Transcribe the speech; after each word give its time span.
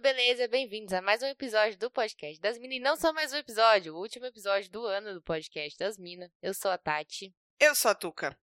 mano, 0.00 0.02
beleza? 0.02 0.48
Bem-vindos 0.48 0.92
a 0.94 1.02
mais 1.02 1.22
um 1.22 1.26
episódio 1.26 1.78
do 1.78 1.90
podcast 1.90 2.40
das 2.40 2.58
minas. 2.58 2.76
E 2.78 2.80
não 2.80 2.96
só 2.96 3.12
mais 3.12 3.32
um 3.32 3.36
episódio, 3.36 3.94
o 3.94 3.98
último 3.98 4.24
episódio 4.24 4.70
do 4.70 4.84
ano 4.86 5.14
do 5.14 5.22
podcast 5.22 5.78
das 5.78 5.98
minas. 5.98 6.30
Eu 6.42 6.54
sou 6.54 6.70
a 6.70 6.78
Tati. 6.78 7.34
Eu 7.58 7.74
sou 7.74 7.90
a 7.90 7.94
Tuca. 7.94 8.36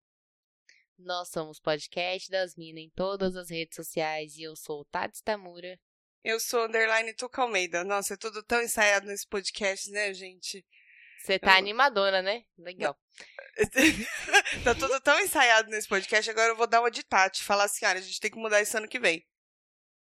Nós 0.96 1.28
somos 1.28 1.58
podcast 1.58 2.30
das 2.30 2.54
minas 2.56 2.84
em 2.84 2.90
todas 2.90 3.36
as 3.36 3.50
redes 3.50 3.74
sociais 3.74 4.36
e 4.36 4.44
eu 4.44 4.54
sou 4.54 4.80
o 4.80 4.84
Tati 4.84 5.22
Tamura. 5.22 5.78
Eu 6.22 6.38
sou 6.38 6.64
underline 6.64 7.12
Tuca 7.14 7.42
Almeida. 7.42 7.84
Nossa, 7.84 8.14
é 8.14 8.16
tudo 8.16 8.42
tão 8.42 8.62
ensaiado 8.62 9.06
nesse 9.06 9.26
podcast, 9.26 9.90
né, 9.90 10.14
gente? 10.14 10.64
Você 11.20 11.38
tá 11.38 11.54
eu... 11.54 11.58
animadona, 11.58 12.22
né? 12.22 12.44
Legal. 12.56 12.96
tá 14.62 14.74
tudo 14.74 15.00
tão 15.00 15.18
ensaiado 15.20 15.68
nesse 15.70 15.88
podcast, 15.88 16.30
agora 16.30 16.52
eu 16.52 16.56
vou 16.56 16.66
dar 16.68 16.80
uma 16.80 16.90
de 16.90 17.02
Tati. 17.02 17.42
Falar 17.42 17.64
assim, 17.64 17.84
olha, 17.84 17.98
a 17.98 18.02
gente 18.02 18.20
tem 18.20 18.30
que 18.30 18.38
mudar 18.38 18.62
isso 18.62 18.76
ano 18.76 18.88
que 18.88 19.00
vem. 19.00 19.26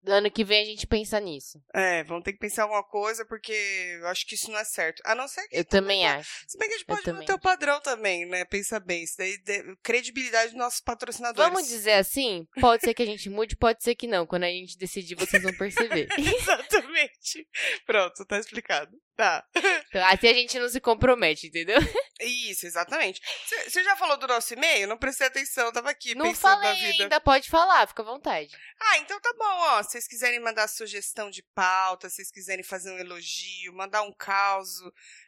Ano 0.05 0.30
que 0.30 0.43
vem 0.43 0.62
a 0.62 0.66
gente 0.66 0.85
pensa 0.85 1.20
nisso. 1.20 1.62
É, 1.73 2.03
vamos 2.03 2.23
ter 2.23 2.34
que 2.34 2.39
pensar 2.39 2.63
alguma 2.63 2.84
coisa, 2.84 3.25
porque 3.25 3.53
eu 3.99 4.07
acho 4.07 4.25
que 4.25 4.35
isso 4.35 4.52
não 4.52 4.59
é 4.59 4.66
certo. 4.66 5.02
A 5.05 5.16
não 5.16 5.27
ser 5.27 5.48
que. 5.48 5.57
Eu 5.57 5.66
também 5.66 6.05
acho. 6.05 6.44
Se 6.48 6.57
bem 6.57 6.67
que 6.67 6.75
a 6.75 6.77
gente 6.77 6.88
pode 6.88 7.11
manter 7.11 7.34
o 7.34 7.39
padrão 7.39 7.80
também, 7.81 8.25
né? 8.25 8.45
Pensa 8.45 8.80
bem. 8.80 9.03
Isso 9.03 9.17
daí, 9.17 9.38
de... 9.38 9.75
credibilidade 9.81 10.52
dos 10.52 10.59
nossos 10.59 10.81
patrocinadores. 10.81 11.52
Vamos 11.52 11.67
dizer 11.67 11.94
assim? 11.94 12.47
Pode 12.59 12.84
ser 12.84 12.94
que 12.94 13.03
a 13.03 13.05
gente 13.05 13.30
mude, 13.30 13.55
pode 13.55 13.84
ser 13.84 13.95
que 13.95 14.08
não. 14.08 14.25
Quando 14.25 14.44
a 14.44 14.49
gente 14.49 14.77
decidir, 14.77 15.16
vocês 15.16 15.41
vão 15.41 15.53
perceber. 15.53 16.08
Exatamente. 16.17 17.47
Pronto, 17.85 18.25
tá 18.25 18.38
explicado. 18.39 18.91
Tá. 19.16 19.48
Então, 19.90 20.03
assim 20.08 20.27
a 20.27 20.34
gente 20.34 20.58
não 20.58 20.67
se 20.67 20.81
compromete, 20.81 21.45
entendeu? 21.47 21.78
Isso, 22.19 22.66
exatamente. 22.66 23.22
Você 23.67 23.83
já 23.83 23.95
falou 23.95 24.17
do 24.17 24.25
nosso 24.25 24.52
e-mail? 24.53 24.88
Não 24.88 24.97
prestei 24.97 25.28
atenção, 25.28 25.72
tava 25.72 25.92
aqui 25.92 26.16
não 26.16 26.25
pensando 26.25 26.42
falei 26.42 26.70
na 26.70 26.73
vida. 26.73 27.03
ainda, 27.03 27.22
pode 27.22 27.47
falar, 27.47 27.88
fica 27.88 28.02
à 28.02 28.05
vontade. 28.05 28.50
Ah, 28.80 28.97
então 28.97 29.22
tá 29.22 29.31
bom, 29.38 29.45
ó. 29.45 29.83
Se 29.83 29.92
vocês 29.92 30.08
quiserem 30.08 30.39
mandar 30.39 30.67
sugestão 30.67 31.30
de 31.30 31.44
pauta, 31.53 32.09
se 32.09 32.16
vocês 32.16 32.31
quiserem 32.31 32.64
fazer 32.64 32.92
um 32.92 32.97
elogio, 32.97 33.72
mandar 33.73 34.02
um 34.02 34.11
caos, 34.11 34.70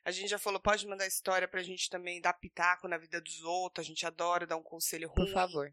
a 0.04 0.10
gente 0.10 0.30
já 0.30 0.40
falou, 0.40 0.60
pode 0.60 0.88
mandar 0.88 1.06
história 1.06 1.48
pra 1.48 1.62
gente 1.62 1.88
também 1.88 2.20
dar 2.20 2.34
pitaco 2.34 2.88
na 2.88 2.98
vida 2.98 3.22
dos 3.22 3.44
outros, 3.44 3.86
a 3.86 3.88
gente 3.88 4.04
adora 4.06 4.48
dar 4.48 4.58
um 4.58 4.64
conselho 4.64 5.08
ruim. 5.10 5.28
Por 5.28 5.34
favor. 5.34 5.72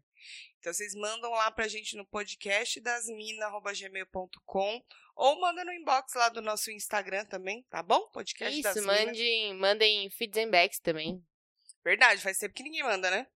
Então 0.59 0.71
vocês 0.71 0.93
mandam 0.93 1.31
lá 1.31 1.49
pra 1.51 1.67
gente 1.67 1.97
no 1.97 2.05
podcast 2.05 2.79
dasmina.gmail.com 2.79 4.83
ou 5.15 5.39
manda 5.39 5.63
no 5.63 5.73
inbox 5.73 6.13
lá 6.15 6.29
do 6.29 6.41
nosso 6.41 6.71
Instagram 6.71 7.25
também, 7.25 7.63
tá 7.69 7.81
bom? 7.83 8.07
Podcast 8.09 8.59
Isso, 8.59 8.63
das 8.63 8.85
mandem, 8.85 9.53
mandem 9.55 10.09
feeds 10.09 10.43
and 10.43 10.49
backs 10.49 10.79
também. 10.79 11.23
Verdade, 11.83 12.21
faz 12.21 12.37
tempo 12.37 12.53
que 12.53 12.63
ninguém 12.63 12.83
manda, 12.83 13.11
né? 13.11 13.27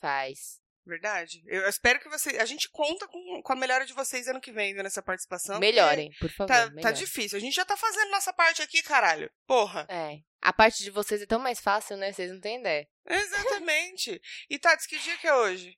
Faz. 0.00 0.60
Verdade. 0.88 1.42
Eu 1.46 1.68
espero 1.68 2.00
que 2.00 2.08
você. 2.08 2.38
A 2.38 2.46
gente 2.46 2.70
conta 2.70 3.06
com, 3.06 3.42
com 3.42 3.52
a 3.52 3.56
melhora 3.56 3.84
de 3.84 3.92
vocês 3.92 4.26
ano 4.26 4.40
que 4.40 4.50
vem 4.50 4.72
nessa 4.74 5.02
participação. 5.02 5.58
Melhorem, 5.58 6.10
por 6.18 6.30
favor. 6.30 6.48
Tá, 6.48 6.60
melhorem. 6.60 6.82
tá 6.82 6.92
difícil. 6.92 7.36
A 7.36 7.40
gente 7.40 7.54
já 7.54 7.64
tá 7.64 7.76
fazendo 7.76 8.10
nossa 8.10 8.32
parte 8.32 8.62
aqui, 8.62 8.82
caralho. 8.82 9.30
Porra. 9.46 9.86
É. 9.90 10.20
A 10.40 10.52
parte 10.52 10.82
de 10.82 10.90
vocês 10.90 11.20
é 11.20 11.26
tão 11.26 11.38
mais 11.38 11.60
fácil, 11.60 11.96
né? 11.98 12.10
Vocês 12.10 12.32
não 12.32 12.40
têm 12.40 12.60
ideia. 12.60 12.88
Exatamente. 13.06 14.18
e 14.48 14.58
Tati, 14.58 14.88
que 14.88 14.98
dia 14.98 15.18
que 15.18 15.26
é 15.26 15.34
hoje? 15.34 15.76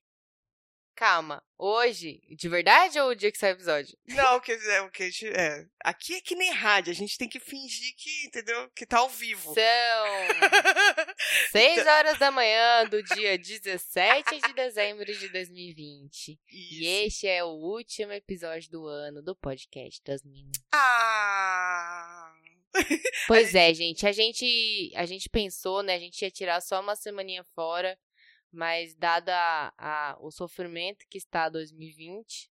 Calma, 1.01 1.43
hoje, 1.57 2.21
de 2.29 2.47
verdade 2.47 3.01
ou 3.01 3.09
o 3.09 3.15
dia 3.15 3.33
que 3.33 3.39
sai 3.39 3.53
o 3.53 3.57
episódio? 3.57 3.97
Não, 4.07 4.37
o 4.37 4.41
que, 4.43 4.53
é, 4.53 4.83
o 4.83 4.91
que 4.91 5.11
é, 5.29 5.67
aqui 5.83 6.17
é 6.17 6.21
que 6.21 6.35
nem 6.35 6.53
rádio, 6.53 6.91
a 6.91 6.95
gente 6.95 7.17
tem 7.17 7.27
que 7.27 7.41
fingir 7.41 7.95
que, 7.97 8.27
entendeu, 8.27 8.71
que 8.77 8.85
tá 8.85 8.99
ao 8.99 9.09
vivo. 9.09 9.55
São 9.55 9.65
6 11.53 11.87
horas 11.87 12.19
da 12.19 12.31
manhã 12.31 12.85
do 12.85 13.03
dia 13.03 13.39
17 13.39 14.43
de 14.47 14.53
dezembro 14.53 15.07
de 15.07 15.31
2020. 15.31 16.33
Isso. 16.33 16.39
E 16.51 16.87
este 17.07 17.27
é 17.27 17.43
o 17.43 17.49
último 17.49 18.13
episódio 18.13 18.71
do 18.71 18.87
ano 18.87 19.23
do 19.23 19.35
podcast 19.35 20.03
das 20.05 20.23
Minas. 20.23 20.63
Ah! 20.71 22.31
Pois 23.27 23.55
é, 23.55 23.73
gente, 23.73 24.07
a 24.07 24.13
gente 24.13 24.93
a 24.95 25.05
gente 25.07 25.29
pensou, 25.29 25.83
né, 25.83 25.95
a 25.95 25.99
gente 25.99 26.23
ia 26.23 26.31
tirar 26.31 26.61
só 26.61 26.81
uma 26.81 26.95
semaninha 26.95 27.43
fora 27.55 27.99
mas 28.53 28.95
dada 28.95 29.35
a, 29.35 29.73
a, 29.79 30.19
o 30.21 30.31
sofrimento 30.31 31.07
que 31.09 31.19
está 31.19 31.49
2020, 31.49 32.51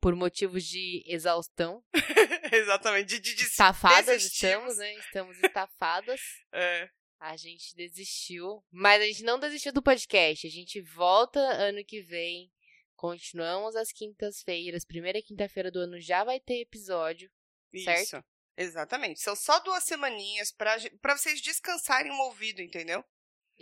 por 0.00 0.16
motivos 0.16 0.64
de 0.64 1.02
exaustão. 1.06 1.82
Exatamente, 2.52 3.20
de, 3.20 3.34
de 3.34 3.44
Estafadas 3.44 4.24
estamos, 4.24 4.76
né? 4.76 4.92
Estamos 4.94 5.38
estafadas. 5.38 6.20
é. 6.52 6.90
A 7.20 7.36
gente 7.36 7.76
desistiu, 7.76 8.64
mas 8.68 9.00
a 9.00 9.06
gente 9.06 9.22
não 9.22 9.38
desistiu 9.38 9.72
do 9.72 9.80
podcast. 9.80 10.44
A 10.44 10.50
gente 10.50 10.80
volta 10.80 11.38
ano 11.38 11.84
que 11.84 12.02
vem. 12.02 12.50
Continuamos 12.96 13.76
às 13.76 13.92
quintas-feiras. 13.92 14.84
Primeira 14.84 15.22
quinta-feira 15.22 15.70
do 15.70 15.78
ano 15.78 16.00
já 16.00 16.24
vai 16.24 16.40
ter 16.40 16.60
episódio. 16.60 17.30
Isso. 17.72 17.84
Certo? 17.84 18.24
Exatamente. 18.56 19.20
São 19.20 19.36
só 19.36 19.60
duas 19.60 19.84
semaninhas 19.84 20.50
para 20.52 21.16
vocês 21.16 21.40
descansarem 21.40 22.10
o 22.10 22.22
ouvido, 22.22 22.60
entendeu? 22.60 23.04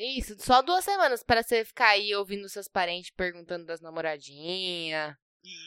Isso, 0.02 0.34
só 0.38 0.62
duas 0.62 0.82
semanas 0.82 1.22
para 1.22 1.42
você 1.42 1.62
ficar 1.62 1.88
aí 1.88 2.14
ouvindo 2.14 2.48
seus 2.48 2.66
parentes 2.66 3.10
perguntando 3.10 3.66
das 3.66 3.82
namoradinhas. 3.82 5.14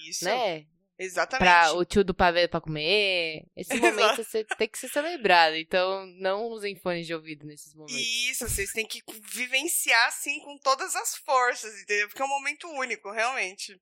Isso. 0.07 0.25
Né? 0.25 0.65
Exatamente. 1.03 1.43
Pra 1.49 1.73
o 1.73 1.83
tio 1.85 2.03
do 2.03 2.13
pavê 2.13 2.47
pra 2.47 2.61
comer. 2.61 3.45
Esse 3.55 3.73
momento 3.79 4.23
você 4.23 4.43
tem 4.57 4.67
que 4.67 4.77
ser 4.77 4.87
celebrado. 4.89 5.55
Então, 5.55 6.05
não 6.19 6.45
usem 6.47 6.75
fones 6.75 7.05
de 7.05 7.13
ouvido 7.13 7.45
nesses 7.45 7.73
momentos. 7.75 7.95
Isso, 7.95 8.47
vocês 8.47 8.71
têm 8.71 8.85
que 8.87 9.01
vivenciar, 9.31 10.07
assim, 10.07 10.39
com 10.41 10.57
todas 10.59 10.95
as 10.95 11.15
forças, 11.17 11.73
entendeu? 11.81 12.07
Porque 12.07 12.21
é 12.21 12.25
um 12.25 12.29
momento 12.29 12.67
único, 12.69 13.11
realmente. 13.11 13.79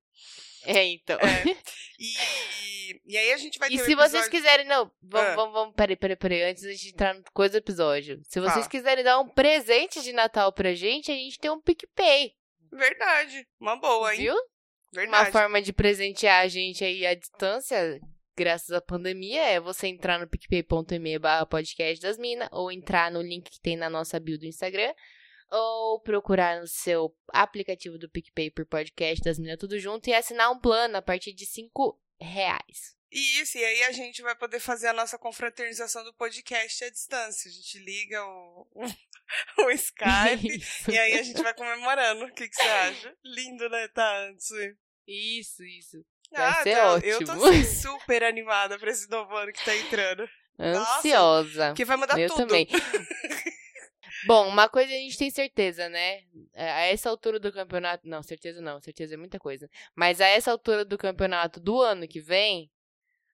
É, 0.65 0.83
então. 0.85 1.17
É. 1.19 1.43
E, 2.03 2.99
e 3.05 3.15
aí 3.15 3.31
a 3.31 3.37
gente 3.37 3.59
vai 3.59 3.69
ter 3.69 3.75
E 3.75 3.77
um 3.79 3.85
se 3.85 3.91
episódio... 3.91 4.11
vocês 4.11 4.27
quiserem, 4.27 4.65
não, 4.65 4.91
vamos, 5.03 5.29
Ah. 5.29 5.35
vamos, 5.35 5.53
vamos, 5.53 5.75
peraí, 5.75 5.95
peraí, 5.95 6.15
peraí, 6.15 6.41
antes 6.41 6.63
da 6.63 6.71
gente 6.71 6.89
entrar 6.89 7.13
no 7.13 7.23
coisa 7.31 7.51
do 7.53 7.63
episódio. 7.63 8.19
Se 8.27 8.39
vocês 8.39 8.53
Fala. 8.55 8.67
quiserem 8.69 9.03
dar 9.03 9.19
um 9.19 9.29
presente 9.29 10.01
de 10.01 10.11
Natal 10.11 10.51
pra 10.51 10.73
gente, 10.73 11.11
a 11.11 11.13
gente 11.15 11.37
tem 11.37 11.51
um 11.51 11.61
PicPay, 11.61 12.33
Verdade. 12.71 13.45
Uma 13.59 13.75
boa, 13.75 14.15
hein? 14.15 14.21
viu? 14.21 14.35
Verdade. 14.93 15.25
Uma 15.25 15.31
forma 15.31 15.61
de 15.61 15.71
presentear 15.71 16.43
a 16.43 16.47
gente 16.47 16.83
aí 16.83 17.05
à 17.05 17.13
distância, 17.13 17.99
graças 18.37 18.71
à 18.71 18.81
pandemia, 18.81 19.43
é 19.43 19.59
você 19.59 19.87
entrar 19.87 20.19
no 20.19 20.27
picpay.me 20.27 21.19
barra 21.19 21.45
podcast 21.45 22.01
das 22.01 22.17
minas, 22.17 22.49
ou 22.51 22.71
entrar 22.71 23.11
no 23.11 23.21
link 23.21 23.49
que 23.49 23.61
tem 23.61 23.77
na 23.77 23.89
nossa 23.89 24.19
bio 24.19 24.37
do 24.37 24.45
Instagram, 24.45 24.93
ou 25.49 25.99
procurar 26.01 26.59
no 26.59 26.67
seu 26.67 27.15
aplicativo 27.29 27.97
do 27.97 28.09
PicPay 28.09 28.49
por 28.51 28.65
podcast 28.65 29.23
das 29.23 29.37
minas 29.37 29.59
tudo 29.59 29.77
junto 29.77 30.09
e 30.09 30.13
assinar 30.13 30.51
um 30.51 30.59
plano 30.59 30.97
a 30.97 31.01
partir 31.01 31.33
de 31.33 31.45
5 31.45 31.99
reais. 32.19 32.95
Isso, 33.11 33.57
e 33.57 33.65
aí 33.65 33.83
a 33.83 33.91
gente 33.91 34.21
vai 34.21 34.33
poder 34.33 34.61
fazer 34.61 34.87
a 34.87 34.93
nossa 34.93 35.17
confraternização 35.17 36.01
do 36.05 36.13
podcast 36.13 36.85
à 36.85 36.89
distância. 36.89 37.49
A 37.49 37.53
gente 37.53 37.77
liga 37.79 38.23
o, 38.25 38.67
o, 38.73 38.85
o 39.67 39.71
Skype 39.71 40.47
Isso. 40.55 40.89
e 40.89 40.97
aí 40.97 41.19
a 41.19 41.23
gente 41.23 41.43
vai 41.43 41.53
comemorando. 41.53 42.23
O 42.23 42.33
que, 42.33 42.47
que 42.47 42.55
você 42.55 42.61
acha? 42.61 43.17
Lindo, 43.25 43.67
né, 43.69 43.89
tá? 43.89 44.29
Antes. 44.29 44.47
Isso, 45.07 45.63
isso. 45.63 46.05
Vai 46.31 46.63
ser 46.63 46.75
tá, 46.75 46.93
ótimo. 46.93 47.11
Eu 47.11 47.25
tô 47.25 47.31
assim, 47.31 47.63
super 47.81 48.23
animada 48.23 48.79
pra 48.79 48.91
esse 48.91 49.09
novo 49.09 49.35
ano 49.35 49.51
que 49.51 49.63
tá 49.63 49.75
entrando. 49.75 50.27
Ansiosa. 50.57 51.67
Porque 51.69 51.85
vai 51.85 51.97
mudar 51.97 52.19
Eu 52.19 52.29
tudo. 52.29 52.47
também. 52.47 52.67
Bom, 54.27 54.47
uma 54.47 54.69
coisa 54.69 54.93
a 54.93 54.95
gente 54.95 55.17
tem 55.17 55.31
certeza, 55.31 55.89
né? 55.89 56.23
É, 56.53 56.71
A 56.71 56.79
essa 56.81 57.09
altura 57.09 57.39
do 57.39 57.51
campeonato. 57.51 58.07
Não, 58.07 58.21
certeza 58.21 58.61
não, 58.61 58.79
certeza 58.79 59.15
é 59.15 59.17
muita 59.17 59.39
coisa. 59.39 59.69
Mas 59.95 60.21
a 60.21 60.27
essa 60.27 60.51
altura 60.51 60.85
do 60.85 60.97
campeonato 60.97 61.59
do 61.59 61.81
ano 61.81 62.07
que 62.07 62.21
vem, 62.21 62.69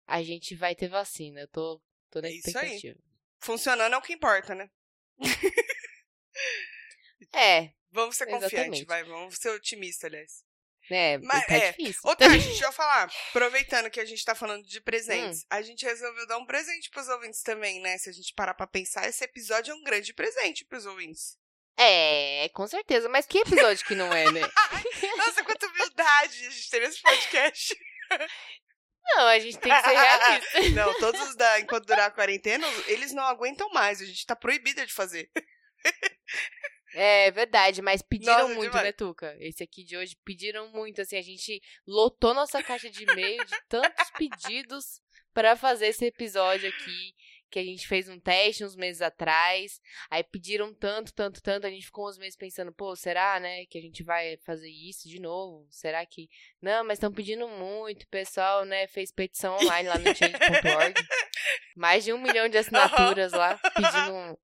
a 0.05 0.23
gente 0.23 0.55
vai 0.55 0.73
ter 0.73 0.87
vacina. 0.87 1.41
Eu 1.41 1.47
tô, 1.49 1.81
tô 2.09 2.21
na 2.21 2.29
É 2.29 2.31
isso 2.31 2.57
aí. 2.57 2.95
Funcionando 3.39 3.93
é 3.93 3.97
o 3.97 4.01
que 4.01 4.13
importa, 4.13 4.55
né? 4.55 4.69
É, 7.33 7.71
Vamos 7.91 8.15
ser 8.15 8.27
confiantes, 8.27 8.85
vai. 8.85 9.03
Vamos 9.03 9.35
ser 9.35 9.49
otimistas, 9.49 10.05
aliás. 10.05 10.43
É, 10.89 11.17
Mas, 11.19 11.45
tá 11.45 11.53
é, 11.55 11.71
difícil. 11.71 12.01
Outra, 12.03 12.29
deixa 12.29 12.65
eu 12.65 12.71
falar. 12.71 13.09
Aproveitando 13.29 13.89
que 13.89 13.99
a 13.99 14.05
gente 14.05 14.23
tá 14.23 14.33
falando 14.33 14.65
de 14.65 14.79
presentes, 14.81 15.41
Hum. 15.41 15.47
a 15.49 15.61
gente 15.61 15.85
resolveu 15.85 16.27
dar 16.27 16.37
um 16.37 16.45
presente 16.45 16.89
pros 16.89 17.07
ouvintes 17.07 17.41
também, 17.41 17.81
né? 17.81 17.97
Se 17.97 18.09
a 18.09 18.13
gente 18.13 18.33
parar 18.33 18.53
pra 18.53 18.67
pensar, 18.67 19.07
esse 19.07 19.23
episódio 19.23 19.71
é 19.71 19.75
um 19.75 19.83
grande 19.83 20.13
presente 20.13 20.65
pros 20.65 20.85
ouvintes. 20.85 21.37
É, 21.79 22.49
com 22.53 22.65
certeza. 22.67 23.07
Mas 23.07 23.25
que 23.27 23.37
episódio 23.39 23.85
que 23.85 23.93
não 23.95 24.11
é, 24.11 24.31
né? 24.31 24.41
Nossa, 25.17 25.43
quanta 25.43 25.67
humildade 25.67 26.47
a 26.47 26.49
gente 26.49 26.69
tem 26.69 26.79
nesse 26.79 27.01
podcast. 27.01 27.77
Não, 29.15 29.27
a 29.27 29.39
gente 29.39 29.57
tem 29.59 29.71
que 29.71 29.81
ser 29.81 29.95
realista. 29.95 30.69
Não, 30.73 30.93
todos 30.99 31.21
os 31.21 31.35
da 31.35 31.59
Enquanto 31.59 31.85
Durar 31.85 32.07
a 32.07 32.11
Quarentena, 32.11 32.67
eles 32.87 33.13
não 33.13 33.23
aguentam 33.23 33.69
mais. 33.69 34.01
A 34.01 34.05
gente 34.05 34.25
tá 34.25 34.35
proibida 34.35 34.85
de 34.85 34.93
fazer. 34.93 35.29
É 36.93 37.29
verdade, 37.31 37.81
mas 37.81 38.01
pediram 38.01 38.33
Nossa, 38.43 38.53
muito, 38.55 38.69
demais. 38.69 38.85
né, 38.85 38.91
Tuca? 38.91 39.35
Esse 39.39 39.63
aqui 39.63 39.83
de 39.83 39.97
hoje 39.97 40.15
pediram 40.23 40.69
muito, 40.71 41.01
assim, 41.01 41.17
a 41.17 41.21
gente 41.21 41.61
lotou 41.85 42.33
nossa 42.33 42.63
caixa 42.63 42.89
de 42.89 43.03
e-mail 43.03 43.43
de 43.45 43.55
tantos 43.67 44.09
pedidos 44.11 45.01
pra 45.33 45.55
fazer 45.55 45.87
esse 45.87 46.05
episódio 46.05 46.69
aqui, 46.69 47.13
que 47.49 47.59
a 47.59 47.63
gente 47.63 47.87
fez 47.87 48.09
um 48.09 48.19
teste 48.19 48.65
uns 48.65 48.75
meses 48.75 49.01
atrás. 49.01 49.79
Aí 50.09 50.23
pediram 50.23 50.73
tanto, 50.73 51.13
tanto, 51.13 51.41
tanto. 51.41 51.67
A 51.67 51.69
gente 51.69 51.85
ficou 51.85 52.09
uns 52.09 52.17
meses 52.17 52.35
pensando, 52.35 52.73
pô, 52.73 52.95
será, 52.95 53.39
né, 53.39 53.65
que 53.67 53.77
a 53.77 53.81
gente 53.81 54.03
vai 54.03 54.37
fazer 54.37 54.69
isso 54.69 55.07
de 55.07 55.19
novo? 55.19 55.67
Será 55.69 56.05
que. 56.05 56.29
Não, 56.61 56.83
mas 56.83 56.97
estão 56.97 57.11
pedindo 57.11 57.47
muito. 57.47 58.03
O 58.03 58.09
pessoal, 58.09 58.65
né, 58.65 58.87
fez 58.87 59.11
petição 59.11 59.55
online 59.55 59.89
lá 59.89 59.97
no 59.97 60.05
change.org. 60.15 60.93
Mais 61.75 62.03
de 62.03 62.11
um 62.11 62.17
milhão 62.17 62.49
de 62.49 62.57
assinaturas 62.57 63.31
lá, 63.31 63.57
pedindo 63.75 64.37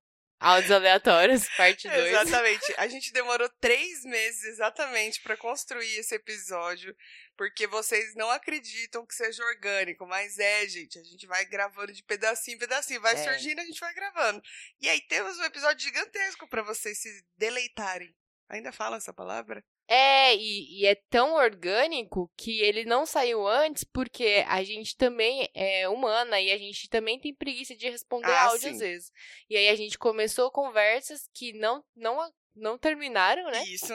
Áudios 0.44 0.72
aleatórios, 0.72 1.48
parte 1.56 1.88
2. 1.88 2.07
Exatamente. 2.07 2.74
A 2.78 2.88
gente 2.90 3.13
demorou 3.13 3.48
três 3.62 4.04
meses 4.04 4.44
exatamente 4.44 5.22
para 5.22 5.38
construir 5.38 5.95
esse 5.98 6.13
episódio, 6.13 6.94
porque 7.38 7.66
vocês 7.66 8.13
não 8.16 8.30
acreditam 8.30 9.06
que 9.06 9.16
seja 9.16 9.42
orgânico, 9.45 10.06
mas 10.06 10.38
é, 10.38 10.68
gente. 10.68 11.00
A 11.00 11.04
gente 11.04 11.25
vai 11.25 11.45
gravando 11.45 11.94
de 11.94 12.04
pedacinho 12.04 12.56
em 12.56 12.60
pedacinho, 12.60 13.00
vai 13.00 13.13
é. 13.13 13.24
surgindo, 13.24 13.62
a 13.62 13.66
gente 13.66 13.80
vai 13.80 13.94
gravando. 13.94 14.42
E 14.81 14.90
aí 14.90 15.00
temos 15.07 15.38
um 15.38 15.44
episódio 15.45 15.80
gigantesco 15.80 16.46
para 16.50 16.62
vocês 16.62 17.00
se 17.00 17.25
deleitarem. 17.38 18.13
Ainda 18.50 18.74
fala 18.74 18.98
essa 18.98 19.13
palavra? 19.13 19.63
É, 19.88 20.36
e, 20.36 20.82
e, 20.82 20.86
é 20.86 20.96
tão 20.96 21.34
orgânico 21.34 22.32
que 22.38 22.62
ele 22.62 22.86
não 22.86 23.06
saiu 23.06 23.46
antes 23.46 23.84
porque 23.84 24.44
a 24.48 24.64
gente 24.64 24.96
também 24.96 25.50
é 25.54 25.90
humana 25.90 26.40
e 26.40 26.52
a 26.52 26.58
gente 26.58 26.90
também 26.90 27.20
tem 27.20 27.36
preguiça 27.36 27.76
de 27.76 27.90
responder 27.90 28.32
ah, 28.32 28.46
áudio 28.46 28.70
sim. 28.70 28.76
às 28.76 28.80
vezes. 28.80 29.12
E 29.50 29.58
aí 29.58 29.68
a 29.68 29.76
gente 29.76 29.98
começou 29.98 30.50
conversas 30.52 31.30
que 31.34 31.52
não, 31.54 31.84
não, 31.96 32.18
não 32.56 32.78
terminaram, 32.78 33.52
né? 33.52 33.64
Isso. 33.66 33.94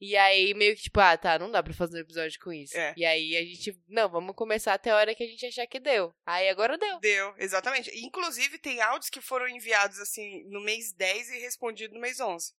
E 0.00 0.16
aí, 0.16 0.54
meio 0.54 0.76
que 0.76 0.82
tipo, 0.82 1.00
ah, 1.00 1.16
tá, 1.16 1.38
não 1.38 1.50
dá 1.50 1.60
pra 1.60 1.74
fazer 1.74 1.98
um 1.98 2.00
episódio 2.00 2.38
com 2.40 2.52
isso. 2.52 2.76
É. 2.76 2.94
E 2.96 3.04
aí 3.04 3.36
a 3.36 3.44
gente, 3.44 3.76
não, 3.88 4.08
vamos 4.08 4.34
começar 4.36 4.74
até 4.74 4.90
a 4.90 4.96
hora 4.96 5.14
que 5.14 5.24
a 5.24 5.26
gente 5.26 5.44
achar 5.44 5.66
que 5.66 5.80
deu. 5.80 6.14
Aí 6.24 6.48
agora 6.48 6.78
deu. 6.78 7.00
Deu, 7.00 7.34
exatamente. 7.36 7.90
Inclusive, 8.04 8.58
tem 8.58 8.80
áudios 8.80 9.10
que 9.10 9.20
foram 9.20 9.48
enviados, 9.48 9.98
assim, 9.98 10.44
no 10.44 10.60
mês 10.60 10.92
10 10.92 11.30
e 11.30 11.38
respondido 11.40 11.94
no 11.94 12.00
mês 12.00 12.20
11. 12.20 12.52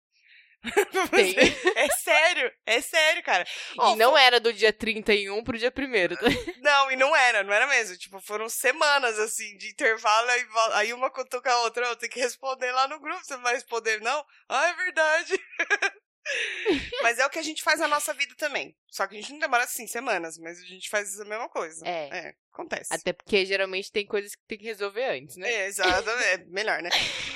Tem. 1.10 1.36
É 1.76 1.88
sério, 1.88 2.52
é 2.66 2.80
sério, 2.80 3.22
cara. 3.22 3.46
e 3.74 3.96
não 3.96 4.12
foi... 4.12 4.20
era 4.20 4.40
do 4.40 4.52
dia 4.52 4.72
31 4.72 5.44
pro 5.44 5.58
dia 5.58 5.72
1 5.76 6.16
tá? 6.16 6.22
Não, 6.60 6.90
e 6.90 6.96
não 6.96 7.14
era, 7.14 7.42
não 7.42 7.52
era 7.52 7.66
mesmo. 7.66 7.96
Tipo, 7.96 8.20
foram 8.20 8.48
semanas, 8.48 9.18
assim, 9.18 9.56
de 9.56 9.70
intervalo, 9.70 10.28
aí, 10.30 10.46
aí 10.74 10.92
uma 10.92 11.10
contou 11.10 11.40
com 11.40 11.48
a 11.48 11.62
outra, 11.62 11.86
eu 11.86 11.96
tenho 11.96 12.12
que 12.12 12.20
responder 12.20 12.72
lá 12.72 12.88
no 12.88 13.00
grupo, 13.00 13.24
você 13.24 13.36
vai 13.38 13.54
responder, 13.54 14.00
não? 14.00 14.24
Ah, 14.48 14.68
é 14.68 14.74
verdade. 14.74 15.40
mas 17.02 17.18
é 17.18 17.26
o 17.26 17.30
que 17.30 17.38
a 17.38 17.42
gente 17.42 17.62
faz 17.62 17.80
na 17.80 17.88
nossa 17.88 18.12
vida 18.14 18.34
também. 18.36 18.76
Só 18.90 19.06
que 19.06 19.16
a 19.16 19.20
gente 19.20 19.32
não 19.32 19.38
demora 19.38 19.64
assim 19.64 19.86
semanas, 19.86 20.38
mas 20.38 20.58
a 20.60 20.64
gente 20.64 20.88
faz 20.88 21.18
a 21.20 21.24
mesma 21.24 21.48
coisa. 21.48 21.86
É. 21.86 22.08
é 22.18 22.34
acontece. 22.52 22.92
Até 22.92 23.12
porque 23.12 23.46
geralmente 23.46 23.92
tem 23.92 24.06
coisas 24.06 24.34
que 24.34 24.42
tem 24.46 24.58
que 24.58 24.64
resolver 24.64 25.04
antes, 25.04 25.36
né? 25.36 25.50
É, 25.50 25.66
exato. 25.66 26.10
É 26.10 26.38
melhor, 26.48 26.82
né? 26.82 26.90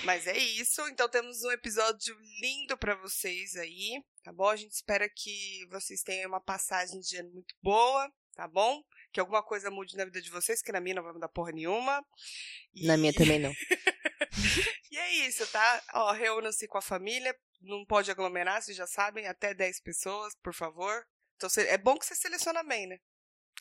mas 0.05 0.27
é 0.27 0.37
isso. 0.37 0.81
Então 0.89 1.09
temos 1.09 1.43
um 1.45 1.51
episódio 1.51 2.17
lindo 2.41 2.77
para 2.77 2.95
vocês 2.97 3.57
aí, 3.57 4.03
tá 4.23 4.33
bom? 4.33 4.49
A 4.49 4.57
gente 4.57 4.73
espera 4.73 5.09
que 5.09 5.67
vocês 5.71 6.03
tenham 6.03 6.29
uma 6.29 6.41
passagem 6.41 7.01
de 7.01 7.17
ano 7.17 7.31
muito 7.33 7.55
boa, 7.63 8.11
tá 8.35 8.49
bom? 8.49 8.83
Que 9.13 9.21
alguma 9.21 9.43
coisa 9.43 9.71
mude 9.71 9.97
na 9.97 10.05
vida 10.05 10.21
de 10.21 10.31
vocês, 10.31 10.63
que 10.63 10.73
na 10.73 10.81
minha 10.81 10.97
não 10.97 11.03
vai 11.03 11.13
mudar 11.13 11.29
porra 11.29 11.53
nenhuma. 11.53 12.05
E... 12.75 12.87
Na 12.87 12.97
minha 12.97 13.13
também 13.13 13.39
não. 13.39 13.53
e 14.91 14.99
é 14.99 15.27
isso, 15.27 15.47
tá? 15.49 15.83
Ó, 15.95 16.13
reúnam-se 16.13 16.67
com 16.67 16.79
a 16.79 16.83
família, 16.83 17.37
não 17.63 17.85
pode 17.85 18.11
aglomerar, 18.11 18.63
vocês 18.63 18.77
já 18.77 18.87
sabem, 18.87 19.27
até 19.27 19.55
10 19.55 19.81
pessoas, 19.81 20.35
por 20.37 20.55
favor. 20.55 21.07
Então 21.37 21.49
é 21.65 21.79
bom 21.79 21.99
que 21.99 22.07
você 22.07 22.15
seleciona 22.15 22.63
bem, 22.63 22.87
né? 22.87 22.99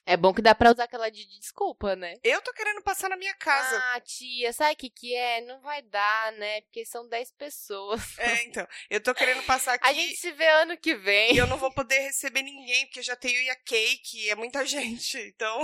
É 0.06 0.18
bom 0.18 0.34
que 0.34 0.42
dá 0.42 0.56
pra 0.56 0.72
usar 0.72 0.86
aquela 0.86 1.10
de 1.10 1.28
desculpa, 1.28 1.96
né? 1.96 2.16
Eu 2.24 2.42
tô 2.42 2.52
querendo 2.54 2.82
passar 2.82 3.08
na 3.10 3.16
minha 3.16 3.36
casa. 3.36 3.78
Ah, 3.94 4.02
tia, 4.02 4.52
sabe 4.52 4.74
o 4.74 4.76
que 4.76 4.90
que 4.90 5.16
é? 5.16 5.42
Não 5.42 5.62
vai 5.62 5.82
dar, 5.84 6.32
né? 6.34 6.62
Porque 6.62 6.84
são 6.86 7.08
10 7.08 7.32
pessoas. 7.34 8.18
É, 8.18 8.44
então. 8.44 8.68
Eu 8.90 9.02
tô 9.02 9.14
querendo 9.14 9.44
passar 9.44 9.74
aqui. 9.76 9.88
A 9.88 9.94
gente 9.94 10.16
se 10.16 10.32
vê 10.32 10.48
ano 10.48 10.76
que 10.76 10.96
vem. 10.96 11.36
E 11.36 11.38
eu 11.38 11.46
não 11.46 11.58
vou 11.58 11.72
poder 11.72 12.00
receber 12.00 12.42
ninguém, 12.42 12.88
porque 12.88 13.04
já 13.04 13.16
tenho 13.16 13.52
a 13.52 13.56
cake, 13.58 14.30
é 14.30 14.36
muita 14.36 14.66
gente. 14.66 15.20
Então. 15.20 15.62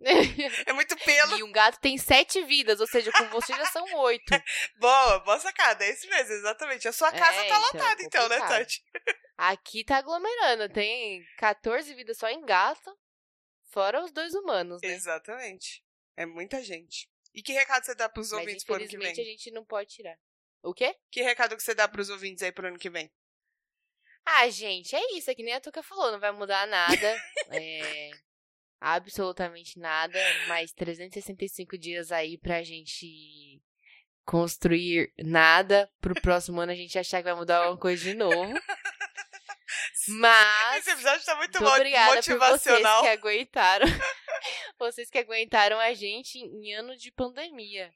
é 0.66 0.72
muito 0.72 0.96
pelo. 0.96 1.38
E 1.38 1.42
um 1.42 1.52
gato 1.52 1.78
tem 1.78 1.98
sete 1.98 2.42
vidas, 2.44 2.80
ou 2.80 2.86
seja, 2.86 3.12
com 3.12 3.28
você 3.28 3.52
já 3.52 3.66
são 3.66 3.84
oito. 3.98 4.24
boa, 4.80 5.18
boa 5.20 5.38
sacada. 5.38 5.84
É 5.84 5.92
isso 5.92 6.08
mesmo, 6.08 6.32
exatamente. 6.32 6.88
A 6.88 6.92
sua 6.92 7.12
casa 7.12 7.38
é, 7.38 7.48
tá 7.48 7.56
então, 7.56 7.60
lotada, 7.60 8.02
então, 8.02 8.28
né, 8.28 8.38
Tati? 8.38 8.82
Aqui 9.36 9.84
tá 9.84 9.98
aglomerando. 9.98 10.72
Tem 10.72 11.22
14 11.36 11.94
vidas 11.94 12.16
só 12.16 12.28
em 12.28 12.44
gato, 12.46 12.98
fora 13.70 14.02
os 14.02 14.10
dois 14.10 14.34
humanos, 14.34 14.80
né? 14.82 14.88
Exatamente. 14.88 15.84
É 16.16 16.24
muita 16.24 16.62
gente. 16.62 17.08
E 17.34 17.42
que 17.42 17.52
recado 17.52 17.84
você 17.84 17.94
dá 17.94 18.08
pros 18.08 18.30
Mas, 18.32 18.40
ouvintes 18.40 18.64
pro 18.64 18.76
ano 18.76 18.88
que 18.88 18.98
vem? 18.98 19.10
a 19.10 19.14
gente 19.14 19.50
não 19.50 19.64
pode 19.64 19.90
tirar. 19.90 20.18
O 20.62 20.74
quê? 20.74 20.96
Que 21.10 21.22
recado 21.22 21.56
que 21.56 21.62
você 21.62 21.74
dá 21.74 21.86
pros 21.86 22.08
ouvintes 22.08 22.42
aí 22.42 22.52
pro 22.52 22.66
ano 22.66 22.78
que 22.78 22.90
vem? 22.90 23.10
Ah, 24.24 24.48
gente, 24.48 24.96
é 24.96 25.16
isso. 25.16 25.30
É 25.30 25.34
que 25.34 25.42
nem 25.42 25.54
a 25.54 25.60
Tuca 25.60 25.82
falou, 25.82 26.10
não 26.10 26.20
vai 26.20 26.32
mudar 26.32 26.66
nada. 26.66 27.22
é 27.52 28.10
absolutamente 28.80 29.78
nada, 29.78 30.18
mais 30.48 30.72
365 30.72 31.76
dias 31.76 32.10
aí 32.10 32.38
pra 32.38 32.62
gente 32.62 33.60
construir 34.24 35.12
nada 35.18 35.90
pro 36.00 36.20
próximo 36.20 36.60
ano 36.60 36.72
a 36.72 36.74
gente 36.74 36.98
achar 36.98 37.18
que 37.18 37.24
vai 37.24 37.34
mudar 37.34 37.58
alguma 37.58 37.78
coisa 37.78 38.02
de 38.02 38.14
novo. 38.14 38.52
Mas. 40.08 40.78
Esse 40.78 40.90
episódio 40.90 41.24
tá 41.24 41.36
muito 41.36 41.64
obrigada 41.64 42.16
motivacional. 42.16 43.02
Por 43.02 43.08
vocês 43.08 43.20
que 43.20 43.26
aguentaram. 43.26 43.86
vocês 44.78 45.10
que 45.10 45.18
aguentaram 45.18 45.78
a 45.78 45.92
gente 45.92 46.38
em 46.38 46.74
ano 46.74 46.96
de 46.96 47.12
pandemia. 47.12 47.92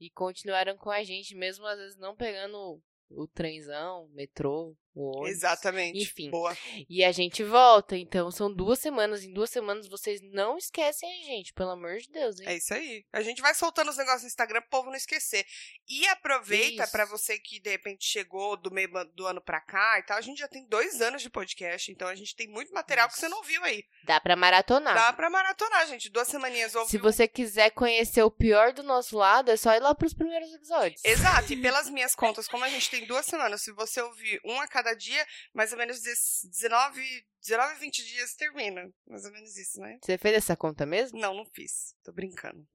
E 0.00 0.10
continuaram 0.10 0.76
com 0.76 0.90
a 0.90 1.04
gente, 1.04 1.34
mesmo 1.36 1.64
às 1.66 1.78
vezes 1.78 1.96
não 1.96 2.16
pegando 2.16 2.82
o 3.08 3.26
trenzão, 3.28 4.08
metrô, 4.12 4.76
o 4.94 5.18
ônibus. 5.18 5.30
Exatamente. 5.30 6.02
Enfim. 6.02 6.30
Boa. 6.30 6.56
E 6.88 7.04
a 7.04 7.12
gente 7.12 7.42
volta. 7.42 7.96
Então, 7.96 8.30
são 8.30 8.52
duas 8.52 8.78
semanas. 8.78 9.24
Em 9.24 9.32
duas 9.32 9.50
semanas, 9.50 9.88
vocês 9.88 10.20
não 10.22 10.58
esquecem 10.58 11.08
a 11.10 11.24
gente, 11.24 11.52
pelo 11.52 11.70
amor 11.70 11.98
de 11.98 12.10
Deus, 12.10 12.40
hein? 12.40 12.48
É 12.48 12.56
isso 12.56 12.74
aí. 12.74 13.04
A 13.12 13.22
gente 13.22 13.40
vai 13.40 13.54
soltando 13.54 13.90
os 13.90 13.96
negócios 13.96 14.22
no 14.22 14.28
Instagram 14.28 14.60
pro 14.60 14.70
povo 14.70 14.90
não 14.90 14.96
esquecer. 14.96 15.46
E 15.88 16.06
aproveita 16.08 16.86
para 16.88 17.04
você 17.04 17.38
que, 17.38 17.60
de 17.60 17.70
repente, 17.70 18.04
chegou 18.04 18.56
do 18.56 18.70
meio 18.70 18.88
do 19.14 19.26
ano 19.26 19.40
pra 19.40 19.60
cá 19.60 19.98
e 19.98 20.02
tal. 20.02 20.18
A 20.18 20.20
gente 20.20 20.38
já 20.38 20.48
tem 20.48 20.66
dois 20.66 21.00
anos 21.00 21.22
de 21.22 21.30
podcast, 21.30 21.90
então 21.90 22.08
a 22.08 22.14
gente 22.14 22.36
tem 22.36 22.48
muito 22.48 22.72
material 22.72 23.08
que 23.08 23.18
você 23.18 23.28
não 23.28 23.42
viu 23.42 23.62
aí. 23.64 23.84
Dá 24.04 24.20
pra 24.20 24.36
maratonar. 24.36 24.94
Dá 24.94 25.12
pra 25.12 25.30
maratonar, 25.30 25.86
gente. 25.86 26.10
Duas 26.10 26.28
semaninhas 26.28 26.74
ouviu. 26.74 26.90
Se 26.90 26.98
você 26.98 27.26
quiser 27.26 27.70
conhecer 27.70 28.22
o 28.22 28.30
pior 28.30 28.72
do 28.72 28.82
nosso 28.82 29.16
lado, 29.16 29.50
é 29.50 29.56
só 29.56 29.74
ir 29.74 29.80
lá 29.80 29.94
pros 29.94 30.12
primeiros 30.12 30.52
episódios. 30.52 31.00
Exato. 31.04 31.52
E 31.52 31.56
pelas 31.56 31.88
minhas 31.90 32.14
contas, 32.14 32.46
como 32.48 32.64
a 32.64 32.68
gente 32.68 32.90
tem 32.90 33.06
duas 33.06 33.24
semanas, 33.26 33.62
se 33.62 33.72
você 33.72 34.00
ouvir 34.00 34.40
um 34.44 34.60
a 34.60 34.66
cada 34.66 34.81
dia, 34.94 35.24
mais 35.54 35.72
ou 35.72 35.78
menos 35.78 36.00
19, 36.00 37.26
19 37.40 37.74
20 37.78 38.04
dias 38.04 38.34
termina. 38.34 38.92
Mais 39.06 39.24
ou 39.24 39.32
menos 39.32 39.56
isso, 39.56 39.80
né? 39.80 39.98
Você 40.02 40.18
fez 40.18 40.36
essa 40.36 40.56
conta 40.56 40.84
mesmo? 40.84 41.20
Não, 41.20 41.34
não 41.34 41.46
fiz. 41.46 41.94
Tô 42.02 42.12
brincando. 42.12 42.66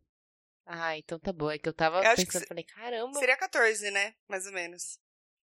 Ah, 0.66 0.98
então 0.98 1.20
tá 1.20 1.34
bom. 1.34 1.50
É 1.50 1.58
que 1.58 1.68
eu 1.68 1.74
tava 1.74 2.04
eu 2.04 2.16
pensando, 2.16 2.42
que 2.42 2.48
falei, 2.48 2.64
caramba. 2.64 3.20
Seria 3.20 3.38
14, 3.38 3.92
né? 3.92 4.16
Mais 4.28 4.46
ou 4.46 4.54
menos. 4.54 5.00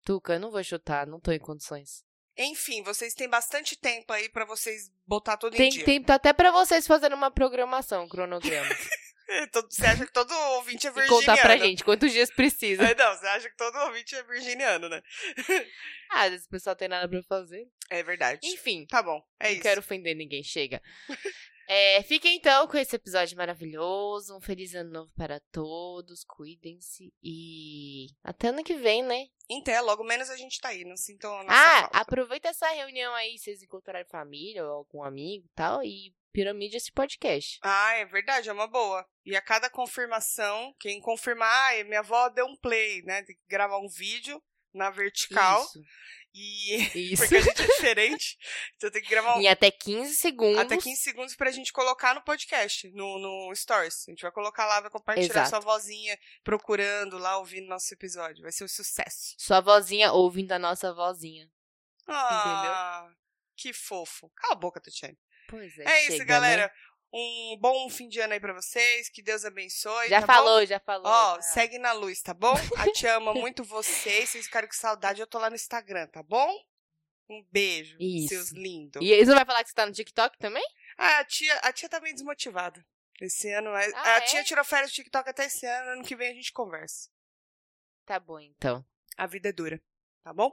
Tuca, 0.05 0.35
eu 0.35 0.41
não 0.41 0.51
vou 0.51 0.63
chutar, 0.63 1.07
não 1.07 1.21
tô 1.21 1.33
em 1.33 1.39
condições. 1.39 2.05
Enfim, 2.37 2.83
vocês 2.83 3.15
têm 3.15 3.29
bastante 3.29 3.77
tempo 3.77 4.13
aí 4.13 4.29
para 4.29 4.45
vocês 4.45 4.91
botar 5.07 5.37
tudo 5.37 5.57
Tem 5.57 5.69
em 5.69 5.71
dia. 5.71 5.85
Tem 5.85 6.01
tempo 6.01 6.13
até 6.13 6.33
para 6.33 6.51
vocês 6.51 6.87
fazerem 6.87 7.17
uma 7.17 7.31
programação, 7.31 8.05
um 8.05 8.09
cronograma. 8.09 8.69
Você 9.71 9.87
acha 9.87 10.07
que 10.07 10.13
todo 10.13 10.33
ouvinte 10.57 10.87
é 10.87 10.91
virginiano? 10.91 11.23
E 11.23 11.27
contar 11.27 11.41
pra 11.41 11.57
gente 11.57 11.85
quantos 11.85 12.13
dias 12.13 12.31
precisa. 12.31 12.83
É, 12.85 12.95
não, 12.95 13.17
você 13.17 13.27
acha 13.27 13.49
que 13.49 13.57
todo 13.57 13.77
ouvinte 13.79 14.15
é 14.15 14.23
virginiano, 14.23 14.89
né? 14.89 15.03
ah, 16.11 16.23
às 16.25 16.31
vezes 16.31 16.47
o 16.47 16.51
pessoal 16.51 16.77
tem 16.77 16.89
nada 16.89 17.09
pra 17.09 17.23
fazer. 17.23 17.67
É 17.91 18.03
verdade. 18.03 18.41
Enfim. 18.45 18.87
Tá 18.87 19.03
bom, 19.03 19.23
é 19.41 19.45
não 19.45 19.51
isso. 19.51 19.57
Não 19.59 19.63
quero 19.63 19.81
ofender 19.81 20.15
ninguém, 20.15 20.43
chega. 20.43 20.83
é, 21.69 22.03
fiquem 22.03 22.37
então 22.37 22.67
com 22.67 22.77
esse 22.77 22.95
episódio 22.97 23.37
maravilhoso. 23.37 24.37
Um 24.37 24.41
feliz 24.41 24.75
ano 24.75 24.91
novo 24.91 25.13
para 25.17 25.41
todos. 25.51 26.25
Cuidem-se. 26.25 27.13
E 27.23 28.09
até 28.23 28.49
ano 28.49 28.63
que 28.63 28.75
vem, 28.75 29.03
né? 29.03 29.27
Então, 29.49 29.85
logo 29.85 30.05
menos 30.05 30.31
a 30.31 30.37
gente 30.37 30.59
tá 30.61 30.69
aí, 30.69 30.85
não 30.85 30.97
sintam 30.97 31.39
a 31.39 31.45
nossa 31.45 31.57
Ah, 31.57 31.81
falta. 31.83 31.99
aproveita 31.99 32.49
essa 32.49 32.69
reunião 32.71 33.15
aí, 33.15 33.39
vocês 33.39 33.63
encontrarem 33.63 34.07
família 34.09 34.65
ou 34.65 34.73
algum 34.73 35.03
amigo 35.03 35.45
e 35.45 35.51
tal, 35.55 35.83
e 35.83 36.15
piramide 36.35 36.77
esse 36.77 36.91
podcast. 36.91 37.59
Ah, 37.63 37.93
é 37.93 38.05
verdade, 38.05 38.49
é 38.49 38.53
uma 38.53 38.67
boa. 38.67 39.07
E 39.25 39.37
a 39.37 39.41
cada 39.41 39.71
confirmação, 39.71 40.75
quem 40.81 41.01
confirmar, 41.01 41.49
ah, 41.49 41.85
minha 41.85 42.01
avó 42.01 42.29
deu 42.29 42.45
um 42.45 42.57
play, 42.57 43.03
né? 43.03 43.23
Tem 43.23 43.37
que 43.37 43.43
gravar 43.49 43.79
um 43.79 43.89
vídeo 43.89 44.43
na 44.75 44.91
vertical. 44.91 45.63
Isso. 45.63 45.81
E. 46.35 46.75
Isso. 47.15 47.23
Porque 47.23 47.37
a 47.37 47.41
gente 47.41 47.63
é 47.63 47.67
diferente. 47.67 48.37
Então 48.77 48.91
tem 48.91 49.01
que 49.01 49.09
gravar 49.09 49.37
um. 49.37 49.41
Em 49.41 49.47
até 49.47 49.71
15 49.71 50.17
segundos. 50.17 50.59
Até 50.59 50.77
15 50.77 51.01
segundos 51.01 51.37
pra 51.37 51.53
gente 51.53 51.73
colocar 51.73 52.13
no 52.15 52.23
podcast, 52.23 52.91
no, 52.91 53.19
no 53.21 53.55
Stories. 53.55 54.09
A 54.09 54.11
gente 54.11 54.23
vai 54.23 54.33
colocar 54.33 54.67
lá, 54.67 54.81
vai 54.81 54.91
compartilhar 54.91 55.29
Exato. 55.29 55.51
sua 55.51 55.61
vozinha 55.61 56.19
procurando 56.43 57.17
lá, 57.17 57.39
ouvindo 57.39 57.69
nosso 57.69 57.95
episódio. 57.95 58.43
Vai 58.43 58.51
ser 58.51 58.65
um 58.65 58.69
sucesso. 58.69 59.37
Sua 59.39 59.61
vozinha 59.61 60.13
ouvindo 60.13 60.51
a 60.51 60.59
nossa 60.59 60.93
vozinha. 60.93 61.49
Ah, 62.09 63.05
Entendeu? 63.05 63.17
Que 63.57 63.73
fofo. 63.73 64.29
Cala 64.35 64.55
a 64.55 64.57
boca, 64.57 64.81
Tatiane. 64.81 65.17
Pois 65.49 65.79
é. 65.79 65.85
É 65.85 66.03
chega, 66.03 66.15
isso, 66.17 66.25
galera. 66.27 66.63
Né? 66.67 66.71
Um 67.17 67.57
bom 67.61 67.89
fim 67.89 68.09
de 68.09 68.19
ano 68.21 68.33
aí 68.33 68.41
pra 68.41 68.53
vocês. 68.53 69.09
Que 69.09 69.23
Deus 69.23 69.45
abençoe. 69.45 70.09
Já 70.09 70.21
tá 70.21 70.27
falou, 70.27 70.61
bom? 70.61 70.67
já 70.67 70.81
falou. 70.81 71.07
Ó, 71.07 71.35
já. 71.37 71.43
segue 71.43 71.79
na 71.79 71.93
luz, 71.93 72.21
tá 72.21 72.35
bom? 72.35 72.55
A 72.77 72.91
te 72.91 73.07
ama 73.07 73.33
muito 73.35 73.63
vocês. 73.63 74.31
Vocês 74.31 74.47
ficaram 74.47 74.67
com 74.67 74.75
saudade. 74.75 75.21
Eu 75.21 75.27
tô 75.27 75.39
lá 75.39 75.49
no 75.49 75.55
Instagram, 75.57 76.09
tá 76.09 76.23
bom? 76.23 76.53
Um 77.31 77.43
beijo, 77.51 77.97
Isso. 78.01 78.29
seus 78.29 78.51
lindos. 78.51 79.01
E 79.03 79.09
você 79.17 79.25
não 79.27 79.37
vai 79.37 79.47
falar 79.47 79.63
que 79.63 79.71
você 79.71 79.75
tá 79.75 79.87
no 79.87 79.93
TikTok 79.93 80.37
também? 80.39 80.65
Ah, 80.99 81.21
a 81.21 81.25
tia, 81.25 81.55
a 81.61 81.73
tia 81.73 81.89
tá 81.89 81.99
meio 82.01 82.15
desmotivada. 82.15 82.85
Esse 83.21 83.51
ano. 83.53 83.71
A, 83.71 83.79
Ah, 83.81 84.15
a 84.15 84.17
é? 84.17 84.21
tia 84.23 84.45
tirou 84.45 84.65
férias 84.65 84.91
do 84.91 84.95
TikTok 84.95 85.31
até 85.31 85.47
esse 85.47 85.65
ano. 85.65 85.91
Ano 85.93 86.05
que 86.05 86.17
vem 86.17 86.33
a 86.33 86.35
gente 86.35 86.53
conversa. 86.53 87.09
Tá 88.05 88.19
bom, 88.21 88.39
então. 88.41 88.85
A 89.17 89.27
vida 89.27 89.49
é 89.49 89.53
dura, 89.53 89.81
tá 90.25 90.33
bom? 90.33 90.51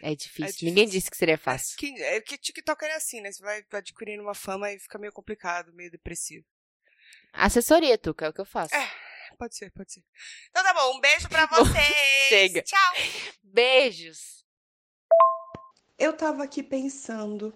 É 0.00 0.14
difícil. 0.14 0.46
difícil. 0.46 0.68
Ninguém 0.68 0.88
disse 0.88 1.10
que 1.10 1.16
seria 1.16 1.36
fácil. 1.36 1.76
Que, 1.76 2.00
é 2.00 2.20
que 2.20 2.38
TikToker 2.38 2.88
é 2.88 2.94
assim, 2.94 3.20
né? 3.20 3.32
Você 3.32 3.42
vai 3.42 3.64
adquirindo 3.72 4.22
uma 4.22 4.34
fama 4.34 4.72
e 4.72 4.78
fica 4.78 4.96
meio 4.96 5.12
complicado, 5.12 5.72
meio 5.74 5.90
depressivo. 5.90 6.46
Assessoria, 7.32 7.98
Tuca, 7.98 8.26
é 8.26 8.28
o 8.28 8.32
que 8.32 8.40
eu 8.40 8.46
faço. 8.46 8.74
É. 8.74 8.90
Pode 9.36 9.56
ser, 9.56 9.70
pode 9.70 9.92
ser. 9.92 10.02
Então 10.50 10.62
tá 10.62 10.74
bom, 10.74 10.96
um 10.96 11.00
beijo 11.00 11.28
pra 11.28 11.46
vocês. 11.50 12.28
Chega. 12.28 12.62
Tchau. 12.62 12.94
Beijos. 13.42 14.44
Eu 15.98 16.12
tava 16.12 16.44
aqui 16.44 16.62
pensando. 16.62 17.52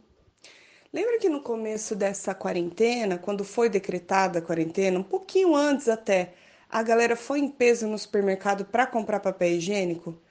Lembra 0.92 1.19
que 1.19 1.28
no 1.28 1.42
começo 1.42 1.97
dessa 1.97 2.35
quarentena, 2.35 3.19
quando 3.19 3.45
foi 3.45 3.69
decretada 3.69 4.40
a 4.40 4.42
quarentena, 4.42 4.99
um 4.99 5.02
pouquinho 5.02 5.57
antes 5.57 5.88
até, 5.88 6.35
a 6.69 6.83
galera 6.83 7.16
foi 7.16 7.38
em 7.38 7.49
peso 7.49 7.87
no 7.87 7.99
supermercado 7.99 8.64
para 8.64 8.87
comprar 8.87 9.21
papel 9.21 9.52
higiênico? 9.52 10.22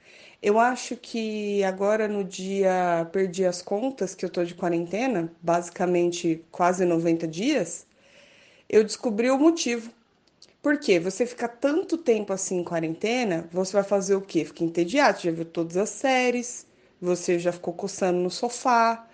Eu 0.42 0.58
acho 0.58 0.96
que 0.96 1.62
agora 1.64 2.08
no 2.08 2.24
dia 2.24 3.08
perdi 3.12 3.44
as 3.46 3.62
contas 3.62 4.14
que 4.14 4.24
eu 4.24 4.30
tô 4.30 4.44
de 4.44 4.54
quarentena, 4.54 5.32
basicamente 5.40 6.44
quase 6.50 6.84
90 6.84 7.28
dias, 7.28 7.86
eu 8.68 8.84
descobri 8.84 9.30
o 9.30 9.38
motivo. 9.38 9.92
Por 10.62 10.78
quê? 10.78 11.00
Você 11.00 11.26
fica 11.26 11.48
tanto 11.48 11.98
tempo 11.98 12.32
assim 12.32 12.58
em 12.60 12.64
quarentena, 12.64 13.48
você 13.52 13.72
vai 13.74 13.84
fazer 13.84 14.16
o 14.16 14.22
quê? 14.22 14.44
Fica 14.44 14.64
entediado, 14.64 15.20
já 15.22 15.30
viu 15.32 15.44
todas 15.44 15.76
as 15.76 15.90
séries, 15.90 16.66
você 17.00 17.38
já 17.38 17.52
ficou 17.52 17.74
coçando 17.74 18.18
no 18.20 18.30
sofá, 18.30 19.08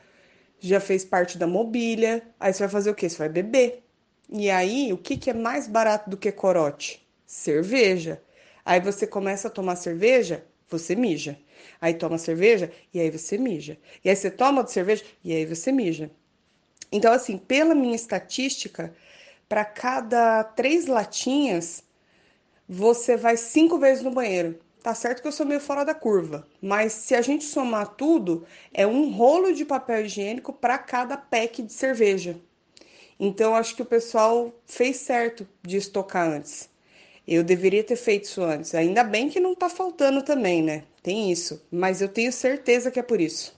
já 0.61 0.81
fez 0.81 1.05
parte 1.05 1.39
da 1.39 1.47
mobília, 1.47 2.23
aí 2.41 2.53
você 2.53 2.61
vai 2.61 2.69
fazer 2.71 2.91
o 2.91 2.95
quê? 2.95 3.09
Você 3.09 3.19
vai 3.19 3.29
beber. 3.29 3.85
E 4.31 4.51
aí, 4.51 4.93
o 4.93 4.99
que, 4.99 5.17
que 5.17 5.31
é 5.31 5.35
mais 5.35 5.67
barato 5.69 6.11
do 6.11 6.17
que 6.17 6.33
corote? 6.33 7.07
Cerveja. 7.27 8.23
Aí 8.65 8.81
você 8.81 9.07
começa 9.07 9.49
a 9.49 9.51
tomar 9.51 9.77
cerveja, 9.77 10.45
você 10.69 10.95
mija. 10.95 11.39
Aí 11.81 11.95
toma 11.95 12.19
cerveja 12.19 12.71
e 12.93 13.01
aí 13.01 13.11
você 13.11 13.39
mija. 13.39 13.79
E 14.05 14.11
aí 14.11 14.17
você 14.17 14.31
toma 14.31 14.59
outra 14.59 14.73
cerveja 14.73 15.05
e 15.25 15.33
aí 15.33 15.47
você 15.47 15.73
mija. 15.73 16.11
Então, 16.91 17.13
assim, 17.13 17.37
pela 17.37 17.75
minha 17.75 17.97
estatística, 17.97 18.95
para 19.49 19.65
cada 19.65 20.45
três 20.45 20.87
latinhas, 20.87 21.83
você 22.69 23.17
vai 23.17 23.37
cinco 23.37 23.79
vezes 23.79 24.03
no 24.03 24.11
banheiro. 24.11 24.59
Tá 24.83 24.95
certo 24.95 25.21
que 25.21 25.29
eu 25.29 25.33
sou 25.33 25.45
meio 25.45 25.61
fora 25.61 25.85
da 25.85 25.95
curva, 25.95 26.47
mas 26.63 26.93
se 26.93 27.15
a 27.15 27.21
gente 27.21 27.45
somar 27.45 27.97
tudo, 27.97 28.47
é 28.73 28.87
um 28.87 29.11
rolo 29.11 29.53
de 29.53 29.65
papel 29.65 30.05
higiênico 30.05 30.53
para 30.53 30.79
cada 30.79 31.17
pack 31.17 31.63
de 31.63 31.73
cerveja. 31.73 32.39
Então, 33.19 33.55
acho 33.55 33.75
que 33.75 33.83
o 33.83 33.87
pessoal 33.87 34.55
fez 34.65 34.99
certo 34.99 35.47
de 35.63 35.77
estocar 35.77 36.29
antes. 36.29 36.68
Eu 37.31 37.45
deveria 37.45 37.85
ter 37.85 37.97
feito 37.97 38.25
isso 38.25 38.43
antes. 38.43 38.75
Ainda 38.75 39.05
bem 39.05 39.29
que 39.29 39.39
não 39.39 39.55
tá 39.55 39.69
faltando 39.69 40.23
também, 40.23 40.63
né? 40.63 40.85
Tem 41.03 41.31
isso. 41.31 41.63
Mas 41.71 42.01
eu 42.01 42.09
tenho 42.09 42.33
certeza 42.33 42.91
que 42.91 42.99
é 42.99 43.03
por 43.03 43.21
isso. 43.21 43.55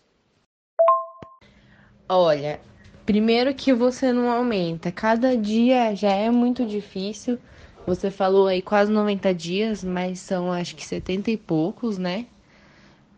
Olha, 2.08 2.60
primeiro 3.06 3.54
que 3.54 3.72
você 3.72 4.12
não 4.12 4.28
aumenta. 4.28 4.90
Cada 4.90 5.36
dia 5.36 5.94
já 5.94 6.10
é 6.10 6.28
muito 6.32 6.66
difícil. 6.66 7.38
Você 7.86 8.10
falou 8.10 8.48
aí 8.48 8.60
quase 8.60 8.90
90 8.90 9.32
dias, 9.32 9.84
mas 9.84 10.18
são 10.18 10.52
acho 10.52 10.74
que 10.74 10.84
70 10.84 11.30
e 11.30 11.36
poucos, 11.36 11.96
né? 11.96 12.26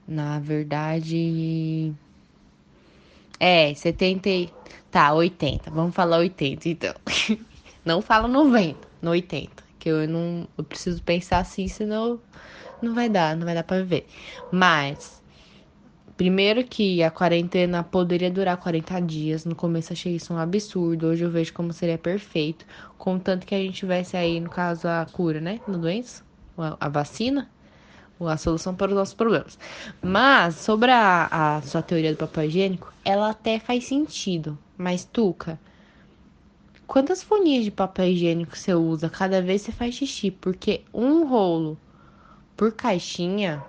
Na 0.07 0.39
verdade. 0.39 1.95
É, 3.41 3.73
70 3.73 4.29
e. 4.29 4.51
Tá, 4.91 5.15
80. 5.15 5.71
Vamos 5.71 5.95
falar 5.95 6.19
80, 6.19 6.69
então. 6.69 6.95
Não 7.83 8.03
fala 8.03 8.29
90, 8.29 8.79
no 9.01 9.13
80. 9.13 9.62
Que 9.83 9.89
eu 9.89 10.07
não. 10.07 10.47
Eu 10.57 10.63
preciso 10.63 11.03
pensar 11.03 11.39
assim, 11.39 11.67
senão 11.67 12.21
não 12.81 12.95
vai 12.95 13.09
dar, 13.09 13.37
não 13.37 13.45
vai 13.45 13.53
dar 13.53 13.65
pra 13.65 13.79
viver. 13.79 14.07
Mas. 14.49 15.21
Primeiro 16.17 16.63
que 16.63 17.03
a 17.03 17.11
quarentena 17.11 17.83
poderia 17.83 18.31
durar 18.31 18.57
40 18.57 19.01
dias. 19.01 19.45
No 19.45 19.57
começo 19.57 19.93
achei 19.93 20.15
isso 20.15 20.33
um 20.33 20.39
absurdo. 20.39 21.09
Hoje 21.09 21.25
eu 21.25 21.31
vejo 21.33 21.53
como 21.53 21.73
seria 21.73 21.99
perfeito. 21.99 22.65
Contanto 22.97 23.45
que 23.45 23.57
a 23.57 23.59
gente 23.59 23.75
tivesse 23.75 24.17
aí, 24.17 24.39
no 24.39 24.49
caso, 24.49 24.87
a 24.87 25.05
cura, 25.11 25.41
né? 25.41 25.61
Da 25.67 25.77
doença, 25.77 26.23
a, 26.57 26.77
a 26.79 26.89
vacina, 26.89 27.51
a 28.21 28.37
solução 28.37 28.73
para 28.73 28.91
os 28.93 28.95
nossos 28.97 29.15
problemas. 29.15 29.59
Mas, 30.01 30.55
sobre 30.57 30.93
a, 30.93 31.57
a 31.57 31.63
sua 31.63 31.83
teoria 31.83 32.13
do 32.13 32.19
papel 32.19 32.45
higiênico, 32.45 32.93
ela 33.05 33.31
até 33.31 33.59
faz 33.59 33.85
sentido. 33.87 34.57
Mas, 34.79 35.05
Tuca, 35.05 35.59
quantas 36.93 37.23
folhinhas 37.23 37.65
de 37.65 37.71
papel 37.71 38.09
higiênico 38.09 38.55
você 38.55 38.75
usa? 38.75 39.09
Cada 39.09 39.41
vez 39.41 39.63
você 39.63 39.73
faz 39.73 39.95
xixi. 39.95 40.31
Porque 40.31 40.83
um 40.93 41.27
rolo 41.27 41.79
por 42.55 42.71
caixinha 42.73 43.65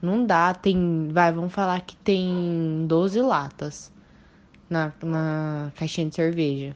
não 0.00 0.24
dá, 0.24 0.54
tem. 0.54 1.08
Vai, 1.12 1.30
vamos 1.30 1.52
falar 1.52 1.82
que 1.82 1.94
tem 1.96 2.86
12 2.88 3.20
latas 3.20 3.92
na, 4.70 4.90
na 5.02 5.72
caixinha 5.76 6.08
de 6.08 6.14
cerveja. 6.14 6.74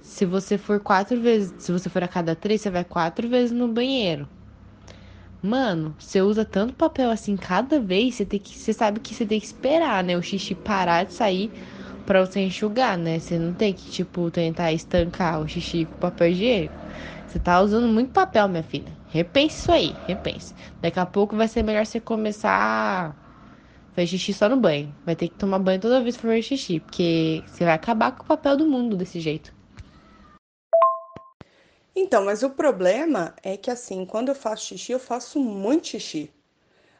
Se 0.00 0.26
você 0.26 0.58
for 0.58 0.80
quatro 0.80 1.20
vezes. 1.20 1.54
Se 1.58 1.70
você 1.70 1.88
for 1.88 2.02
a 2.02 2.08
cada 2.08 2.34
três, 2.34 2.60
você 2.60 2.68
vai 2.68 2.82
quatro 2.82 3.28
vezes 3.28 3.52
no 3.52 3.68
banheiro. 3.68 4.28
Mano, 5.40 5.94
você 5.96 6.20
usa 6.20 6.44
tanto 6.44 6.74
papel 6.74 7.08
assim 7.08 7.36
cada 7.36 7.78
vez, 7.78 8.16
você 8.16 8.24
tem 8.24 8.40
que. 8.40 8.58
Você 8.58 8.72
sabe 8.72 8.98
que 8.98 9.14
você 9.14 9.24
tem 9.24 9.38
que 9.38 9.46
esperar, 9.46 10.02
né? 10.02 10.16
O 10.16 10.22
xixi 10.22 10.56
parar 10.56 11.04
de 11.04 11.12
sair 11.12 11.52
pra 12.02 12.24
você 12.24 12.40
enxugar, 12.40 12.98
né? 12.98 13.18
Você 13.18 13.38
não 13.38 13.54
tem 13.54 13.72
que, 13.72 13.90
tipo, 13.90 14.30
tentar 14.30 14.72
estancar 14.72 15.40
o 15.40 15.48
xixi 15.48 15.86
com 15.86 15.96
papel 15.98 16.28
higiênico. 16.28 16.74
Você 17.26 17.38
tá 17.38 17.60
usando 17.60 17.88
muito 17.88 18.12
papel, 18.12 18.48
minha 18.48 18.62
filha. 18.62 18.92
Repense 19.08 19.56
isso 19.56 19.72
aí, 19.72 19.96
repense. 20.06 20.54
Daqui 20.80 20.98
a 20.98 21.06
pouco 21.06 21.36
vai 21.36 21.48
ser 21.48 21.62
melhor 21.62 21.86
você 21.86 22.00
começar 22.00 22.50
a 22.50 23.14
fazer 23.94 24.06
xixi 24.06 24.34
só 24.34 24.48
no 24.48 24.56
banho. 24.56 24.94
Vai 25.04 25.16
ter 25.16 25.28
que 25.28 25.36
tomar 25.36 25.58
banho 25.58 25.80
toda 25.80 26.02
vez 26.02 26.16
que 26.16 26.22
for 26.22 26.42
xixi, 26.42 26.80
porque 26.80 27.44
você 27.46 27.64
vai 27.64 27.74
acabar 27.74 28.12
com 28.12 28.24
o 28.24 28.26
papel 28.26 28.56
do 28.56 28.66
mundo 28.66 28.96
desse 28.96 29.20
jeito. 29.20 29.52
Então, 31.94 32.24
mas 32.24 32.42
o 32.42 32.50
problema 32.50 33.34
é 33.42 33.56
que 33.56 33.70
assim, 33.70 34.04
quando 34.06 34.28
eu 34.28 34.34
faço 34.34 34.66
xixi, 34.66 34.92
eu 34.92 34.98
faço 35.00 35.38
muito 35.38 35.88
xixi. 35.88 36.30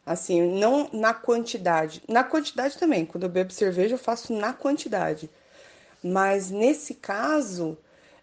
Assim, 0.05 0.43
não 0.43 0.91
na 0.93 1.15
quantidade. 1.15 2.03
Na 2.09 2.25
quantidade 2.25 2.77
também, 2.77 3.07
quando 3.07 3.25
eu 3.25 3.29
bebo 3.29 3.53
cerveja, 3.53 3.95
eu 3.95 3.99
faço 3.99 4.33
na 4.33 4.53
quantidade. 4.53 5.31
Mas 6.03 6.51
nesse 6.51 6.95
caso, 6.95 7.79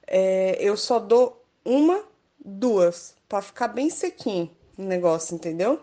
é, 0.06 0.58
eu 0.60 0.76
só 0.76 1.00
dou 1.00 1.42
uma, 1.64 2.04
duas, 2.44 3.16
pra 3.28 3.42
ficar 3.42 3.70
bem 3.70 3.90
sequinho 3.90 4.50
o 4.78 4.84
negócio, 4.84 5.36
entendeu? 5.36 5.82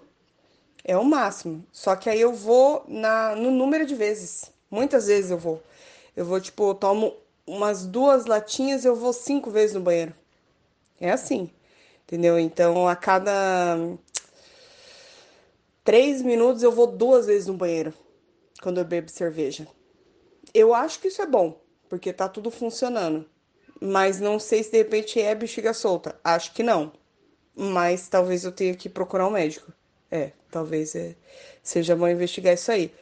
É 0.85 0.97
o 0.97 1.05
máximo. 1.05 1.65
Só 1.71 1.95
que 1.95 2.09
aí 2.09 2.21
eu 2.21 2.33
vou 2.33 2.85
na, 2.88 3.35
no 3.37 3.50
número 3.50 3.85
de 3.85 3.95
vezes. 3.95 4.50
Muitas 4.71 5.07
vezes 5.07 5.31
eu 5.31 5.38
vou. 5.38 5.62
Eu 6.17 6.25
vou, 6.25 6.41
tipo, 6.41 6.71
eu 6.71 6.75
tomo 6.75 7.15
umas 7.47 7.87
duas 7.87 8.26
latinhas, 8.26 8.85
eu 8.85 8.97
vou 8.97 9.12
cinco 9.12 9.50
vezes 9.50 9.75
no 9.75 9.81
banheiro. 9.81 10.15
É 11.00 11.11
assim, 11.11 11.50
entendeu? 12.05 12.38
Então, 12.38 12.88
a 12.88 12.97
cada 12.97 13.76
três 15.87 16.21
minutos 16.21 16.64
eu 16.64 16.73
vou 16.73 16.88
duas 16.88 17.26
vezes 17.26 17.47
no 17.47 17.55
banheiro 17.55 17.95
quando 18.61 18.78
eu 18.78 18.85
bebo 18.85 19.09
cerveja. 19.09 19.69
Eu 20.52 20.75
acho 20.75 20.99
que 20.99 21.09
isso 21.09 21.23
é 21.23 21.26
bom, 21.26 21.61
porque 21.88 22.12
tá 22.12 22.28
tudo 22.28 22.50
funcionando. 22.50 23.25
Mas 23.81 24.21
não 24.21 24.40
sei 24.40 24.64
se 24.64 24.73
de 24.73 24.78
repente 24.78 25.21
é 25.21 25.35
bexiga 25.35 25.73
solta. 25.73 26.19
Acho 26.25 26.52
que 26.52 26.62
não. 26.62 26.93
Mas 27.55 28.09
talvez 28.09 28.45
eu 28.45 28.50
tenha 28.50 28.75
que 28.75 28.88
procurar 28.88 29.28
um 29.28 29.31
médico. 29.31 29.73
É, 30.11 30.33
talvez 30.50 30.95
é, 30.97 31.14
seja 31.62 31.95
bom 31.95 32.09
investigar 32.09 32.55
isso 32.55 32.73
aí. 32.73 32.93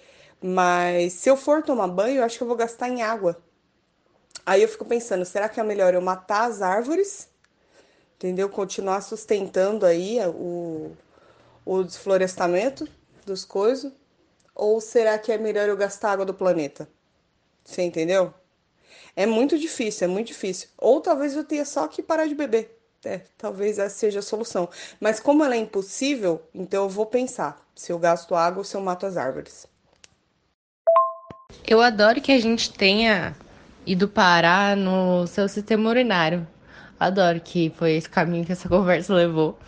Mas 0.43 1.15
se 1.15 1.31
eu 1.31 1.37
for 1.37 1.63
tomar 1.63 1.89
banho, 1.89 2.19
eu 2.19 2.25
acho 2.25 2.37
que 2.37 2.43
eu 2.43 2.49
vou 2.49 2.57
gastar 2.57 2.89
em 2.91 3.03
água. 3.03 3.43
Aí 4.45 4.63
eu 4.63 4.69
fico 4.69 4.85
pensando, 4.85 5.25
será 5.25 5.49
que 5.49 5.59
é 5.59 5.63
melhor 5.63 5.95
eu 5.95 6.03
matar 6.03 6.51
as 6.51 6.61
árvores 6.61 7.29
entendeu? 8.25 8.49
Continuar 8.49 9.03
sustentando 9.03 9.85
aí 9.85 10.19
o, 10.29 10.93
o 11.65 11.83
desflorestamento 11.83 12.89
dos 13.25 13.45
coisos? 13.45 13.93
Ou 14.55 14.81
será 14.81 15.19
que 15.19 15.33
é 15.33 15.39
melhor 15.39 15.69
eu 15.69 15.77
gastar 15.77 16.13
água 16.13 16.25
do 16.25 16.35
planeta? 16.35 16.89
Você 17.65 17.83
entendeu? 17.83 18.33
É 19.17 19.27
muito 19.27 19.59
difícil, 19.59 20.07
é 20.07 20.09
muito 20.09 20.29
difícil. 20.29 20.69
Ou 20.79 21.01
talvez 21.01 21.35
eu 21.35 21.45
tenha 21.45 21.65
só 21.65 21.89
que 21.89 22.03
parar 22.03 22.27
de 22.27 22.35
beber. 22.35 22.81
É, 23.05 23.21
talvez 23.37 23.79
essa 23.79 23.95
seja 23.95 24.21
a 24.21 24.23
solução. 24.23 24.69
Mas 25.01 25.21
como 25.21 25.45
ela 25.45 25.55
é 25.55 25.59
impossível, 25.59 26.43
então 26.55 26.85
eu 26.85 26.89
vou 26.89 27.07
pensar 27.07 27.61
se 27.75 27.93
eu 27.93 27.99
gasto 27.99 28.35
água 28.35 28.59
ou 28.59 28.65
se 28.65 28.77
eu 28.77 28.81
mato 28.81 29.05
as 29.05 29.17
árvores. 29.17 29.67
Eu 31.67 31.81
adoro 31.81 32.21
que 32.21 32.33
a 32.33 32.41
gente 32.41 32.73
tenha 32.73 33.37
e 33.87 33.95
do 33.95 34.09
Pará 34.09 34.75
no 34.75 35.27
seu 35.27 35.49
sistema 35.49 35.91
urinário. 35.91 36.47
Adoro 36.99 37.41
que 37.41 37.73
foi 37.77 37.93
esse 37.93 38.09
caminho 38.09 38.45
que 38.45 38.53
essa 38.53 38.69
conversa 38.71 39.15
levou. 39.15 39.59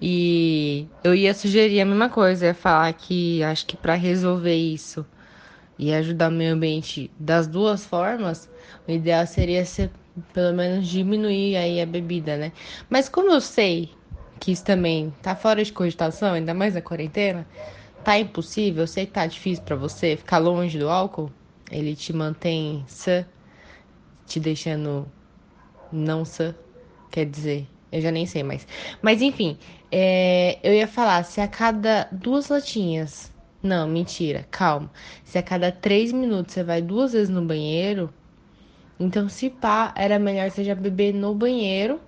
E 0.00 0.86
eu 1.02 1.14
ia 1.14 1.32
sugerir 1.32 1.80
a 1.80 1.84
mesma 1.84 2.08
coisa, 2.08 2.46
ia 2.46 2.54
falar 2.54 2.92
que 2.92 3.42
acho 3.42 3.64
que 3.66 3.76
para 3.76 3.94
resolver 3.94 4.54
isso 4.54 5.06
e 5.78 5.92
ajudar 5.92 6.28
o 6.28 6.32
meio 6.32 6.54
ambiente 6.54 7.10
das 7.18 7.46
duas 7.46 7.84
formas, 7.84 8.48
o 8.86 8.90
ideal 8.90 9.26
seria 9.26 9.64
ser 9.64 9.90
pelo 10.32 10.54
menos 10.54 10.86
diminuir 10.86 11.56
aí 11.56 11.80
a 11.80 11.86
bebida, 11.86 12.36
né? 12.36 12.52
Mas 12.88 13.08
como 13.08 13.32
eu 13.32 13.40
sei 13.40 13.90
que 14.38 14.52
isso 14.52 14.64
também 14.64 15.12
tá 15.22 15.34
fora 15.34 15.64
de 15.64 15.72
cogitação, 15.72 16.34
ainda 16.34 16.54
mais 16.54 16.74
na 16.74 16.80
quarentena, 16.80 17.46
tá 18.04 18.18
impossível, 18.18 18.82
eu 18.82 18.86
sei 18.86 19.06
que 19.06 19.12
tá 19.12 19.26
difícil 19.26 19.64
para 19.64 19.76
você 19.76 20.16
ficar 20.16 20.38
longe 20.38 20.78
do 20.78 20.88
álcool, 20.88 21.32
ele 21.70 21.96
te 21.96 22.12
mantém 22.12 22.84
sã, 22.86 23.24
te 24.26 24.38
deixando 24.38 25.06
não 25.90 26.24
sã, 26.24 26.54
quer 27.10 27.24
dizer, 27.24 27.66
eu 27.94 28.00
já 28.00 28.10
nem 28.10 28.26
sei 28.26 28.42
mais. 28.42 28.66
Mas 29.00 29.22
enfim, 29.22 29.56
é, 29.90 30.58
eu 30.64 30.74
ia 30.74 30.88
falar, 30.88 31.22
se 31.24 31.40
a 31.40 31.46
cada 31.46 32.08
duas 32.10 32.48
latinhas. 32.48 33.32
Não, 33.62 33.86
mentira, 33.88 34.46
calma. 34.50 34.90
Se 35.24 35.38
a 35.38 35.42
cada 35.42 35.70
três 35.70 36.12
minutos 36.12 36.52
você 36.52 36.64
vai 36.64 36.82
duas 36.82 37.12
vezes 37.12 37.28
no 37.28 37.40
banheiro, 37.40 38.12
então 38.98 39.28
se 39.28 39.48
pá, 39.48 39.94
era 39.96 40.18
melhor 40.18 40.50
você 40.50 40.64
já 40.64 40.74
beber 40.74 41.14
no 41.14 41.34
banheiro. 41.34 42.00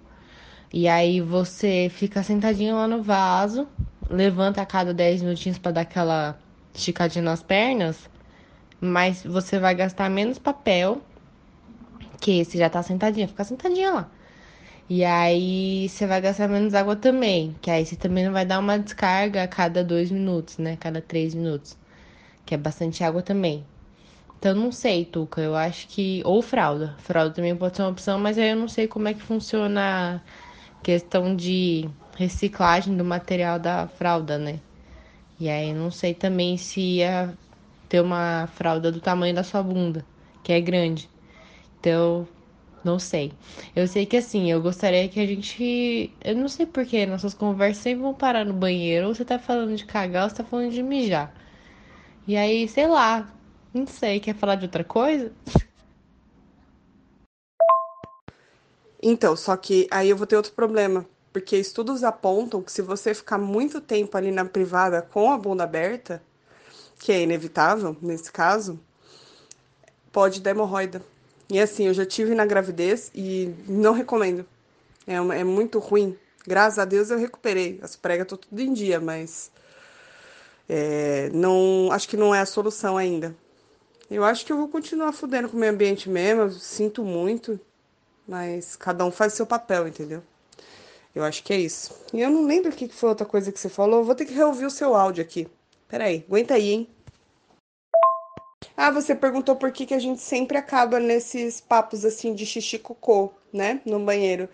E 0.73 0.88
aí 0.88 1.21
você 1.21 1.88
fica 1.88 2.23
sentadinho 2.23 2.75
lá 2.75 2.88
no 2.88 3.00
vaso, 3.00 3.69
levanta 4.11 4.61
a 4.61 4.66
cada 4.66 4.93
10 4.93 5.23
minutinhos 5.23 5.57
para 5.57 5.71
dar 5.73 5.81
aquela 5.83 6.37
esticadinha 6.75 7.23
nas 7.23 7.43
pernas, 7.43 8.11
mas 8.81 9.23
você 9.23 9.59
vai 9.61 9.75
gastar 9.75 10.11
menos 10.11 10.38
papel, 10.38 11.00
que 12.21 12.45
você 12.45 12.59
já 12.59 12.69
tá 12.69 12.83
sentadinha, 12.83 13.28
fica 13.28 13.45
sentadinha 13.45 13.93
lá. 13.93 14.11
E 14.88 15.05
aí 15.05 15.88
você 15.88 16.07
vai 16.07 16.21
gastar 16.21 16.49
menos 16.49 16.73
água 16.75 16.95
também, 16.95 17.57
que 17.61 17.71
aí 17.71 17.85
você 17.85 17.97
também 17.97 18.25
não 18.25 18.33
vai 18.33 18.47
dar 18.47 18.61
uma 18.61 18.78
descarga 18.78 19.43
a 19.43 19.49
cada 19.49 19.83
dois 19.83 20.11
minutos, 20.12 20.59
né? 20.59 20.76
Cada 20.76 21.00
três 21.00 21.35
minutos. 21.35 21.76
Que 22.45 22.55
é 22.55 22.59
bastante 22.59 23.02
água 23.02 23.23
também. 23.23 23.64
Então 24.38 24.55
não 24.55 24.71
sei, 24.71 25.05
Tuca. 25.05 25.40
Eu 25.40 25.57
acho 25.57 25.88
que. 25.88 26.23
Ou 26.25 26.40
fralda. 26.43 26.95
Fralda 26.99 27.35
também 27.35 27.57
pode 27.57 27.76
ser 27.76 27.83
uma 27.83 27.90
opção, 27.90 28.19
mas 28.19 28.38
aí 28.38 28.50
eu 28.50 28.57
não 28.57 28.69
sei 28.69 28.87
como 28.87 29.09
é 29.09 29.14
que 29.14 29.23
funciona 29.23 30.23
a 30.81 30.83
questão 30.85 31.35
de 31.35 31.88
reciclagem 32.16 32.97
do 32.97 33.05
material 33.05 33.59
da 33.59 33.88
fralda, 33.88 34.38
né? 34.38 34.61
E 35.40 35.49
aí 35.49 35.75
não 35.75 35.90
sei 35.90 36.14
também 36.14 36.57
se 36.57 36.81
ia 36.81 37.37
ter 37.88 38.00
uma 38.00 38.49
fralda 38.55 38.93
do 38.93 39.00
tamanho 39.00 39.35
da 39.35 39.43
sua 39.43 39.62
bunda, 39.62 40.05
que 40.43 40.52
é 40.52 40.61
grande. 40.61 41.11
Então, 41.81 42.26
não 42.87 42.99
sei. 43.00 43.33
Eu 43.75 43.88
sei 43.88 44.07
que 44.07 44.16
assim, 44.16 44.50
eu 44.50 44.62
gostaria 44.62 45.09
que 45.09 45.19
a 45.21 45.26
gente. 45.26 46.12
Eu 46.25 46.37
não 46.37 46.49
sei 46.49 46.64
porquê, 46.64 47.05
nossas 47.05 47.35
conversas 47.35 47.83
sempre 47.83 48.02
vão 48.02 48.14
parar 48.14 48.45
no 48.45 48.55
banheiro. 48.55 49.09
Ou 49.09 49.14
você 49.14 49.25
tá 49.25 49.38
falando 49.38 49.76
de 49.76 49.85
cagar 49.85 50.25
ou 50.25 50.31
você 50.31 50.37
tá 50.37 50.45
falando 50.45 50.71
de 50.71 50.83
mijar. 50.83 51.35
E 52.26 52.37
aí, 52.37 52.69
sei 52.69 52.87
lá. 52.87 53.28
Não 53.75 53.87
sei. 53.87 54.21
Quer 54.21 54.35
falar 54.37 54.55
de 54.55 54.66
outra 54.66 54.85
coisa? 54.85 55.33
Então, 59.02 59.37
só 59.37 59.57
que 59.57 59.88
aí 59.90 60.09
eu 60.09 60.16
vou 60.16 60.26
ter 60.26 60.37
outro 60.37 60.52
problema. 60.52 61.05
Porque 61.33 61.57
estudos 61.57 62.05
apontam 62.05 62.62
que 62.62 62.73
se 62.73 62.81
você 62.83 63.12
ficar 63.14 63.37
muito 63.37 63.81
tempo 63.81 64.16
ali 64.16 64.31
na 64.31 64.45
privada 64.45 65.02
com 65.02 65.33
a 65.33 65.37
bunda 65.37 65.64
aberta, 65.64 66.23
que 67.00 67.12
é 67.12 67.23
inevitável 67.23 67.97
nesse 68.00 68.33
caso, 68.33 68.81
pode 70.12 70.40
dar 70.40 70.52
hemorroida. 70.52 71.02
E 71.49 71.61
assim, 71.61 71.87
eu 71.87 71.95
já 71.95 72.05
tive 72.05 72.35
na 72.35 72.45
gravidez 72.45 73.11
e 73.15 73.55
não 73.69 73.93
recomendo. 73.93 74.45
É, 75.07 75.15
é 75.15 75.45
muito 75.45 75.79
ruim. 75.79 76.17
Graças 76.47 76.79
a 76.79 76.85
Deus 76.85 77.11
eu 77.11 77.19
recuperei. 77.19 77.79
As 77.83 77.97
pregas 77.97 78.25
estão 78.25 78.38
tudo 78.38 78.61
em 78.61 78.73
dia, 78.73 79.00
mas 79.00 79.50
é, 80.69 81.31
não, 81.33 81.91
acho 81.93 82.09
que 82.09 82.17
não 82.17 82.35
é 82.35 82.41
a 82.41 82.47
solução 82.47 82.97
ainda. 82.97 83.35
Eu 84.11 84.25
acho 84.25 84.47
que 84.47 84.52
eu 84.52 84.56
vou 84.56 84.69
continuar 84.69 85.13
fudendo 85.13 85.49
com 85.49 85.56
o 85.56 85.61
meio 85.61 85.73
ambiente 85.73 86.09
mesmo. 86.09 86.43
Eu 86.43 86.50
sinto 86.52 87.04
muito, 87.04 87.59
mas 88.26 88.76
cada 88.76 89.04
um 89.04 89.11
faz 89.11 89.32
seu 89.32 89.47
papel, 89.47 89.89
entendeu? 89.89 90.23
Eu 91.15 91.25
acho 91.25 91.43
que 91.43 91.52
é 91.52 91.59
isso. 91.59 91.95
E 92.13 92.21
eu 92.21 92.30
não 92.30 92.45
lembro 92.47 92.71
o 92.71 92.75
que 92.75 92.89
foi 92.89 93.09
outra 93.09 93.26
coisa 93.26 93.50
que 93.50 93.59
você 93.59 93.69
falou. 93.69 94.04
Vou 94.04 94.15
ter 94.15 94.26
que 94.26 94.35
reouvir 94.35 94.67
o 94.67 94.71
seu 94.71 94.95
áudio 94.95 95.23
aqui. 95.23 95.49
Peraí, 95.89 96.25
aguenta 96.28 96.54
aí, 96.54 96.71
hein? 96.71 96.89
Ah, 98.76 98.90
você 98.90 99.14
perguntou 99.14 99.56
por 99.56 99.71
que, 99.71 99.84
que 99.84 99.92
a 99.92 99.99
gente 99.99 100.21
sempre 100.21 100.56
acaba 100.56 100.99
nesses 100.99 101.60
papos 101.60 102.04
assim 102.04 102.34
de 102.34 102.47
xixi 102.47 102.78
cocô, 102.78 103.30
né? 103.52 103.80
No 103.84 103.99
banheiro. 104.00 104.49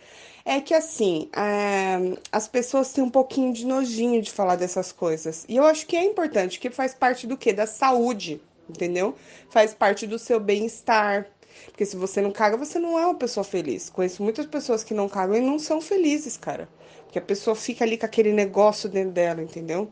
É 0.44 0.60
que 0.60 0.74
assim, 0.74 1.28
é, 1.36 2.18
as 2.32 2.48
pessoas 2.48 2.92
têm 2.92 3.04
um 3.04 3.10
pouquinho 3.10 3.52
de 3.52 3.64
nojinho 3.64 4.20
de 4.20 4.30
falar 4.30 4.56
dessas 4.56 4.90
coisas. 4.90 5.44
E 5.48 5.56
eu 5.56 5.64
acho 5.64 5.86
que 5.86 5.96
é 5.96 6.04
importante, 6.04 6.58
que 6.58 6.70
faz 6.70 6.94
parte 6.94 7.26
do 7.26 7.36
quê? 7.36 7.52
Da 7.52 7.66
saúde, 7.66 8.40
entendeu? 8.68 9.14
Faz 9.50 9.72
parte 9.72 10.06
do 10.06 10.18
seu 10.18 10.40
bem-estar. 10.40 11.26
Porque 11.66 11.84
se 11.84 11.96
você 11.96 12.20
não 12.20 12.32
caga, 12.32 12.56
você 12.56 12.78
não 12.78 12.98
é 12.98 13.06
uma 13.06 13.14
pessoa 13.14 13.44
feliz. 13.44 13.88
Conheço 13.88 14.22
muitas 14.22 14.46
pessoas 14.46 14.82
que 14.82 14.94
não 14.94 15.08
cagam 15.08 15.36
e 15.36 15.40
não 15.40 15.58
são 15.58 15.80
felizes, 15.80 16.36
cara. 16.36 16.68
Porque 17.04 17.18
a 17.18 17.22
pessoa 17.22 17.54
fica 17.54 17.84
ali 17.84 17.96
com 17.96 18.06
aquele 18.06 18.32
negócio 18.32 18.88
dentro 18.88 19.12
dela, 19.12 19.42
entendeu? 19.42 19.88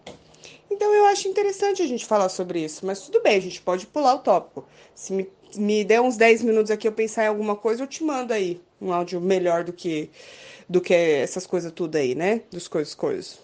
Então 0.70 0.94
eu 0.94 1.06
acho 1.06 1.26
interessante 1.26 1.82
a 1.82 1.86
gente 1.86 2.06
falar 2.06 2.28
sobre 2.28 2.64
isso, 2.64 2.86
mas 2.86 3.00
tudo 3.00 3.20
bem, 3.22 3.36
a 3.36 3.40
gente 3.40 3.60
pode 3.60 3.86
pular 3.86 4.14
o 4.14 4.18
tópico. 4.20 4.64
Se 4.94 5.12
me, 5.12 5.28
me 5.56 5.84
der 5.84 6.00
uns 6.00 6.16
10 6.16 6.42
minutos 6.42 6.70
aqui 6.70 6.86
eu 6.86 6.92
pensar 6.92 7.24
em 7.24 7.28
alguma 7.28 7.56
coisa, 7.56 7.82
eu 7.82 7.86
te 7.88 8.04
mando 8.04 8.32
aí 8.32 8.60
um 8.80 8.92
áudio 8.92 9.20
melhor 9.20 9.64
do 9.64 9.72
que 9.72 10.10
do 10.68 10.80
que 10.80 10.94
essas 10.94 11.46
coisas 11.46 11.72
tudo 11.72 11.96
aí, 11.96 12.14
né? 12.14 12.42
Dos 12.52 12.68
coisas 12.68 12.94
coisas. 12.94 13.40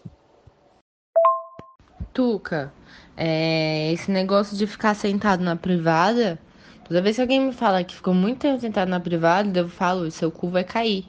Tuca, 2.14 2.72
é, 3.16 3.92
esse 3.92 4.10
negócio 4.12 4.56
de 4.56 4.64
ficar 4.64 4.94
sentado 4.94 5.42
na 5.42 5.56
privada, 5.56 6.38
toda 6.84 7.02
vez 7.02 7.16
que 7.16 7.22
alguém 7.22 7.40
me 7.40 7.52
fala 7.52 7.82
que 7.82 7.96
ficou 7.96 8.14
muito 8.14 8.38
tempo 8.38 8.60
sentado 8.60 8.88
na 8.88 9.00
privada, 9.00 9.58
eu 9.58 9.68
falo, 9.68 10.08
seu 10.12 10.30
cu 10.30 10.48
vai 10.48 10.62
cair. 10.62 11.04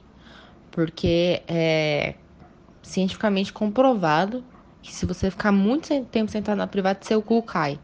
Porque 0.72 1.40
é 1.46 2.14
cientificamente 2.82 3.52
comprovado 3.52 4.44
que 4.82 4.94
se 4.94 5.06
você 5.06 5.30
ficar 5.30 5.52
muito 5.52 6.04
tempo 6.06 6.30
sentado 6.30 6.58
na 6.58 6.66
privada, 6.66 6.98
seu 7.02 7.22
cu 7.22 7.42
cai. 7.42 7.78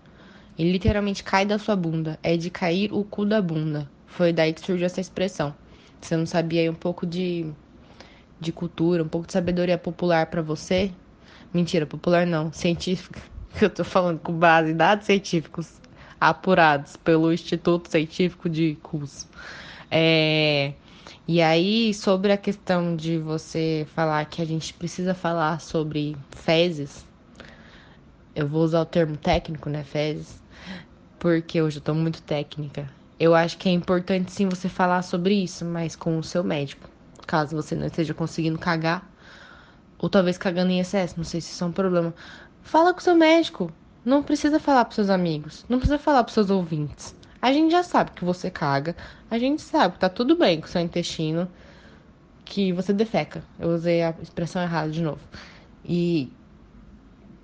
Ele 0.59 0.73
literalmente 0.73 1.25
cai 1.25 1.45
da 1.45 1.59
sua 1.59 1.75
bunda. 1.75 2.19
É 2.23 2.37
de 2.37 2.51
cair 2.51 2.93
o 2.93 3.05
cu 3.05 3.25
da 3.25 3.43
bunda. 3.43 3.91
Foi 4.07 4.33
daí 4.33 4.53
que 4.53 4.61
surgiu 4.61 4.87
essa 4.87 5.01
expressão. 5.01 5.55
Você 6.01 6.17
não 6.17 6.27
sabia 6.27 6.61
aí 6.61 6.71
um 6.71 6.75
pouco 6.75 7.07
de, 7.07 7.47
de 8.39 8.53
cultura, 8.53 9.03
um 9.03 9.09
pouco 9.09 9.27
de 9.27 9.33
sabedoria 9.33 9.77
popular 9.77 10.27
para 10.27 10.43
você? 10.43 10.93
Mentira, 11.53 11.87
popular 11.87 12.27
não, 12.27 12.53
científica. 12.53 13.21
Eu 13.61 13.71
tô 13.71 13.85
falando 13.85 14.21
com 14.21 14.33
base 14.33 14.73
em 14.73 14.77
dados 14.77 15.07
científicos 15.07 15.81
apurados 16.21 16.97
pelo 16.97 17.33
Instituto 17.33 17.91
Científico 17.91 18.49
de 18.49 18.77
Cus. 18.83 19.27
É, 19.91 20.73
e 21.27 21.41
aí, 21.41 21.95
sobre 21.95 22.33
a 22.33 22.37
questão 22.37 22.95
de 22.95 23.19
você 23.19 23.87
falar 23.95 24.25
que 24.27 24.43
a 24.43 24.45
gente 24.45 24.75
precisa 24.75 25.15
falar 25.15 25.61
sobre 25.61 26.15
fezes, 26.31 27.05
eu 28.35 28.47
vou 28.47 28.63
usar 28.63 28.83
o 28.83 28.87
termo 28.87 29.17
técnico, 29.17 29.71
né, 29.71 29.83
fezes, 29.85 30.43
porque 31.19 31.63
hoje 31.63 31.79
eu 31.79 31.83
tô 31.83 31.95
muito 31.95 32.21
técnica. 32.21 32.87
Eu 33.19 33.35
acho 33.35 33.57
que 33.57 33.69
é 33.71 33.73
importante 33.73 34.33
sim 34.33 34.49
você 34.49 34.69
falar 34.69 35.01
sobre 35.03 35.35
isso, 35.35 35.65
mas 35.65 35.97
com 35.97 36.19
o 36.19 36.23
seu 36.23 36.45
médico. 36.45 36.91
Caso 37.27 37.57
você 37.57 37.75
não 37.75 37.87
esteja 37.87 38.13
conseguindo 38.13 38.59
cagar, 38.59 39.11
ou 39.99 40.11
talvez 40.11 40.37
cagando 40.37 40.73
em 40.73 40.81
excesso, 40.81 41.15
não 41.17 41.25
sei 41.25 41.41
se 41.41 41.53
isso 41.53 41.65
é 41.65 41.67
um 41.67 41.73
problema. 41.73 42.15
Fala 42.63 42.93
com 42.93 43.01
o 43.01 43.03
seu 43.03 43.15
médico. 43.15 43.73
Não 44.05 44.23
precisa 44.23 44.61
falar 44.61 44.85
pros 44.85 44.97
seus 44.97 45.09
amigos, 45.09 45.65
não 45.67 45.79
precisa 45.79 45.99
falar 45.99 46.23
pros 46.25 46.35
seus 46.35 46.51
ouvintes. 46.51 47.17
A 47.41 47.53
gente 47.53 47.73
já 47.73 47.83
sabe 47.83 48.11
que 48.11 48.25
você 48.25 48.51
caga, 48.51 48.95
a 49.35 49.39
gente 49.39 49.63
sabe 49.63 49.95
que 49.95 50.01
tá 50.01 50.09
tudo 50.09 50.37
bem 50.37 50.61
com 50.61 50.67
o 50.67 50.71
seu 50.71 50.81
intestino, 50.81 51.49
que 52.45 52.73
você 52.73 52.93
defeca. 52.93 53.43
Eu 53.59 53.71
usei 53.71 54.03
a 54.03 54.15
expressão 54.23 54.63
errada 54.63 54.91
de 54.91 55.03
novo. 55.03 55.21
E 55.85 56.31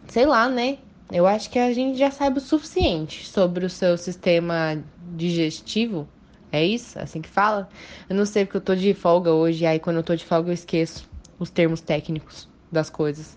sei 0.07 0.25
lá, 0.25 0.49
né? 0.49 0.79
Eu 1.11 1.27
acho 1.27 1.51
que 1.51 1.59
a 1.59 1.73
gente 1.73 1.99
já 1.99 2.11
sabe 2.11 2.39
o 2.39 2.41
suficiente 2.41 3.27
sobre 3.27 3.67
o 3.67 3.71
seu 3.71 3.99
sistema 3.99 4.81
digestivo. 5.17 6.09
É 6.53 6.65
isso? 6.65 6.97
É 6.99 7.03
assim 7.03 7.21
que 7.21 7.29
fala? 7.29 7.69
Eu 8.09 8.15
não 8.15 8.25
sei 8.25 8.45
porque 8.45 8.59
eu 8.59 8.61
tô 8.61 8.77
de 8.77 8.95
folga 8.95 9.33
hoje, 9.33 9.67
aí 9.67 9.81
quando 9.81 9.97
eu 9.97 10.03
tô 10.05 10.15
de 10.15 10.25
folga 10.25 10.51
eu 10.51 10.55
esqueço 10.55 11.09
os 11.39 11.51
termos 11.51 11.81
técnicos 11.81 12.49
das 12.71 12.89
coisas. 12.89 13.37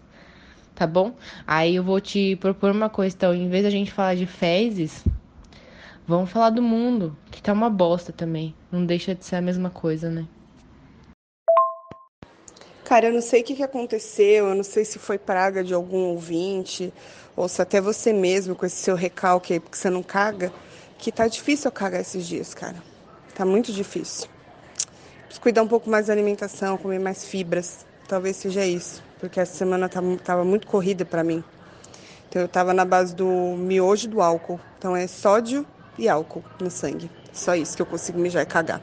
Tá 0.76 0.86
bom? 0.86 1.16
Aí 1.48 1.76
eu 1.76 1.84
vou 1.84 2.00
te 2.00 2.36
propor 2.36 2.72
uma 2.72 2.90
coisa, 2.90 3.16
então, 3.16 3.34
em 3.34 3.50
vez 3.50 3.64
da 3.64 3.70
gente 3.72 3.92
falar 3.92 4.16
de 4.16 4.26
fezes, 4.28 5.04
Vamos 6.06 6.32
falar 6.32 6.50
do 6.50 6.62
mundo, 6.62 7.16
que 7.32 7.42
tá 7.42 7.54
uma 7.54 7.70
bosta 7.70 8.12
também. 8.12 8.54
Não 8.70 8.86
deixa 8.86 9.16
de 9.16 9.24
ser 9.24 9.38
a 9.38 9.42
mesma 9.42 9.70
coisa, 9.70 10.10
né? 10.10 10.28
Cara, 12.84 13.08
eu 13.08 13.14
não 13.14 13.22
sei 13.22 13.40
o 13.42 13.44
que, 13.46 13.64
aconteceu, 13.64 14.48
eu 14.48 14.56
não 14.56 14.66
sei 14.66 14.84
se 14.84 15.00
foi 15.00 15.18
praga 15.18 15.64
de 15.64 15.74
algum 15.74 16.10
ouvinte, 16.10 16.94
ou 17.38 17.48
se 17.48 17.62
até 17.62 17.80
você 17.80 18.12
mesmo, 18.12 18.54
com 18.54 18.66
esse 18.66 18.76
seu 18.76 18.96
recalque 18.96 19.54
aí, 19.54 19.60
porque 19.62 19.78
você 19.78 19.90
não 19.90 20.04
caga, 20.04 20.52
que 20.98 21.10
tá 21.10 21.26
difícil 21.26 21.70
eu 21.70 21.72
cagar 21.72 22.02
esses 22.02 22.28
dias, 22.28 22.54
cara. 22.54 22.76
Tá 23.34 23.46
muito 23.46 23.72
difícil. 23.72 24.28
Preciso 25.24 25.42
cuidar 25.42 25.64
um 25.64 25.70
pouco 25.70 25.90
mais 25.90 26.08
da 26.08 26.14
alimentação, 26.14 26.78
comer 26.78 27.00
mais 27.00 27.24
fibras. 27.24 27.86
Talvez 28.10 28.36
seja 28.36 28.66
isso, 28.66 29.02
porque 29.22 29.40
essa 29.40 29.56
semana 29.56 29.90
tava 29.90 30.44
muito 30.44 30.68
corrida 30.68 31.06
para 31.06 31.24
mim. 31.24 31.42
Então 32.28 32.42
eu 32.42 32.48
tava 32.50 32.74
na 32.74 32.84
base 32.84 33.16
do 33.16 33.26
miojo 33.58 34.10
do 34.10 34.22
álcool. 34.22 34.60
Então 34.78 34.96
é 34.96 35.08
sódio 35.08 35.66
e 35.98 36.10
álcool 36.10 36.44
no 36.60 36.70
sangue. 36.70 37.10
Só 37.32 37.56
isso 37.56 37.76
que 37.76 37.82
eu 37.82 37.86
consigo 37.86 38.20
mijar 38.20 38.44
e 38.44 38.46
cagar. 38.46 38.82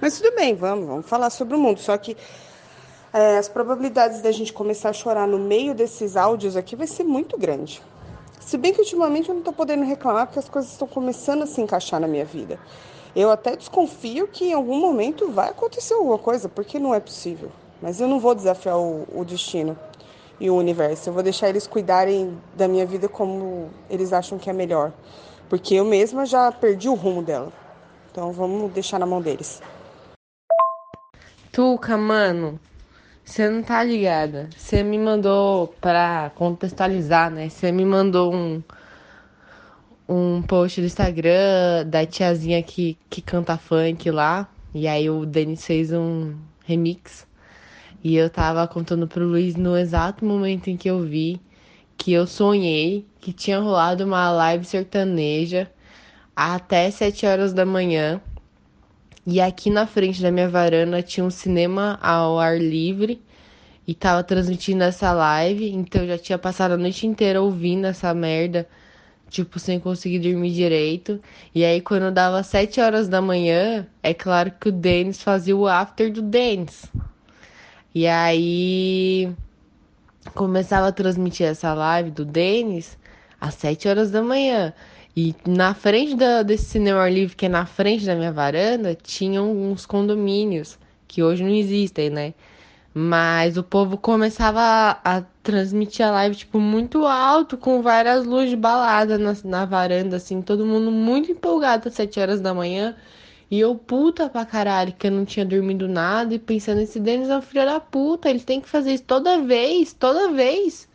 Mas 0.00 0.18
tudo 0.18 0.34
bem, 0.36 0.54
vamos, 0.54 0.86
vamos 0.86 1.06
falar 1.06 1.30
sobre 1.30 1.56
o 1.56 1.58
mundo. 1.58 1.80
Só 1.80 1.96
que 1.96 2.16
é, 3.12 3.38
as 3.38 3.48
probabilidades 3.48 4.20
da 4.20 4.30
gente 4.30 4.52
começar 4.52 4.90
a 4.90 4.92
chorar 4.92 5.26
no 5.26 5.38
meio 5.38 5.74
desses 5.74 6.16
áudios 6.16 6.56
aqui 6.56 6.76
vai 6.76 6.86
ser 6.86 7.04
muito 7.04 7.38
grande. 7.38 7.82
Se 8.40 8.56
bem 8.56 8.72
que 8.72 8.80
ultimamente 8.80 9.28
eu 9.28 9.34
não 9.34 9.40
estou 9.40 9.52
podendo 9.52 9.84
reclamar 9.84 10.26
porque 10.26 10.38
as 10.38 10.48
coisas 10.48 10.70
estão 10.70 10.86
começando 10.86 11.42
a 11.42 11.46
se 11.46 11.60
encaixar 11.60 11.98
na 11.98 12.06
minha 12.06 12.24
vida. 12.24 12.58
Eu 13.14 13.30
até 13.30 13.56
desconfio 13.56 14.28
que 14.28 14.44
em 14.44 14.52
algum 14.52 14.78
momento 14.78 15.30
vai 15.30 15.48
acontecer 15.48 15.94
alguma 15.94 16.18
coisa, 16.18 16.48
porque 16.48 16.78
não 16.78 16.94
é 16.94 17.00
possível. 17.00 17.50
Mas 17.80 18.00
eu 18.00 18.06
não 18.06 18.20
vou 18.20 18.34
desafiar 18.34 18.78
o, 18.78 19.06
o 19.14 19.24
destino 19.24 19.76
e 20.38 20.50
o 20.50 20.54
universo. 20.54 21.08
Eu 21.08 21.14
vou 21.14 21.22
deixar 21.22 21.48
eles 21.48 21.66
cuidarem 21.66 22.38
da 22.54 22.68
minha 22.68 22.84
vida 22.84 23.08
como 23.08 23.70
eles 23.88 24.12
acham 24.12 24.38
que 24.38 24.50
é 24.50 24.52
melhor. 24.52 24.92
Porque 25.48 25.74
eu 25.74 25.84
mesma 25.84 26.26
já 26.26 26.50
perdi 26.50 26.88
o 26.88 26.94
rumo 26.94 27.22
dela. 27.22 27.52
Então 28.10 28.32
vamos 28.32 28.72
deixar 28.72 28.98
na 28.98 29.06
mão 29.06 29.20
deles. 29.20 29.62
Tuca, 31.52 31.96
mano, 31.96 32.60
você 33.24 33.48
não 33.48 33.62
tá 33.62 33.82
ligada. 33.82 34.48
Você 34.56 34.82
me 34.82 34.98
mandou 34.98 35.68
para 35.80 36.30
contextualizar, 36.34 37.30
né? 37.30 37.48
Você 37.48 37.72
me 37.72 37.84
mandou 37.84 38.34
um 38.34 38.62
um 40.08 40.40
post 40.42 40.80
do 40.80 40.86
Instagram 40.86 41.84
da 41.86 42.06
tiazinha 42.06 42.62
que, 42.62 42.96
que 43.10 43.20
canta 43.20 43.58
funk 43.58 44.10
lá. 44.10 44.48
E 44.72 44.86
aí 44.86 45.10
o 45.10 45.26
Denis 45.26 45.64
fez 45.64 45.92
um 45.92 46.34
remix. 46.64 47.26
E 48.04 48.14
eu 48.14 48.30
tava 48.30 48.66
contando 48.68 49.08
pro 49.08 49.26
Luiz 49.26 49.56
no 49.56 49.76
exato 49.76 50.24
momento 50.24 50.68
em 50.68 50.76
que 50.76 50.88
eu 50.88 51.02
vi 51.02 51.40
que 51.96 52.12
eu 52.12 52.26
sonhei 52.26 53.06
que 53.20 53.32
tinha 53.32 53.58
rolado 53.58 54.04
uma 54.04 54.30
live 54.30 54.64
sertaneja 54.64 55.70
até 56.34 56.90
7 56.90 57.26
horas 57.26 57.52
da 57.52 57.64
manhã. 57.64 58.20
E 59.26 59.40
aqui 59.40 59.70
na 59.70 59.86
frente 59.86 60.22
da 60.22 60.30
minha 60.30 60.48
varanda 60.48 61.02
tinha 61.02 61.24
um 61.24 61.30
cinema 61.30 61.98
ao 62.00 62.38
ar 62.38 62.60
livre 62.60 63.20
e 63.86 63.94
tava 63.94 64.22
transmitindo 64.22 64.84
essa 64.84 65.12
live, 65.12 65.70
então 65.70 66.02
eu 66.02 66.08
já 66.08 66.18
tinha 66.18 66.38
passado 66.38 66.72
a 66.72 66.76
noite 66.76 67.06
inteira 67.06 67.40
ouvindo 67.40 67.86
essa 67.86 68.12
merda, 68.12 68.68
tipo, 69.30 69.58
sem 69.58 69.78
conseguir 69.80 70.18
dormir 70.18 70.52
direito. 70.52 71.20
E 71.54 71.64
aí 71.64 71.80
quando 71.80 72.12
dava 72.12 72.42
7 72.42 72.80
horas 72.80 73.08
da 73.08 73.20
manhã, 73.20 73.86
é 74.02 74.12
claro 74.12 74.52
que 74.60 74.68
o 74.68 74.72
Denis 74.72 75.22
fazia 75.22 75.56
o 75.56 75.66
after 75.66 76.12
do 76.12 76.22
Denis. 76.22 76.86
E 77.94 78.06
aí 78.06 79.34
começava 80.34 80.88
a 80.88 80.92
transmitir 80.92 81.46
essa 81.46 81.72
live 81.74 82.10
do 82.10 82.24
Denis 82.24 82.96
às 83.40 83.54
7 83.54 83.88
horas 83.88 84.10
da 84.10 84.22
manhã. 84.22 84.72
E 85.16 85.34
na 85.46 85.72
frente 85.72 86.14
da, 86.14 86.42
desse 86.42 86.66
cinema 86.66 87.08
livre, 87.08 87.34
que 87.34 87.46
é 87.46 87.48
na 87.48 87.64
frente 87.64 88.04
da 88.04 88.14
minha 88.14 88.32
varanda, 88.32 88.94
tinham 88.94 89.50
uns 89.50 89.86
condomínios, 89.86 90.78
que 91.08 91.22
hoje 91.22 91.42
não 91.42 91.50
existem, 91.50 92.10
né? 92.10 92.34
Mas 92.92 93.56
o 93.56 93.62
povo 93.62 93.96
começava 93.96 94.60
a, 94.60 95.18
a 95.18 95.22
transmitir 95.42 96.04
a 96.04 96.10
live, 96.10 96.36
tipo, 96.36 96.58
muito 96.58 97.06
alto, 97.06 97.56
com 97.56 97.82
várias 97.82 98.26
luzes 98.26 98.50
de 98.50 98.56
balada 98.56 99.18
na, 99.18 99.34
na 99.44 99.64
varanda, 99.64 100.16
assim, 100.16 100.42
todo 100.42 100.66
mundo 100.66 100.90
muito 100.90 101.30
empolgado 101.32 101.88
às 101.88 101.94
7 101.94 102.20
horas 102.20 102.40
da 102.40 102.52
manhã. 102.52 102.94
E 103.48 103.60
eu 103.60 103.76
puta 103.76 104.28
pra 104.28 104.44
caralho, 104.44 104.92
que 104.92 105.06
eu 105.06 105.10
não 105.10 105.24
tinha 105.24 105.46
dormido 105.46 105.86
nada 105.86 106.34
e 106.34 106.38
pensando, 106.38 106.80
esse 106.80 106.98
Denis 106.98 107.28
é 107.28 107.36
um 107.36 107.42
filho 107.42 107.64
da 107.64 107.78
puta, 107.78 108.28
ele 108.28 108.40
tem 108.40 108.60
que 108.60 108.68
fazer 108.68 108.94
isso 108.94 109.04
toda 109.04 109.40
vez, 109.40 109.92
toda 109.92 110.32
vez. 110.32 110.88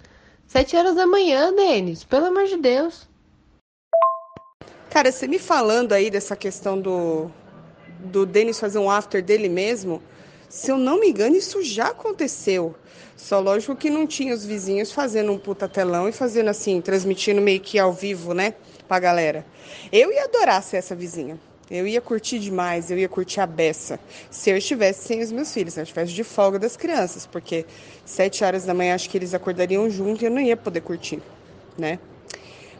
Sete 0.47 0.75
horas 0.75 0.95
da 0.95 1.07
manhã, 1.07 1.53
Denis, 1.53 2.03
pelo 2.03 2.25
amor 2.25 2.45
de 2.45 2.57
Deus. 2.57 3.07
Cara, 4.89 5.09
você 5.09 5.25
me 5.25 5.39
falando 5.39 5.93
aí 5.93 6.09
dessa 6.09 6.35
questão 6.35 6.77
do, 6.77 7.31
do 7.99 8.25
Denis 8.25 8.59
fazer 8.59 8.79
um 8.79 8.91
after 8.91 9.23
dele 9.23 9.47
mesmo, 9.47 10.03
se 10.49 10.69
eu 10.69 10.77
não 10.77 10.99
me 10.99 11.07
engano, 11.07 11.37
isso 11.37 11.63
já 11.63 11.87
aconteceu. 11.87 12.75
Só 13.15 13.39
lógico 13.39 13.77
que 13.77 13.89
não 13.89 14.05
tinha 14.05 14.33
os 14.33 14.43
vizinhos 14.43 14.91
fazendo 14.91 15.31
um 15.31 15.37
puta 15.37 15.69
telão 15.69 16.09
e 16.09 16.11
fazendo 16.11 16.49
assim, 16.49 16.81
transmitindo 16.81 17.39
meio 17.39 17.61
que 17.61 17.79
ao 17.79 17.93
vivo, 17.93 18.33
né, 18.33 18.55
pra 18.89 18.99
galera. 18.99 19.45
Eu 19.89 20.11
ia 20.11 20.25
adorar 20.25 20.61
ser 20.61 20.75
essa 20.75 20.93
vizinha. 20.93 21.39
Eu 21.71 21.87
ia 21.87 22.01
curtir 22.01 22.37
demais, 22.37 22.91
eu 22.91 22.97
ia 22.97 23.07
curtir 23.07 23.39
a 23.39 23.47
beça. 23.47 23.97
Se 24.29 24.49
eu 24.49 24.57
estivesse 24.57 25.07
sem 25.07 25.21
os 25.21 25.31
meus 25.31 25.53
filhos, 25.53 25.73
se 25.73 25.79
eu 25.79 25.83
estivesse 25.83 26.11
de 26.11 26.21
folga 26.21 26.59
das 26.59 26.75
crianças, 26.75 27.25
porque 27.25 27.65
sete 28.03 28.43
horas 28.43 28.65
da 28.65 28.73
manhã 28.73 28.93
acho 28.93 29.09
que 29.09 29.17
eles 29.17 29.33
acordariam 29.33 29.89
junto 29.89 30.21
e 30.21 30.25
eu 30.25 30.31
não 30.31 30.41
ia 30.41 30.57
poder 30.57 30.81
curtir, 30.81 31.21
né? 31.77 31.97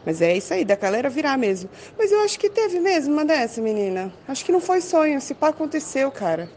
Mas 0.04 0.20
é 0.20 0.36
isso 0.36 0.52
aí, 0.52 0.62
da 0.62 0.76
galera 0.76 1.08
virar 1.08 1.38
mesmo. 1.38 1.70
Mas 1.96 2.12
eu 2.12 2.20
acho 2.20 2.38
que 2.38 2.50
teve 2.50 2.80
mesmo 2.80 3.14
uma 3.14 3.24
dessa, 3.24 3.62
menina. 3.62 4.12
Acho 4.28 4.44
que 4.44 4.52
não 4.52 4.60
foi 4.60 4.82
sonho, 4.82 5.18
se 5.22 5.32
pá 5.32 5.48
aconteceu, 5.48 6.10
cara. 6.10 6.50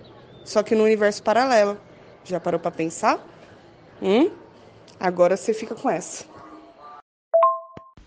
Só 0.43 0.61
que 0.61 0.75
no 0.75 0.83
universo 0.83 1.23
paralelo. 1.23 1.77
Já 2.25 2.37
parou 2.37 2.59
para 2.59 2.71
pensar? 2.71 3.25
Hum? 4.01 4.29
Agora 4.99 5.37
você 5.37 5.53
fica 5.53 5.73
com 5.73 5.89
essa. 5.89 6.25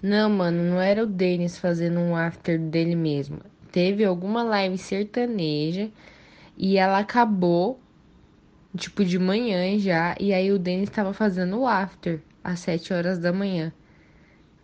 Não, 0.03 0.29
mano, 0.29 0.62
não 0.62 0.81
era 0.81 1.03
o 1.03 1.07
Denis 1.07 1.57
fazendo 1.57 1.99
um 1.99 2.14
after 2.14 2.59
dele 2.59 2.95
mesmo. 2.95 3.41
Teve 3.79 4.05
alguma 4.05 4.43
live 4.43 4.77
sertaneja 4.77 5.88
e 6.57 6.77
ela 6.77 6.99
acabou, 6.99 7.79
tipo, 8.77 9.05
de 9.05 9.21
manhã 9.21 9.79
já. 9.79 10.17
E 10.19 10.35
aí 10.35 10.51
o 10.51 10.59
Denis 10.59 10.91
tava 10.91 11.12
fazendo 11.12 11.61
o 11.61 11.64
after 11.64 12.21
às 12.43 12.59
7 12.59 12.93
horas 12.93 13.21
da 13.21 13.33
manhã. 13.33 13.73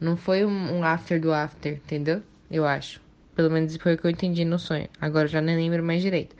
Não 0.00 0.16
foi 0.16 0.44
um, 0.44 0.82
after 0.82 1.20
do 1.20 1.32
after, 1.32 1.74
entendeu? 1.74 2.24
Eu 2.50 2.66
acho. 2.66 3.00
Pelo 3.36 3.52
menos 3.52 3.76
foi 3.76 3.94
o 3.94 3.98
que 3.98 4.04
eu 4.04 4.10
entendi 4.10 4.44
no 4.44 4.58
sonho. 4.58 4.88
Agora 5.00 5.28
já 5.28 5.40
nem 5.40 5.58
lembro 5.58 5.84
mais 5.84 6.02
direito. 6.02 6.34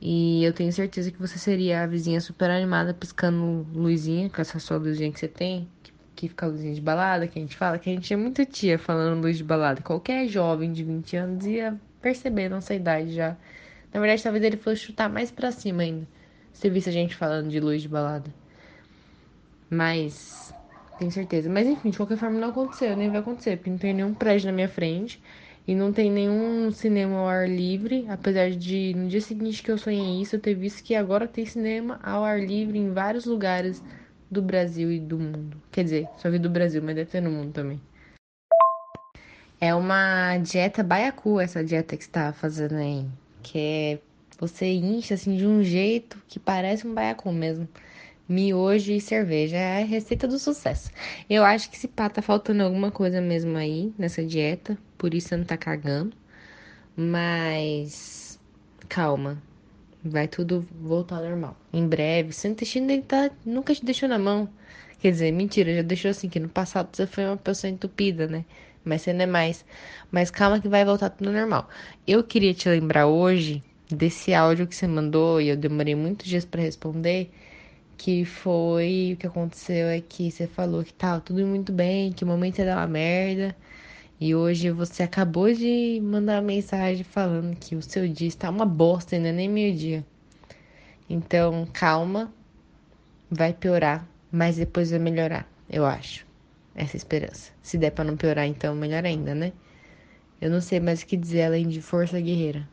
E 0.00 0.42
eu 0.42 0.54
tenho 0.54 0.72
certeza 0.72 1.10
que 1.10 1.18
você 1.18 1.38
seria 1.38 1.82
a 1.82 1.86
vizinha 1.86 2.22
super 2.22 2.48
animada 2.50 2.94
piscando 2.94 3.66
luzinha, 3.74 4.30
com 4.30 4.40
essa 4.40 4.58
sua 4.58 4.78
luzinha 4.78 5.12
que 5.12 5.20
você 5.20 5.28
tem, 5.28 5.68
que, 6.14 6.30
fica 6.30 6.46
a 6.46 6.48
luzinha 6.48 6.72
de 6.72 6.80
balada, 6.80 7.28
que 7.28 7.38
a 7.38 7.42
gente 7.42 7.58
fala, 7.58 7.78
que 7.78 7.90
a 7.90 7.92
gente 7.92 8.10
é 8.10 8.16
muito 8.16 8.42
tia 8.46 8.78
falando 8.78 9.20
luz 9.20 9.36
de 9.36 9.44
balada. 9.44 9.82
Qualquer 9.82 10.26
jovem 10.28 10.72
de 10.72 10.82
20 10.82 11.14
anos 11.18 11.44
ia 11.44 11.78
perceber 12.00 12.48
nossa 12.48 12.74
idade 12.74 13.12
já. 13.14 13.36
Na 13.92 14.00
verdade, 14.00 14.22
talvez 14.22 14.44
ele 14.44 14.56
fosse 14.56 14.82
chutar 14.82 15.08
mais 15.08 15.30
pra 15.30 15.50
cima 15.50 15.82
ainda. 15.82 16.06
Se 16.52 16.68
visse 16.70 16.88
a 16.88 16.92
gente 16.92 17.14
falando 17.14 17.48
de 17.48 17.60
luz 17.60 17.82
de 17.82 17.88
balada. 17.88 18.32
Mas 19.70 20.54
tenho 20.98 21.10
certeza. 21.10 21.48
Mas 21.48 21.66
enfim, 21.66 21.90
de 21.90 21.96
qualquer 21.96 22.16
forma 22.16 22.38
não 22.38 22.48
aconteceu, 22.48 22.96
nem 22.96 23.10
vai 23.10 23.20
acontecer, 23.20 23.56
porque 23.56 23.70
não 23.70 23.78
tem 23.78 23.94
nenhum 23.94 24.14
prédio 24.14 24.46
na 24.46 24.52
minha 24.52 24.68
frente 24.68 25.20
e 25.66 25.74
não 25.74 25.92
tem 25.92 26.10
nenhum 26.10 26.70
cinema 26.70 27.16
ao 27.18 27.28
ar 27.28 27.48
livre, 27.48 28.06
apesar 28.08 28.50
de 28.50 28.94
no 28.94 29.08
dia 29.08 29.20
seguinte 29.20 29.62
que 29.62 29.70
eu 29.70 29.76
sonhei 29.76 30.22
isso, 30.22 30.36
eu 30.36 30.40
ter 30.40 30.54
visto 30.54 30.82
que 30.82 30.94
agora 30.94 31.26
tem 31.26 31.44
cinema 31.44 31.98
ao 32.02 32.24
ar 32.24 32.40
livre 32.40 32.78
em 32.78 32.92
vários 32.92 33.24
lugares 33.24 33.82
do 34.30 34.40
Brasil 34.40 34.92
e 34.92 35.00
do 35.00 35.18
mundo. 35.18 35.60
Quer 35.72 35.84
dizer, 35.84 36.08
só 36.16 36.30
vi 36.30 36.38
do 36.38 36.48
Brasil, 36.50 36.80
mas 36.82 36.94
deve 36.94 37.10
ter 37.10 37.20
no 37.20 37.30
mundo 37.30 37.52
também. 37.52 37.80
É 39.60 39.74
uma 39.74 40.38
dieta 40.38 40.82
baiacu 40.82 41.40
essa 41.40 41.64
dieta 41.64 41.96
que 41.96 42.04
você 42.04 42.10
tá 42.10 42.32
fazendo 42.32 42.74
aí, 42.74 43.06
que 43.42 43.58
é 43.58 43.98
você 44.38 44.66
incha 44.66 45.14
assim 45.14 45.36
de 45.36 45.46
um 45.46 45.62
jeito 45.62 46.22
que 46.28 46.38
parece 46.38 46.86
um 46.86 46.92
baiacu 46.92 47.32
mesmo 47.32 47.66
miojo 48.28 48.92
e 48.92 49.00
cerveja. 49.00 49.56
É 49.56 49.82
a 49.82 49.86
receita 49.86 50.26
do 50.26 50.38
sucesso. 50.38 50.90
Eu 51.28 51.44
acho 51.44 51.70
que 51.70 51.76
esse 51.76 51.88
pá 51.88 52.08
tá 52.08 52.20
faltando 52.22 52.62
alguma 52.62 52.90
coisa 52.90 53.20
mesmo 53.20 53.56
aí 53.56 53.92
nessa 53.98 54.24
dieta. 54.24 54.76
Por 54.98 55.14
isso 55.14 55.28
você 55.28 55.36
não 55.36 55.44
tá 55.44 55.56
cagando. 55.56 56.16
Mas 56.96 58.38
calma. 58.88 59.42
Vai 60.04 60.28
tudo 60.28 60.66
voltar 60.80 61.16
ao 61.16 61.24
normal. 61.24 61.56
Em 61.72 61.86
breve. 61.86 62.32
Seu 62.32 62.50
intestino 62.50 62.90
ele 62.90 63.02
tá, 63.02 63.30
nunca 63.44 63.74
te 63.74 63.84
deixou 63.84 64.08
na 64.08 64.18
mão. 64.18 64.48
Quer 65.00 65.10
dizer, 65.10 65.32
mentira, 65.32 65.74
já 65.74 65.82
deixou 65.82 66.10
assim, 66.10 66.28
que 66.28 66.40
no 66.40 66.48
passado 66.48 66.88
você 66.92 67.06
foi 67.06 67.24
uma 67.26 67.36
pessoa 67.36 67.70
entupida, 67.70 68.26
né? 68.26 68.44
Mas 68.86 69.02
você 69.02 69.12
não 69.12 69.24
é 69.24 69.26
mais. 69.26 69.64
Mas 70.10 70.30
calma 70.30 70.60
que 70.60 70.68
vai 70.68 70.84
voltar 70.84 71.10
tudo 71.10 71.32
normal. 71.32 71.68
Eu 72.06 72.24
queria 72.24 72.54
te 72.54 72.68
lembrar 72.68 73.06
hoje 73.06 73.62
desse 73.90 74.32
áudio 74.32 74.66
que 74.66 74.74
você 74.74 74.86
mandou 74.86 75.40
e 75.40 75.48
eu 75.48 75.56
demorei 75.56 75.94
muitos 75.94 76.26
dias 76.26 76.44
para 76.44 76.62
responder 76.62 77.30
que 77.96 78.24
foi 78.24 79.12
o 79.14 79.16
que 79.16 79.26
aconteceu 79.26 79.86
é 79.88 80.00
que 80.00 80.30
você 80.30 80.46
falou 80.46 80.84
que 80.84 80.92
tava 80.92 81.20
tudo 81.20 81.46
muito 81.46 81.72
bem, 81.72 82.12
que 82.12 82.24
o 82.24 82.26
momento 82.26 82.58
ia 82.58 82.66
dar 82.66 82.78
uma 82.78 82.86
merda. 82.86 83.56
E 84.20 84.34
hoje 84.34 84.70
você 84.70 85.02
acabou 85.02 85.52
de 85.52 86.00
mandar 86.02 86.36
uma 86.36 86.42
mensagem 86.42 87.04
falando 87.04 87.56
que 87.56 87.74
o 87.74 87.82
seu 87.82 88.08
dia 88.08 88.28
está 88.28 88.48
uma 88.48 88.64
bosta, 88.64 89.16
ainda 89.16 89.32
nem 89.32 89.48
meio-dia. 89.48 90.04
Então, 91.08 91.66
calma, 91.72 92.32
vai 93.30 93.52
piorar, 93.52 94.06
mas 94.32 94.56
depois 94.56 94.90
vai 94.90 94.98
melhorar, 94.98 95.46
eu 95.68 95.84
acho. 95.84 96.25
Essa 96.76 96.96
esperança. 96.96 97.52
Se 97.62 97.78
der 97.78 97.90
para 97.90 98.04
não 98.04 98.16
piorar, 98.16 98.46
então 98.46 98.74
melhor 98.74 99.04
ainda, 99.04 99.34
né? 99.34 99.52
Eu 100.38 100.50
não 100.50 100.60
sei 100.60 100.78
mais 100.78 101.00
o 101.00 101.06
que 101.06 101.16
dizer 101.16 101.44
além 101.44 101.66
de 101.66 101.80
força 101.80 102.20
guerreira. 102.20 102.68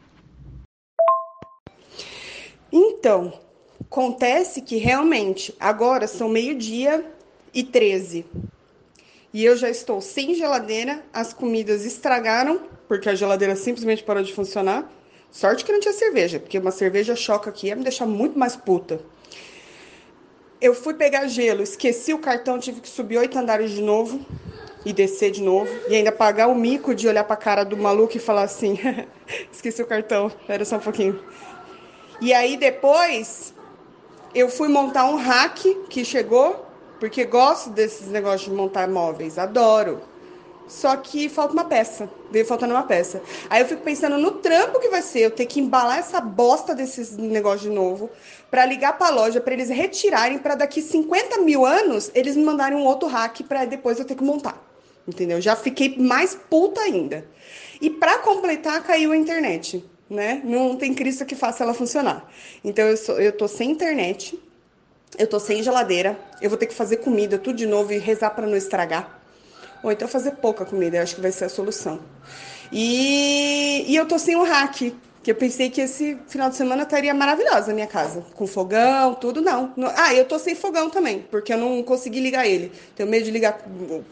Então, 2.69 3.39
acontece 3.79 4.61
que 4.61 4.75
realmente 4.75 5.55
agora 5.57 6.05
são 6.05 6.27
meio-dia 6.27 7.05
e 7.53 7.63
13. 7.63 8.25
E 9.33 9.45
eu 9.45 9.55
já 9.55 9.69
estou 9.69 10.01
sem 10.01 10.35
geladeira, 10.35 11.01
as 11.13 11.33
comidas 11.33 11.85
estragaram, 11.85 12.61
porque 12.87 13.07
a 13.07 13.15
geladeira 13.15 13.55
simplesmente 13.55 14.03
parou 14.03 14.21
de 14.21 14.33
funcionar. 14.33 14.91
Sorte 15.31 15.63
que 15.63 15.71
não 15.71 15.79
tinha 15.79 15.93
cerveja, 15.93 16.39
porque 16.39 16.59
uma 16.59 16.71
cerveja 16.71 17.15
choca 17.15 17.49
aqui 17.49 17.67
ia 17.67 17.75
me 17.75 17.83
deixar 17.83 18.05
muito 18.05 18.37
mais 18.37 18.55
puta. 18.55 18.99
Eu 20.63 20.73
fui 20.73 20.93
pegar 20.93 21.28
gelo, 21.28 21.62
esqueci 21.62 22.13
o 22.13 22.19
cartão, 22.19 22.58
tive 22.58 22.80
que 22.80 22.88
subir 22.88 23.17
oito 23.17 23.38
andares 23.38 23.69
de 23.69 23.82
novo 23.82 24.26
e 24.86 24.93
descer 24.93 25.30
de 25.30 25.41
novo. 25.41 25.69
E 25.89 25.95
ainda 25.95 26.10
pagar 26.10 26.47
o 26.47 26.56
mico 26.56 26.95
de 26.95 27.06
olhar 27.06 27.26
pra 27.26 27.36
cara 27.36 27.65
do 27.65 27.76
maluco 27.76 28.15
e 28.15 28.19
falar 28.19 28.43
assim: 28.43 28.80
esqueci 29.52 29.82
o 29.82 29.86
cartão, 29.86 30.28
espera 30.28 30.63
só 30.63 30.78
um 30.78 30.80
pouquinho. 30.80 31.21
E 32.21 32.34
aí 32.34 32.56
depois 32.56 33.54
eu 34.34 34.47
fui 34.47 34.69
montar 34.69 35.04
um 35.04 35.17
rack 35.17 35.76
que 35.89 36.06
chegou, 36.06 36.65
porque 36.97 37.26
gosto 37.26 37.69
desses 37.69 38.08
negócios 38.08 38.49
de 38.49 38.56
montar 38.56 38.88
móveis, 38.88 39.38
adoro. 39.38 40.02
Só 40.67 40.95
que 40.95 41.28
falta 41.28 41.54
uma 41.54 41.65
peça, 41.65 42.10
veio 42.32 42.45
faltando 42.45 42.73
uma 42.73 42.84
peça. 42.84 43.21
Aí 43.49 43.62
eu 43.62 43.67
fico 43.67 43.82
pensando 43.82 44.17
no 44.17 44.32
trampo 44.32 44.80
que 44.80 44.89
vai 44.89 45.02
ser 45.02 45.19
eu 45.19 45.32
ter 45.32 45.45
que 45.45 45.60
embalar 45.60 45.99
essa 45.99 46.21
bosta 46.21 46.73
desses 46.73 47.17
negócios 47.17 47.63
de 47.63 47.69
novo, 47.69 48.10
para 48.49 48.65
ligar 48.65 48.97
para 48.97 49.08
a 49.08 49.12
loja, 49.12 49.41
para 49.41 49.54
eles 49.54 49.69
retirarem, 49.69 50.38
para 50.38 50.56
daqui 50.56 50.82
50 50.82 51.39
mil 51.39 51.65
anos 51.65 52.12
eles 52.15 52.36
me 52.36 52.43
mandarem 52.43 52.78
um 52.78 52.86
outro 52.86 53.08
hack 53.08 53.41
para 53.43 53.65
depois 53.65 53.99
eu 53.99 54.06
ter 54.06 54.15
que 54.15 54.23
montar. 54.23 54.62
Entendeu? 55.08 55.41
Já 55.41 55.56
fiquei 55.56 55.97
mais 55.97 56.34
puta 56.34 56.80
ainda. 56.82 57.28
E 57.82 57.89
para 57.89 58.19
completar, 58.19 58.82
caiu 58.84 59.12
a 59.12 59.17
internet, 59.17 59.84
né? 60.10 60.41
Não 60.45 60.78
tem 60.78 60.93
Cristo 60.93 61.26
que 61.26 61.36
faça 61.36 61.63
ela 61.63 61.73
funcionar. 61.73 62.30
Então 62.63 62.86
eu, 62.86 62.95
sou, 62.95 63.19
eu 63.19 63.32
tô 63.34 63.47
sem 63.47 63.71
internet, 63.71 64.39
eu 65.17 65.28
tô 65.28 65.39
sem 65.39 65.62
geladeira, 65.62 66.17
eu 66.41 66.49
vou 66.49 66.58
ter 66.58 66.67
que 66.67 66.73
fazer 66.73 66.97
comida 66.97 67.38
tudo 67.38 67.58
de 67.58 67.65
novo 67.65 67.91
e 67.91 67.97
rezar 67.97 68.30
para 68.30 68.47
não 68.47 68.56
estragar. 68.56 69.22
Ou 69.84 69.91
então 69.91 70.08
fazer 70.08 70.32
pouca 70.32 70.65
comida, 70.65 71.02
acho 71.02 71.15
que 71.15 71.22
vai 71.22 71.32
ser 71.32 71.46
a 71.46 71.50
solução. 71.50 72.00
E, 72.72 73.84
e 73.88 73.96
eu 73.96 74.08
tô 74.08 74.17
sem 74.17 74.36
o 74.36 74.43
hack, 74.43 74.93
que 75.22 75.32
eu 75.32 75.36
pensei 75.36 75.69
que 75.69 75.80
esse 75.80 76.17
final 76.28 76.50
de 76.50 76.56
semana 76.56 76.84
estaria 76.84 77.13
maravilhosa 77.13 77.72
a 77.72 77.74
minha 77.74 77.88
casa, 77.88 78.26
com 78.36 78.46
fogão, 78.46 79.13
tudo, 79.15 79.41
não. 79.41 79.74
Ah, 79.96 80.13
eu 80.13 80.26
tô 80.26 80.38
sem 80.38 80.54
fogão 80.54 80.89
também, 80.89 81.26
porque 81.32 81.54
eu 81.54 81.58
não 81.58 81.82
consegui 81.82 82.19
ligar 82.19 82.46
ele. 82.46 82.72
Tenho 82.96 83.08
medo 83.08 83.24
de 83.24 83.32
ligar 83.32 83.62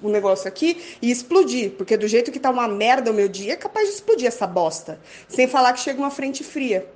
o 0.01 0.09
negócio 0.09 0.47
aqui 0.47 0.81
e 1.01 1.11
explodir, 1.11 1.71
porque 1.71 1.97
do 1.97 2.07
jeito 2.07 2.31
que 2.31 2.39
tá 2.39 2.49
uma 2.49 2.67
merda 2.67 3.11
o 3.11 3.13
meu 3.13 3.27
dia, 3.27 3.53
é 3.53 3.55
capaz 3.57 3.89
de 3.89 3.95
explodir 3.95 4.27
essa 4.27 4.47
bosta. 4.47 4.99
Sem 5.27 5.47
falar 5.47 5.73
que 5.73 5.81
chega 5.81 5.99
uma 5.99 6.11
frente 6.11 6.43
fria, 6.43 6.87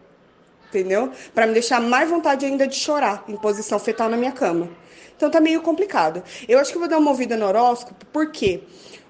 entendeu? 0.70 1.12
Para 1.34 1.46
me 1.46 1.54
deixar 1.54 1.82
mais 1.82 2.10
vontade 2.10 2.46
ainda 2.46 2.68
de 2.68 2.76
chorar 2.76 3.26
em 3.28 3.36
posição 3.36 3.78
fetal 3.80 4.10
na 4.10 4.16
minha 4.16 4.32
cama. 4.32 4.70
Então 5.15 5.30
tá 5.30 5.39
meio 5.39 5.62
complicado. 5.62 6.23
Eu 6.47 6.60
acho 6.60 6.71
que 6.71 6.78
vou 6.78 6.88
dar 6.88 6.97
uma 6.97 7.12
ouvida 7.12 7.38
no 7.38 7.45
horóscopo, 7.45 8.06
porque 8.12 8.63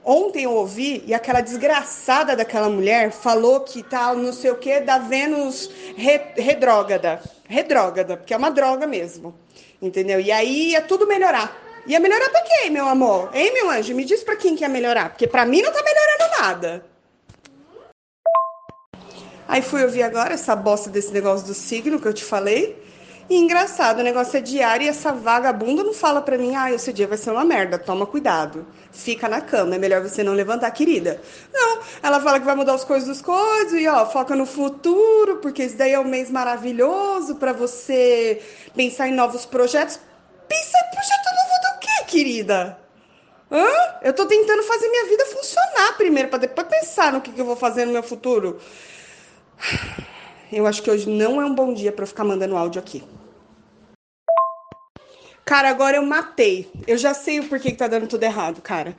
ontem 0.03 0.43
eu 0.43 0.51
ouvi 0.51 1.03
e 1.05 1.13
aquela 1.13 1.41
desgraçada 1.41 2.35
daquela 2.35 2.69
mulher 2.69 3.11
falou 3.11 3.61
que 3.61 3.81
tal, 3.81 4.15
tá, 4.15 4.21
não 4.21 4.31
sei 4.31 4.51
o 4.51 4.57
que, 4.57 4.79
da 4.79 4.99
Vênus 4.99 5.69
re, 5.95 6.21
redrógada. 6.35 7.21
Redrógada, 7.47 8.17
porque 8.17 8.33
é 8.33 8.37
uma 8.37 8.51
droga 8.51 8.85
mesmo. 8.85 9.35
Entendeu? 9.81 10.19
E 10.19 10.31
aí 10.31 10.71
ia 10.71 10.81
tudo 10.81 11.07
melhorar. 11.07 11.55
Ia 11.87 11.99
melhorar 11.99 12.29
pra 12.29 12.41
quem, 12.41 12.71
meu 12.71 12.87
amor? 12.87 13.29
Hein, 13.33 13.53
meu 13.53 13.69
anjo? 13.69 13.93
Me 13.93 14.05
diz 14.05 14.23
pra 14.23 14.35
quem 14.35 14.55
que 14.55 14.63
ia 14.63 14.69
melhorar, 14.69 15.09
porque 15.09 15.27
pra 15.27 15.45
mim 15.45 15.61
não 15.61 15.71
tá 15.71 15.83
melhorando 15.83 16.41
nada. 16.41 16.85
Aí 19.47 19.61
fui 19.61 19.83
ouvir 19.83 20.01
agora 20.01 20.33
essa 20.33 20.55
bosta 20.55 20.89
desse 20.89 21.11
negócio 21.11 21.45
do 21.45 21.53
signo 21.53 21.99
que 21.99 22.07
eu 22.07 22.13
te 22.13 22.23
falei. 22.23 22.84
E 23.27 23.38
engraçado, 23.38 23.99
o 23.99 24.03
negócio 24.03 24.38
é 24.38 24.41
diário 24.41 24.85
e 24.85 24.88
essa 24.88 25.11
vagabunda 25.11 25.83
não 25.83 25.93
fala 25.93 26.21
pra 26.21 26.38
mim, 26.38 26.55
ah, 26.55 26.71
esse 26.71 26.93
dia 26.93 27.07
vai 27.07 27.17
ser 27.17 27.31
uma 27.31 27.43
merda, 27.43 27.79
toma 27.79 28.05
cuidado. 28.05 28.67
Fica 28.91 29.27
na 29.27 29.41
cama, 29.41 29.73
é 29.73 29.79
melhor 29.79 30.03
você 30.03 30.23
não 30.23 30.33
levantar, 30.33 30.69
querida. 30.69 31.19
Não, 31.51 31.79
ela 32.03 32.19
fala 32.19 32.39
que 32.39 32.45
vai 32.45 32.55
mudar 32.55 32.75
as 32.75 32.83
coisas 32.83 33.07
dos 33.09 33.23
coisas 33.23 33.81
e 33.81 33.88
ó, 33.88 34.05
foca 34.05 34.35
no 34.35 34.45
futuro, 34.45 35.38
porque 35.38 35.63
esse 35.63 35.75
daí 35.75 35.93
é 35.93 35.99
um 35.99 36.03
mês 36.03 36.29
maravilhoso 36.29 37.35
para 37.35 37.51
você 37.51 38.43
pensar 38.75 39.07
em 39.07 39.13
novos 39.13 39.43
projetos. 39.43 39.99
Pensa 40.47 40.77
em 40.77 40.91
projeto 40.91 41.25
novo 41.25 41.73
do 41.73 41.79
quê, 41.79 42.03
querida? 42.07 42.77
Hã? 43.51 43.67
Eu 44.03 44.13
tô 44.13 44.27
tentando 44.27 44.61
fazer 44.61 44.88
minha 44.88 45.05
vida 45.07 45.25
funcionar 45.25 45.97
primeiro, 45.97 46.29
para 46.29 46.39
depois 46.39 46.67
pensar 46.67 47.11
no 47.11 47.21
que, 47.21 47.31
que 47.31 47.41
eu 47.41 47.45
vou 47.45 47.55
fazer 47.55 47.85
no 47.85 47.91
meu 47.91 48.03
futuro. 48.03 48.59
Eu 50.55 50.65
acho 50.65 50.81
que 50.81 50.89
hoje 50.89 51.09
não 51.09 51.41
é 51.41 51.45
um 51.45 51.53
bom 51.53 51.73
dia 51.73 51.91
para 51.91 52.05
ficar 52.05 52.23
mandando 52.23 52.55
áudio 52.55 52.79
aqui. 52.79 53.03
Cara, 55.45 55.69
agora 55.69 55.97
eu 55.97 56.01
matei. 56.03 56.67
Eu 56.88 56.97
já 56.97 57.13
sei 57.13 57.39
o 57.39 57.47
porquê 57.47 57.69
que 57.69 57.77
tá 57.77 57.88
dando 57.88 58.08
tudo 58.08 58.23
errado, 58.23 58.63
cara. 58.63 58.97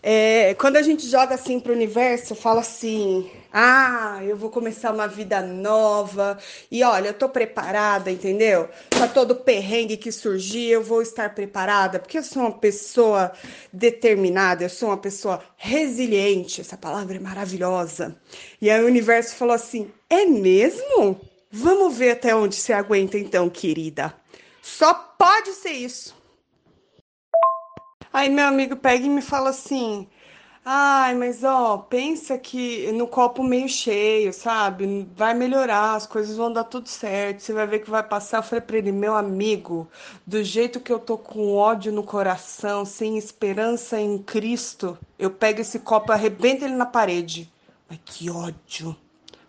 É, 0.00 0.54
quando 0.54 0.76
a 0.76 0.82
gente 0.82 1.06
joga 1.06 1.34
assim 1.34 1.58
pro 1.58 1.72
universo, 1.72 2.36
fala 2.36 2.60
assim: 2.60 3.28
ah, 3.52 4.20
eu 4.22 4.36
vou 4.36 4.50
começar 4.50 4.92
uma 4.92 5.08
vida 5.08 5.42
nova. 5.42 6.38
E 6.70 6.84
olha, 6.84 7.08
eu 7.08 7.14
tô 7.14 7.28
preparada, 7.28 8.08
entendeu? 8.08 8.68
Pra 8.88 9.08
todo 9.08 9.34
perrengue 9.34 9.96
que 9.96 10.12
surgir, 10.12 10.68
eu 10.68 10.82
vou 10.82 11.02
estar 11.02 11.34
preparada, 11.34 11.98
porque 11.98 12.18
eu 12.18 12.22
sou 12.22 12.42
uma 12.42 12.52
pessoa 12.52 13.32
determinada, 13.72 14.62
eu 14.62 14.70
sou 14.70 14.90
uma 14.90 14.96
pessoa 14.96 15.42
resiliente. 15.56 16.60
Essa 16.60 16.76
palavra 16.76 17.16
é 17.16 17.20
maravilhosa. 17.20 18.16
E 18.62 18.70
aí 18.70 18.80
o 18.80 18.86
universo 18.86 19.34
falou 19.34 19.54
assim: 19.54 19.90
é 20.08 20.24
mesmo? 20.24 21.20
Vamos 21.50 21.96
ver 21.96 22.12
até 22.12 22.32
onde 22.32 22.54
você 22.54 22.72
aguenta 22.72 23.18
então, 23.18 23.50
querida. 23.50 24.14
Só 24.76 24.94
pode 24.94 25.52
ser 25.52 25.72
isso. 25.72 26.14
Aí 28.12 28.28
meu 28.28 28.46
amigo 28.46 28.76
pega 28.76 29.04
e 29.04 29.10
me 29.10 29.20
fala 29.20 29.50
assim: 29.50 30.08
Ai, 30.64 31.14
mas 31.14 31.42
ó, 31.44 31.78
pensa 31.78 32.38
que 32.38 32.90
no 32.92 33.06
copo 33.06 33.42
meio 33.42 33.68
cheio, 33.68 34.32
sabe? 34.32 35.08
Vai 35.16 35.34
melhorar, 35.34 35.96
as 35.96 36.06
coisas 36.06 36.36
vão 36.36 36.52
dar 36.52 36.64
tudo 36.64 36.88
certo, 36.88 37.40
você 37.40 37.52
vai 37.52 37.66
ver 37.66 37.80
que 37.80 37.90
vai 37.90 38.02
passar. 38.02 38.38
Eu 38.38 38.42
falei 38.42 38.60
pra 38.62 38.78
ele, 38.78 38.92
meu 38.92 39.14
amigo, 39.14 39.88
do 40.26 40.42
jeito 40.42 40.80
que 40.80 40.92
eu 40.92 40.98
tô 41.00 41.18
com 41.18 41.54
ódio 41.56 41.92
no 41.92 42.04
coração, 42.04 42.84
sem 42.84 43.18
esperança 43.18 44.00
em 44.00 44.18
Cristo, 44.18 44.96
eu 45.18 45.30
pego 45.30 45.60
esse 45.60 45.80
copo 45.80 46.12
e 46.12 46.14
arrebento 46.14 46.64
ele 46.64 46.74
na 46.74 46.86
parede. 46.86 47.52
Ai, 47.88 48.00
que 48.04 48.30
ódio. 48.30 48.96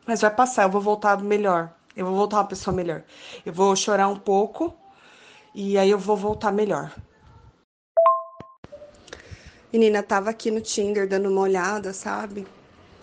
Mas 0.05 0.21
vai 0.21 0.31
passar, 0.31 0.63
eu 0.63 0.69
vou 0.69 0.81
voltar 0.81 1.21
melhor. 1.21 1.71
Eu 1.95 2.05
vou 2.07 2.15
voltar 2.15 2.38
uma 2.38 2.47
pessoa 2.47 2.75
melhor. 2.75 3.03
Eu 3.45 3.53
vou 3.53 3.75
chorar 3.75 4.07
um 4.07 4.17
pouco, 4.17 4.75
e 5.53 5.77
aí 5.77 5.89
eu 5.89 5.99
vou 5.99 6.15
voltar 6.15 6.51
melhor. 6.51 6.95
Menina, 9.71 10.03
tava 10.03 10.29
aqui 10.29 10.51
no 10.51 10.59
Tinder 10.59 11.07
dando 11.07 11.29
uma 11.29 11.41
olhada, 11.41 11.93
sabe? 11.93 12.45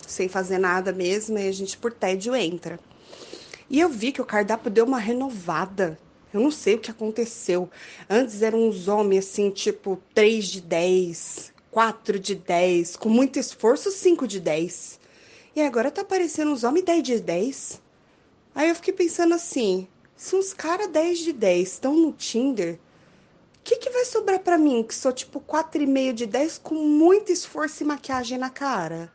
Sem 0.06 0.28
fazer 0.28 0.58
nada 0.58 0.92
mesmo, 0.92 1.38
e 1.38 1.48
a 1.48 1.52
gente 1.52 1.78
por 1.78 1.92
tédio 1.92 2.34
entra. 2.34 2.78
E 3.70 3.80
eu 3.80 3.88
vi 3.88 4.12
que 4.12 4.20
o 4.20 4.26
cardápio 4.26 4.70
deu 4.70 4.84
uma 4.84 4.98
renovada. 4.98 5.98
Eu 6.32 6.40
não 6.40 6.50
sei 6.50 6.74
o 6.74 6.78
que 6.78 6.90
aconteceu. 6.90 7.70
Antes 8.08 8.42
eram 8.42 8.68
uns 8.68 8.88
homens 8.88 9.26
assim, 9.26 9.50
tipo 9.50 10.00
3 10.14 10.46
de 10.46 10.61
10, 10.61 11.52
4 11.70 12.18
de 12.18 12.34
10, 12.34 12.96
com 12.96 13.08
muito 13.08 13.38
esforço 13.38 13.90
5 13.90 14.26
de 14.26 14.40
10. 14.40 15.00
E 15.56 15.62
agora 15.62 15.90
tá 15.90 16.02
aparecendo 16.02 16.50
uns 16.50 16.64
homens 16.64 16.84
10 16.84 17.02
de 17.02 17.20
10. 17.20 17.82
Aí 18.54 18.68
eu 18.68 18.74
fiquei 18.74 18.92
pensando 18.92 19.34
assim, 19.34 19.88
se 20.18 20.35
uns 20.35 20.52
caras 20.52 20.88
10 20.88 21.20
de 21.20 21.33
10 21.33 21.68
estão 21.68 21.94
no 21.94 22.12
Tinder, 22.12 22.74
o 22.74 22.78
que, 23.62 23.76
que 23.76 23.88
vai 23.88 24.04
sobrar 24.04 24.40
para 24.40 24.59
mim, 24.59 24.83
que 24.83 24.92
sou 24.92 25.12
tipo 25.12 25.40
4,5 25.40 26.12
de 26.12 26.26
10 26.26 26.59
com 26.59 26.74
muito 26.74 27.31
esforço 27.31 27.85
e 27.85 27.87
maquiagem 27.87 28.37
na 28.37 28.50
cara? 28.50 29.12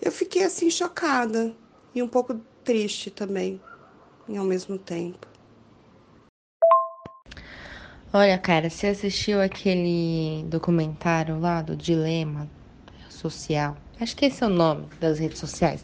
Eu 0.00 0.12
fiquei 0.12 0.44
assim 0.44 0.68
chocada 0.70 1.56
e 1.94 2.02
um 2.02 2.08
pouco 2.08 2.38
triste 2.62 3.10
também, 3.10 3.58
ao 4.28 4.44
mesmo 4.44 4.76
tempo. 4.76 5.26
Olha, 8.12 8.36
cara, 8.36 8.68
você 8.68 8.88
assistiu 8.88 9.40
aquele 9.40 10.44
documentário 10.48 11.40
lá 11.40 11.62
do 11.62 11.74
Dilema 11.74 12.50
Social? 13.08 13.78
Acho 13.98 14.14
que 14.14 14.26
esse 14.26 14.44
é 14.44 14.46
o 14.46 14.50
nome 14.50 14.86
das 15.00 15.18
redes 15.18 15.38
sociais. 15.38 15.82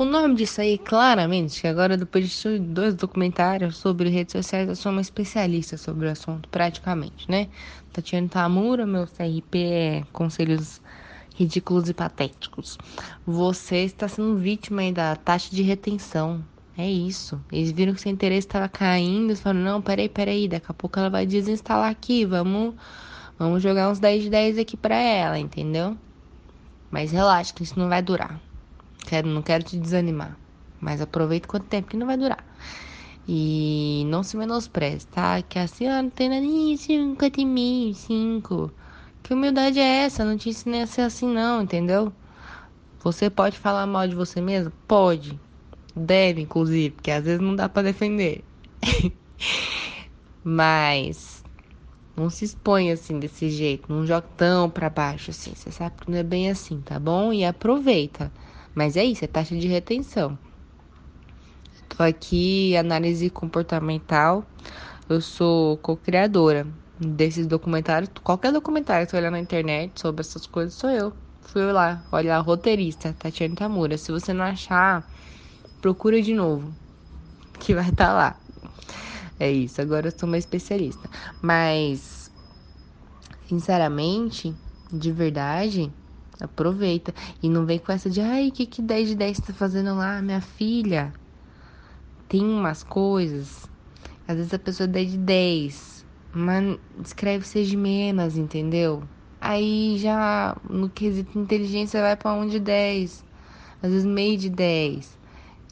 O 0.00 0.04
nome 0.06 0.34
disso 0.34 0.62
aí, 0.62 0.78
claramente, 0.78 1.60
que 1.60 1.66
agora 1.66 1.94
depois 1.94 2.26
de 2.26 2.58
dois 2.58 2.94
documentários 2.94 3.76
sobre 3.76 4.08
redes 4.08 4.32
sociais, 4.32 4.66
eu 4.66 4.74
sou 4.74 4.90
uma 4.92 5.02
especialista 5.02 5.76
sobre 5.76 6.06
o 6.06 6.10
assunto, 6.10 6.48
praticamente, 6.48 7.30
né? 7.30 7.50
Tatiana 7.92 8.26
Tamura, 8.26 8.86
meu 8.86 9.06
CRP 9.06 9.58
é 9.62 10.04
Conselhos 10.10 10.80
Ridículos 11.36 11.90
e 11.90 11.92
Patéticos. 11.92 12.78
Você 13.26 13.84
está 13.84 14.08
sendo 14.08 14.38
vítima 14.38 14.80
aí 14.80 14.90
da 14.90 15.14
taxa 15.16 15.54
de 15.54 15.60
retenção. 15.60 16.42
É 16.78 16.90
isso. 16.90 17.38
Eles 17.52 17.70
viram 17.70 17.92
que 17.92 18.00
seu 18.00 18.10
interesse 18.10 18.46
estava 18.46 18.70
caindo, 18.70 19.26
eles 19.26 19.40
falaram, 19.42 19.60
não, 19.60 19.82
peraí, 19.82 20.08
peraí, 20.08 20.48
daqui 20.48 20.66
a 20.70 20.72
pouco 20.72 20.98
ela 20.98 21.10
vai 21.10 21.26
desinstalar 21.26 21.90
aqui, 21.90 22.24
vamos, 22.24 22.74
vamos 23.38 23.62
jogar 23.62 23.90
uns 23.90 23.98
10 23.98 24.22
de 24.22 24.30
10 24.30 24.56
aqui 24.56 24.78
pra 24.78 24.96
ela, 24.96 25.38
entendeu? 25.38 25.94
Mas 26.90 27.12
relaxa 27.12 27.52
que 27.52 27.64
isso 27.64 27.78
não 27.78 27.90
vai 27.90 28.00
durar. 28.00 28.40
Quero, 29.06 29.28
não 29.28 29.42
quero 29.42 29.64
te 29.64 29.78
desanimar. 29.78 30.36
Mas 30.80 31.00
aproveita 31.00 31.48
quanto 31.48 31.66
tempo 31.66 31.88
que 31.88 31.96
não 31.96 32.06
vai 32.06 32.16
durar. 32.16 32.44
E 33.28 34.04
não 34.06 34.22
se 34.22 34.36
menospreze, 34.36 35.06
tá? 35.06 35.40
Que 35.42 35.58
assim, 35.58 35.86
não 35.88 36.10
tem 36.10 36.28
nada 36.28 36.42
nunca 36.42 37.30
tem 37.30 37.46
mim, 37.46 37.92
cinco. 37.94 38.70
Que 39.22 39.34
humildade 39.34 39.78
é 39.78 40.04
essa? 40.04 40.24
não 40.24 40.36
te 40.36 40.48
ensinei 40.48 40.82
a 40.82 40.86
ser 40.86 41.02
assim, 41.02 41.28
não, 41.28 41.62
entendeu? 41.62 42.12
Você 43.02 43.30
pode 43.30 43.58
falar 43.58 43.86
mal 43.86 44.06
de 44.08 44.14
você 44.14 44.40
mesmo? 44.40 44.72
Pode. 44.88 45.38
Deve, 45.94 46.42
inclusive, 46.42 46.90
porque 46.90 47.10
às 47.10 47.24
vezes 47.24 47.40
não 47.40 47.54
dá 47.54 47.68
para 47.68 47.82
defender. 47.84 48.44
Mas 50.42 51.42
não 52.16 52.28
se 52.28 52.44
expõe 52.44 52.90
assim 52.90 53.18
desse 53.18 53.48
jeito, 53.50 53.90
não 53.92 54.06
joga 54.06 54.26
tão 54.36 54.68
para 54.68 54.90
baixo 54.90 55.30
assim. 55.30 55.54
Você 55.54 55.70
sabe 55.70 55.96
que 56.00 56.10
não 56.10 56.18
é 56.18 56.22
bem 56.22 56.50
assim, 56.50 56.80
tá 56.80 56.98
bom? 56.98 57.32
E 57.32 57.44
aproveita. 57.44 58.32
Mas 58.74 58.96
é 58.96 59.04
isso, 59.04 59.24
é 59.24 59.28
taxa 59.28 59.56
de 59.56 59.66
retenção. 59.66 60.38
Tô 61.88 62.02
aqui, 62.02 62.76
análise 62.76 63.28
comportamental. 63.30 64.44
Eu 65.08 65.20
sou 65.20 65.76
co-criadora 65.78 66.66
desses 66.98 67.46
documentários. 67.46 68.10
Qualquer 68.22 68.52
documentário 68.52 69.06
que 69.06 69.10
você 69.10 69.16
olhar 69.16 69.30
na 69.30 69.40
internet 69.40 70.00
sobre 70.00 70.20
essas 70.20 70.46
coisas, 70.46 70.74
sou 70.74 70.90
eu. 70.90 71.12
Fui 71.42 71.72
lá, 71.72 72.04
olha, 72.12 72.38
roteirista, 72.38 73.12
Tatiana 73.18 73.56
Tamura. 73.56 73.98
Se 73.98 74.12
você 74.12 74.32
não 74.32 74.44
achar, 74.44 75.10
procura 75.80 76.20
de 76.22 76.34
novo, 76.34 76.74
que 77.58 77.74
vai 77.74 77.88
estar 77.88 78.06
tá 78.06 78.12
lá. 78.12 78.40
É 79.38 79.50
isso, 79.50 79.80
agora 79.80 80.08
eu 80.08 80.12
sou 80.18 80.28
uma 80.28 80.38
especialista. 80.38 81.08
Mas, 81.40 82.30
sinceramente, 83.48 84.54
de 84.92 85.10
verdade, 85.10 85.92
aproveita. 86.44 87.14
E 87.42 87.48
não 87.48 87.66
vem 87.66 87.78
com 87.78 87.92
essa 87.92 88.10
de, 88.10 88.20
ai, 88.20 88.48
o 88.48 88.52
que, 88.52 88.66
que 88.66 88.82
10 88.82 89.08
de 89.08 89.14
10 89.14 89.40
tá 89.40 89.52
fazendo 89.52 89.94
lá, 89.94 90.20
minha 90.22 90.40
filha? 90.40 91.12
Tem 92.28 92.42
umas 92.42 92.82
coisas, 92.82 93.68
às 94.26 94.36
vezes 94.36 94.54
a 94.54 94.58
pessoa 94.58 94.84
é 94.84 94.92
10 94.92 95.10
de 95.10 95.18
10, 95.18 96.06
mas 96.32 96.78
escreve 97.04 97.44
seja 97.44 97.76
menos, 97.76 98.36
entendeu? 98.36 99.02
Aí 99.40 99.96
já 99.98 100.56
no 100.68 100.88
quesito 100.88 101.38
inteligência 101.38 102.00
vai 102.00 102.14
para 102.16 102.32
um 102.34 102.46
de 102.46 102.60
10, 102.60 103.24
às 103.82 103.90
vezes 103.90 104.06
meio 104.06 104.38
de 104.38 104.48
10. 104.48 105.18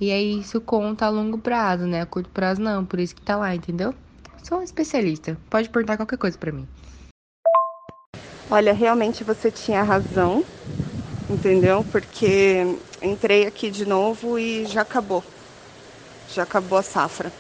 E 0.01 0.11
aí 0.11 0.41
isso 0.41 0.61
conta 0.61 1.07
a 1.07 1.09
longo 1.09 1.39
prazo, 1.39 1.87
né? 1.87 2.01
A 2.01 2.07
curto 2.07 2.31
prazo 2.31 2.61
não, 2.61 2.85
por 2.85 2.99
isso 2.99 3.15
que 3.15 3.23
tá 3.23 3.37
lá, 3.37 3.55
entendeu? 3.55 3.95
Sou 4.43 4.59
um 4.59 4.63
especialista. 4.63 5.37
Pode 5.51 5.69
perguntar 5.69 5.97
qualquer 5.97 6.17
coisa 6.17 6.39
para 6.39 6.53
mim. 6.53 6.67
Olha, 8.51 8.73
realmente 8.73 9.25
você 9.25 9.51
tinha 9.51 9.83
razão, 9.83 10.47
entendeu? 11.29 11.85
Porque 11.85 12.65
entrei 13.03 13.47
aqui 13.47 13.71
de 13.71 13.87
novo 13.87 14.39
e 14.39 14.67
já 14.67 14.83
acabou. 14.83 15.25
Já 16.27 16.43
acabou 16.43 16.79
a 16.79 16.83
safra. 16.83 17.33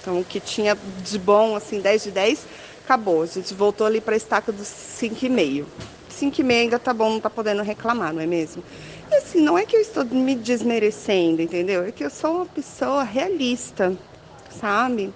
Então, 0.00 0.20
o 0.20 0.24
que 0.24 0.40
tinha 0.40 0.74
de 0.74 1.18
bom, 1.18 1.56
assim, 1.56 1.80
10 1.80 2.02
de 2.02 2.12
10, 2.12 2.46
acabou. 2.84 3.22
A 3.22 3.26
gente 3.26 3.54
voltou 3.54 3.86
ali 3.86 4.00
para 4.00 4.14
a 4.14 4.16
estaca 4.16 4.52
dos 4.52 4.68
5,5. 4.68 5.72
5,5 6.08 6.62
ainda 6.62 6.78
tá 6.78 6.92
bom, 6.94 7.10
não 7.10 7.20
tá 7.20 7.30
podendo 7.30 7.62
reclamar, 7.62 8.12
não 8.12 8.20
é 8.20 8.26
mesmo? 8.26 8.62
E 9.10 9.16
assim, 9.16 9.40
não 9.40 9.56
é 9.58 9.64
que 9.66 9.76
eu 9.76 9.80
estou 9.80 10.04
me 10.06 10.34
desmerecendo, 10.36 11.40
entendeu? 11.42 11.84
É 11.84 11.92
que 11.92 12.04
eu 12.04 12.10
sou 12.10 12.36
uma 12.36 12.46
pessoa 12.46 13.02
realista, 13.02 13.98
sabe? 14.50 15.14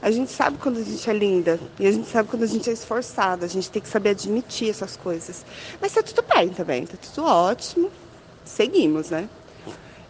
A 0.00 0.10
gente 0.10 0.30
sabe 0.30 0.58
quando 0.58 0.78
a 0.78 0.82
gente 0.82 1.08
é 1.10 1.12
linda 1.12 1.58
e 1.78 1.86
a 1.86 1.92
gente 1.92 2.08
sabe 2.08 2.28
quando 2.28 2.44
a 2.44 2.46
gente 2.46 2.70
é 2.70 2.72
esforçada. 2.72 3.44
A 3.44 3.48
gente 3.48 3.70
tem 3.70 3.82
que 3.82 3.88
saber 3.88 4.10
admitir 4.10 4.70
essas 4.70 4.96
coisas. 4.96 5.44
Mas 5.80 5.92
tá 5.92 6.02
tudo 6.02 6.24
bem 6.34 6.50
também, 6.50 6.86
tá 6.86 6.96
tudo 6.96 7.26
ótimo. 7.26 7.90
Seguimos, 8.44 9.10
né? 9.10 9.28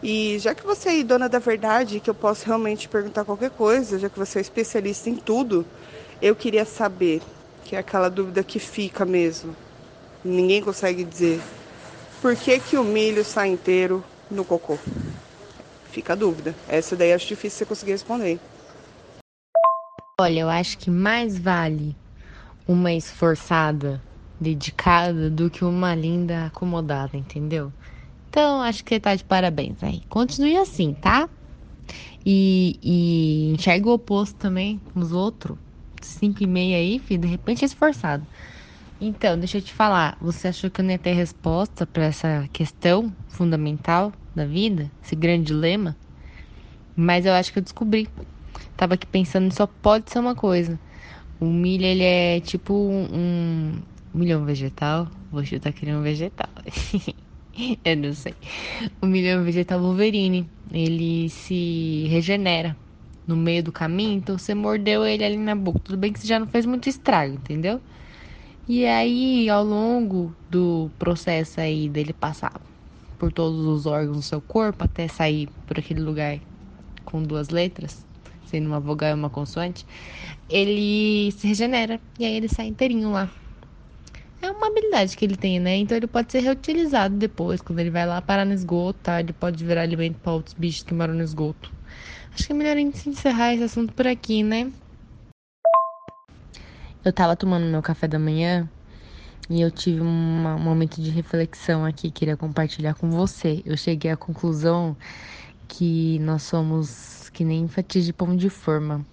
E 0.02 0.38
já 0.38 0.54
que 0.54 0.64
você 0.64 1.00
é 1.00 1.02
dona 1.04 1.28
da 1.28 1.38
verdade, 1.38 2.00
que 2.00 2.08
eu 2.08 2.14
posso 2.14 2.46
realmente 2.46 2.88
perguntar 2.88 3.24
qualquer 3.24 3.50
coisa, 3.50 3.98
já 3.98 4.08
que 4.08 4.18
você 4.18 4.38
é 4.38 4.42
especialista 4.42 5.10
em 5.10 5.16
tudo, 5.16 5.66
eu 6.22 6.36
queria 6.36 6.64
saber, 6.64 7.22
que 7.64 7.74
é 7.74 7.78
aquela 7.78 8.08
dúvida 8.08 8.44
que 8.44 8.58
fica 8.58 9.04
mesmo. 9.04 9.56
Ninguém 10.22 10.62
consegue 10.62 11.04
dizer. 11.04 11.42
Por 12.20 12.36
que, 12.36 12.58
que 12.60 12.76
o 12.76 12.84
milho 12.84 13.24
sai 13.24 13.48
inteiro 13.48 14.04
no 14.30 14.44
cocô? 14.44 14.78
Fica 15.90 16.12
a 16.12 16.16
dúvida. 16.16 16.54
Essa 16.68 16.94
daí 16.94 17.12
acho 17.12 17.26
difícil 17.26 17.58
você 17.58 17.64
conseguir 17.66 17.92
responder. 17.92 18.38
Olha, 20.20 20.40
eu 20.40 20.48
acho 20.48 20.76
que 20.78 20.90
mais 20.90 21.38
vale 21.38 21.96
uma 22.66 22.92
esforçada, 22.92 24.02
dedicada, 24.40 25.30
do 25.30 25.48
que 25.48 25.64
uma 25.64 25.94
linda 25.94 26.46
acomodada, 26.46 27.16
entendeu? 27.16 27.72
Então, 28.28 28.60
acho 28.60 28.84
que 28.84 28.94
você 28.94 29.00
tá 29.00 29.14
de 29.14 29.22
parabéns 29.24 29.80
aí. 29.82 30.02
Continue 30.08 30.56
assim, 30.56 30.92
tá? 30.94 31.28
E, 32.26 32.80
e 32.82 33.52
enxerga 33.54 33.88
o 33.88 33.92
oposto 33.92 34.36
também 34.36 34.82
os 34.94 35.12
outros. 35.12 35.56
5 36.02 36.42
e 36.42 36.46
meia 36.48 36.78
aí, 36.78 36.98
filho, 36.98 37.22
de 37.22 37.28
repente 37.28 37.62
é 37.62 37.66
esforçado. 37.66 38.26
Então, 39.00 39.38
deixa 39.38 39.58
eu 39.58 39.62
te 39.62 39.72
falar, 39.72 40.18
você 40.20 40.48
achou 40.48 40.70
que 40.70 40.80
eu 40.80 40.84
não 40.84 40.92
ia 40.92 40.98
ter 40.98 41.12
resposta 41.12 41.86
para 41.86 42.04
essa 42.06 42.48
questão 42.52 43.14
fundamental 43.28 44.12
da 44.34 44.44
vida, 44.44 44.90
esse 45.04 45.14
grande 45.14 45.46
dilema? 45.46 45.96
Mas 46.96 47.24
eu 47.24 47.32
acho 47.32 47.52
que 47.52 47.60
eu 47.60 47.62
descobri. 47.62 48.08
Tava 48.78 48.94
aqui 48.94 49.08
pensando, 49.08 49.52
só 49.52 49.66
pode 49.66 50.08
ser 50.08 50.20
uma 50.20 50.36
coisa. 50.36 50.78
O 51.40 51.46
milho, 51.46 51.84
ele 51.84 52.04
é 52.04 52.38
tipo 52.38 52.72
um, 52.72 53.08
um 53.12 53.72
milhão 54.14 54.44
vegetal. 54.44 55.08
Você 55.32 55.58
tá 55.58 55.72
querendo 55.72 55.98
um 55.98 56.02
vegetal. 56.02 56.48
eu 57.84 57.96
não 57.96 58.12
sei. 58.12 58.34
O 59.02 59.06
milhão 59.06 59.42
vegetal 59.42 59.80
Wolverine, 59.80 60.48
ele 60.70 61.28
se 61.28 62.06
regenera 62.08 62.76
no 63.26 63.36
meio 63.36 63.64
do 63.64 63.72
caminho, 63.72 64.16
então 64.16 64.38
você 64.38 64.54
mordeu 64.54 65.04
ele 65.04 65.24
ali 65.24 65.36
na 65.36 65.56
boca. 65.56 65.80
Tudo 65.80 65.98
bem 65.98 66.12
que 66.12 66.20
você 66.20 66.28
já 66.28 66.38
não 66.38 66.46
fez 66.46 66.64
muito 66.64 66.88
estrago, 66.88 67.34
entendeu? 67.34 67.80
E 68.68 68.86
aí, 68.86 69.50
ao 69.50 69.64
longo 69.64 70.32
do 70.48 70.88
processo 71.00 71.60
aí 71.60 71.88
dele 71.88 72.12
passar 72.12 72.60
por 73.18 73.32
todos 73.32 73.58
os 73.66 73.86
órgãos 73.86 74.18
do 74.18 74.22
seu 74.22 74.40
corpo 74.40 74.84
até 74.84 75.08
sair 75.08 75.48
por 75.66 75.80
aquele 75.80 76.00
lugar 76.00 76.38
com 77.04 77.20
duas 77.20 77.48
letras, 77.48 78.06
sendo 78.48 78.66
uma 78.66 78.80
vogal 78.80 79.10
e 79.10 79.14
uma 79.14 79.30
consoante, 79.30 79.86
ele 80.48 81.30
se 81.32 81.46
regenera 81.46 82.00
e 82.18 82.24
aí 82.24 82.34
ele 82.34 82.48
sai 82.48 82.66
inteirinho 82.66 83.10
lá. 83.10 83.30
É 84.40 84.50
uma 84.50 84.68
habilidade 84.68 85.16
que 85.16 85.24
ele 85.24 85.36
tem, 85.36 85.58
né? 85.58 85.76
Então 85.76 85.96
ele 85.96 86.06
pode 86.06 86.30
ser 86.30 86.40
reutilizado 86.40 87.16
depois, 87.16 87.60
quando 87.60 87.80
ele 87.80 87.90
vai 87.90 88.06
lá 88.06 88.22
parar 88.22 88.44
no 88.44 88.52
esgoto, 88.52 88.98
tá? 89.02 89.18
Ele 89.20 89.32
pode 89.32 89.64
virar 89.64 89.82
alimento 89.82 90.16
para 90.20 90.32
outros 90.32 90.54
bichos 90.54 90.84
que 90.84 90.94
moram 90.94 91.14
no 91.14 91.22
esgoto. 91.22 91.72
Acho 92.32 92.46
que 92.46 92.52
é 92.52 92.56
melhor 92.56 92.76
a 92.76 92.80
gente 92.80 93.08
encerrar 93.08 93.52
esse 93.54 93.64
assunto 93.64 93.92
por 93.92 94.06
aqui, 94.06 94.44
né? 94.44 94.70
Eu 97.04 97.12
tava 97.12 97.34
tomando 97.34 97.66
meu 97.66 97.82
café 97.82 98.06
da 98.06 98.18
manhã 98.18 98.68
e 99.50 99.60
eu 99.60 99.70
tive 99.70 100.02
um 100.02 100.58
momento 100.58 101.00
de 101.00 101.10
reflexão 101.10 101.84
aqui, 101.84 102.10
queria 102.10 102.36
compartilhar 102.36 102.94
com 102.94 103.10
você. 103.10 103.62
Eu 103.64 103.76
cheguei 103.76 104.10
à 104.10 104.16
conclusão 104.16 104.96
que 105.66 106.18
nós 106.20 106.42
somos 106.42 107.17
que 107.38 107.44
nem 107.44 107.68
fatias 107.68 108.04
de 108.04 108.12
pão 108.12 108.34
de 108.34 108.50
forma. 108.50 109.06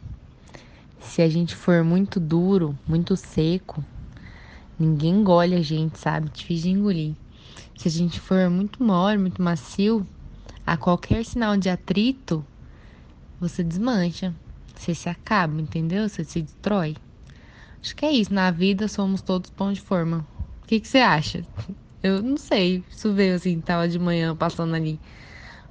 Se 1.00 1.22
a 1.22 1.30
gente 1.30 1.56
for 1.56 1.84
muito 1.84 2.20
duro, 2.20 2.76
muito 2.88 3.16
seco, 3.16 3.86
ninguém 4.80 5.18
engole 5.18 5.54
a 5.54 5.62
gente, 5.62 6.00
sabe? 6.00 6.32
Difícil 6.34 6.72
de 6.72 6.80
engolir. 6.80 7.14
Se 7.78 7.88
a 7.88 7.92
gente 7.92 8.20
for 8.20 8.50
muito 8.50 8.84
mole, 8.84 9.20
muito 9.20 9.44
macio, 9.44 10.08
a 10.66 10.76
qualquer 10.76 11.24
sinal 11.24 11.56
de 11.56 11.70
atrito, 11.70 12.44
você 13.40 13.64
desmancha. 13.64 14.34
Você 14.76 14.96
se 14.96 15.08
acaba, 15.08 15.62
entendeu? 15.62 16.10
Você 16.10 16.24
se 16.24 16.42
destrói. 16.42 16.96
Acho 17.80 17.96
que 17.96 18.08
é 18.08 18.12
isso. 18.12 18.34
Na 18.34 18.50
vida 18.50 18.88
somos 18.88 19.22
todos 19.22 19.52
pão 19.52 19.72
de 19.72 19.82
forma. 19.82 20.26
O 20.64 20.66
que, 20.66 20.80
que 20.80 20.88
você 20.88 20.98
acha? 20.98 21.46
Eu 22.02 22.24
não 22.24 22.38
sei. 22.38 22.84
Isso 22.90 23.14
veio 23.14 23.36
assim, 23.36 23.62
tava 23.62 23.88
de 23.88 24.00
manhã 24.00 24.36
passando 24.36 24.74
ali 24.74 25.00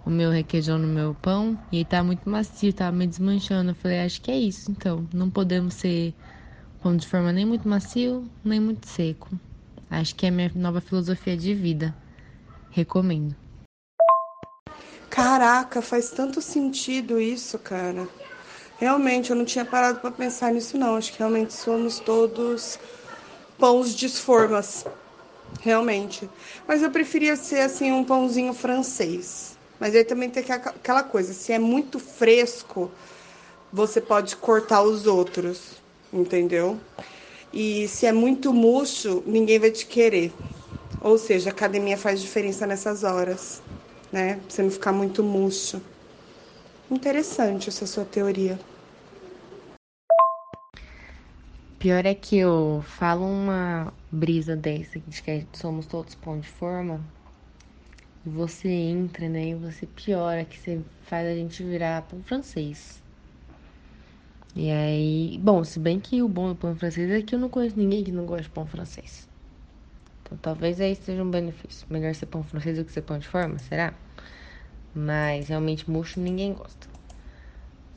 o 0.05 0.11
meu 0.11 0.31
requeijão 0.31 0.79
no 0.79 0.87
meu 0.87 1.15
pão 1.15 1.59
e 1.73 1.77
ele 1.77 1.85
tá 1.85 2.03
muito 2.03 2.29
macio, 2.29 2.73
tava 2.73 2.97
me 2.97 3.07
desmanchando. 3.07 3.71
Eu 3.71 3.75
falei, 3.75 4.01
acho 4.01 4.21
que 4.21 4.31
é 4.31 4.39
isso 4.39 4.71
então. 4.71 5.09
Não 5.13 5.31
podemos 5.31 5.75
ser 5.75 6.15
pão 6.83 6.97
de 6.97 7.07
forma 7.07 7.33
nem 7.33 7.47
muito 7.47 7.67
macio, 7.69 8.29
nem 8.45 8.61
muito 8.61 8.87
seco. 8.87 9.31
Acho 9.91 10.15
que 10.15 10.27
é 10.27 10.29
a 10.29 10.33
minha 10.33 10.51
nova 10.55 10.81
filosofia 10.81 11.37
de 11.37 11.55
vida. 11.55 11.95
Recomendo. 12.71 13.35
Caraca, 15.09 15.81
faz 15.81 16.11
tanto 16.11 16.43
sentido 16.43 17.21
isso, 17.21 17.59
cara. 17.59 18.09
Realmente, 18.79 19.31
eu 19.31 19.37
não 19.37 19.45
tinha 19.45 19.65
parado 19.65 20.01
para 20.01 20.11
pensar 20.11 20.53
nisso, 20.53 20.77
não. 20.77 20.97
Acho 20.97 21.13
que 21.13 21.19
realmente 21.21 21.53
somos 21.53 22.01
todos 22.01 22.79
pães 23.59 23.95
disformas. 23.95 24.85
Realmente. 25.61 26.29
Mas 26.67 26.83
eu 26.83 26.91
preferia 26.91 27.37
ser, 27.37 27.61
assim, 27.61 27.93
um 27.93 28.03
pãozinho 28.03 28.53
francês. 28.53 29.54
Mas 29.79 29.95
aí 29.95 30.05
também 30.05 30.31
tem 30.31 30.45
aquela 30.51 31.03
coisa, 31.03 31.33
se 31.33 31.53
é 31.53 31.59
muito 31.59 31.99
fresco, 31.99 32.91
você 33.73 34.01
pode 34.01 34.37
cortar 34.37 34.83
os 34.83 35.07
outros, 35.07 35.83
entendeu? 36.13 36.79
E 37.53 37.87
se 37.89 38.07
é 38.07 38.13
muito 38.13 38.53
murcho, 38.53 39.23
ninguém 39.27 39.59
vai 39.59 39.71
te 39.71 39.87
querer. 39.87 40.33
Ou 41.01 41.19
seja, 41.19 41.51
a 41.51 41.53
academia 41.53 41.99
faz 41.99 42.21
diferença 42.21 42.67
nessas 42.67 43.05
horas, 43.05 43.63
né? 44.13 44.35
Pra 44.37 44.45
você 44.49 44.63
não 44.63 44.71
ficar 44.71 44.93
muito 44.93 45.23
murcho. 45.23 45.81
Interessante 46.91 47.69
essa 47.69 47.87
sua 47.87 48.05
teoria. 48.05 48.59
Pior 51.79 52.07
é 52.07 52.15
que 52.15 52.39
eu 52.39 52.83
falo 52.97 53.27
uma 53.27 53.93
brisa 54.11 54.57
dessa 54.57 54.99
de 54.99 55.23
que 55.23 55.47
somos 55.53 55.85
todos 55.87 56.15
pão 56.15 56.41
de 56.41 56.49
forma 56.49 56.99
e 58.25 58.29
você 58.29 58.69
entra, 58.69 59.29
né? 59.29 59.49
E 59.49 59.55
você 59.55 59.87
piora, 59.87 60.45
que 60.45 60.59
você 60.59 60.81
faz 61.03 61.27
a 61.27 61.35
gente 61.35 61.63
virar 61.63 62.03
pão 62.03 62.23
francês. 62.23 63.03
E 64.57 64.71
aí, 64.71 65.39
bom, 65.43 65.65
se 65.65 65.81
bem 65.81 65.99
que 65.99 66.23
o 66.23 66.29
bom 66.29 66.49
do 66.49 66.55
pão 66.55 66.77
francês 66.77 67.11
é 67.11 67.21
que 67.21 67.35
eu 67.35 67.39
não 67.39 67.49
conheço 67.49 67.77
ninguém 67.77 68.05
que 68.05 68.13
não 68.13 68.25
gosta 68.25 68.45
de 68.45 68.51
pão 68.51 68.67
francês. 68.67 69.29
Então 70.23 70.39
talvez 70.39 70.81
aí 70.81 70.95
seja 70.95 71.23
um 71.23 71.31
benefício. 71.31 71.87
Melhor 71.91 72.15
ser 72.15 72.27
pão 72.27 72.43
francês 72.43 72.79
do 72.79 72.85
que 72.85 72.93
ser 72.93 73.03
pão 73.03 73.19
de 73.19 73.29
forma, 73.29 73.59
será? 73.59 73.93
Mas 74.95 75.49
realmente 75.49 75.91
murcho 75.91 76.21
ninguém 76.21 76.55
gosta. 76.55 76.89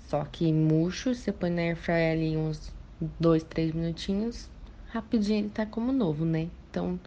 Só 0.08 0.24
que 0.26 0.52
murcho, 0.52 1.14
você 1.14 1.32
põe 1.32 1.50
na 1.50 1.62
airfryer 1.62 2.14
ali 2.14 2.36
uns 2.36 2.74
dois, 3.20 3.44
três 3.44 3.74
minutinhos, 3.74 4.50
rapidinho 4.90 5.40
ele 5.40 5.50
tá 5.50 5.66
como 5.66 5.92
novo, 5.92 6.26
né? 6.26 6.50
Então, 6.70 7.00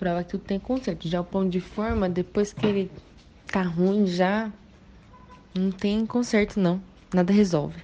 prova 0.00 0.24
que 0.24 0.30
tudo 0.30 0.44
tem 0.44 0.58
conserto. 0.58 1.06
Já 1.06 1.20
o 1.20 1.24
pão 1.24 1.46
de 1.46 1.60
forma, 1.60 2.08
depois 2.08 2.54
que 2.54 2.66
ele 2.66 2.90
tá 3.46 3.60
ruim 3.60 4.06
já, 4.06 4.50
não 5.54 5.70
tem 5.70 6.06
conserto 6.06 6.58
não. 6.58 6.80
Nada 7.12 7.30
resolve. 7.30 7.82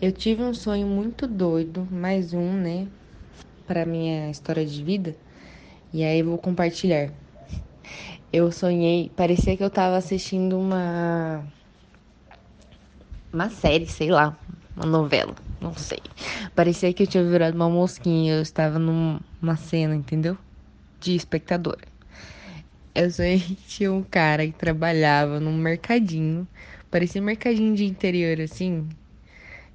Eu 0.00 0.12
tive 0.12 0.42
um 0.42 0.52
sonho 0.52 0.86
muito 0.86 1.26
doido, 1.26 1.88
mais 1.90 2.34
um, 2.34 2.52
né, 2.52 2.86
para 3.66 3.86
minha 3.86 4.30
história 4.30 4.66
de 4.66 4.84
vida. 4.84 5.16
E 5.90 6.04
aí 6.04 6.22
vou 6.22 6.36
compartilhar. 6.36 7.10
Eu 8.30 8.52
sonhei, 8.52 9.10
parecia 9.16 9.56
que 9.56 9.64
eu 9.64 9.70
tava 9.70 9.96
assistindo 9.96 10.58
uma 10.58 11.42
uma 13.32 13.48
série, 13.48 13.86
sei 13.86 14.10
lá, 14.10 14.36
uma 14.76 14.84
novela, 14.84 15.34
não 15.62 15.74
sei. 15.74 16.00
Parecia 16.54 16.92
que 16.92 17.04
eu 17.04 17.06
tinha 17.06 17.24
virado 17.24 17.54
uma 17.54 17.70
mosquinha, 17.70 18.34
eu 18.34 18.42
estava 18.42 18.78
numa 18.78 19.56
cena, 19.56 19.94
entendeu? 19.94 20.36
De 21.00 21.14
espectadora. 21.14 21.80
Eu 22.94 23.08
que 23.10 23.54
tinha 23.66 23.92
um 23.92 24.02
cara 24.02 24.46
que 24.46 24.52
trabalhava 24.52 25.40
num 25.40 25.56
mercadinho, 25.56 26.46
parecia 26.90 27.22
um 27.22 27.24
mercadinho 27.24 27.74
de 27.74 27.84
interior 27.84 28.40
assim, 28.40 28.88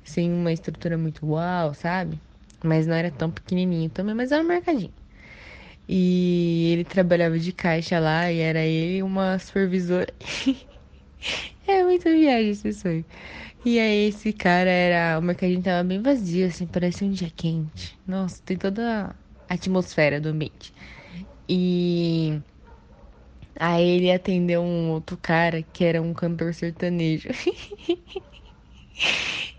sem 0.04 0.32
uma 0.32 0.52
estrutura 0.52 0.98
muito 0.98 1.26
uau, 1.26 1.74
sabe? 1.74 2.20
Mas 2.64 2.86
não 2.86 2.96
era 2.96 3.10
tão 3.10 3.32
pequenininho 3.32 3.90
também, 3.90 4.14
mas 4.14 4.32
era 4.32 4.44
um 4.44 4.48
mercadinho. 4.48 4.94
E 5.90 6.72
ele 6.74 6.84
trabalhava 6.84 7.40
de 7.40 7.52
caixa 7.54 7.98
lá 8.00 8.32
e 8.32 8.40
era 8.40 8.60
ele 8.60 9.02
uma 9.02 9.40
supervisora. 9.40 10.14
é 11.68 11.84
muito 11.84 12.04
viagem 12.04 12.52
esse 12.52 12.74
sonho. 12.74 13.06
E 13.64 13.80
aí 13.80 14.08
esse 14.08 14.32
cara 14.34 14.70
era. 14.70 15.20
O 15.20 15.22
mercadinho 15.22 15.62
tava 15.62 15.84
bem 15.84 16.02
vazio, 16.02 16.48
assim, 16.48 16.68
parecia 16.68 17.08
um 17.08 17.12
dia 17.12 17.30
quente. 17.36 18.00
Nossa, 18.08 18.42
tem 18.44 18.58
toda 18.58 19.16
a 19.50 19.54
atmosfera 19.54 20.22
do 20.22 20.30
ambiente. 20.30 20.74
E 21.50 22.42
aí 23.60 23.84
ele 23.88 24.12
atendeu 24.12 24.62
um 24.62 24.92
outro 24.92 25.18
cara 25.18 25.64
que 25.64 25.84
era 25.84 26.02
um 26.02 26.14
cantor 26.14 26.54
sertanejo. 26.54 27.30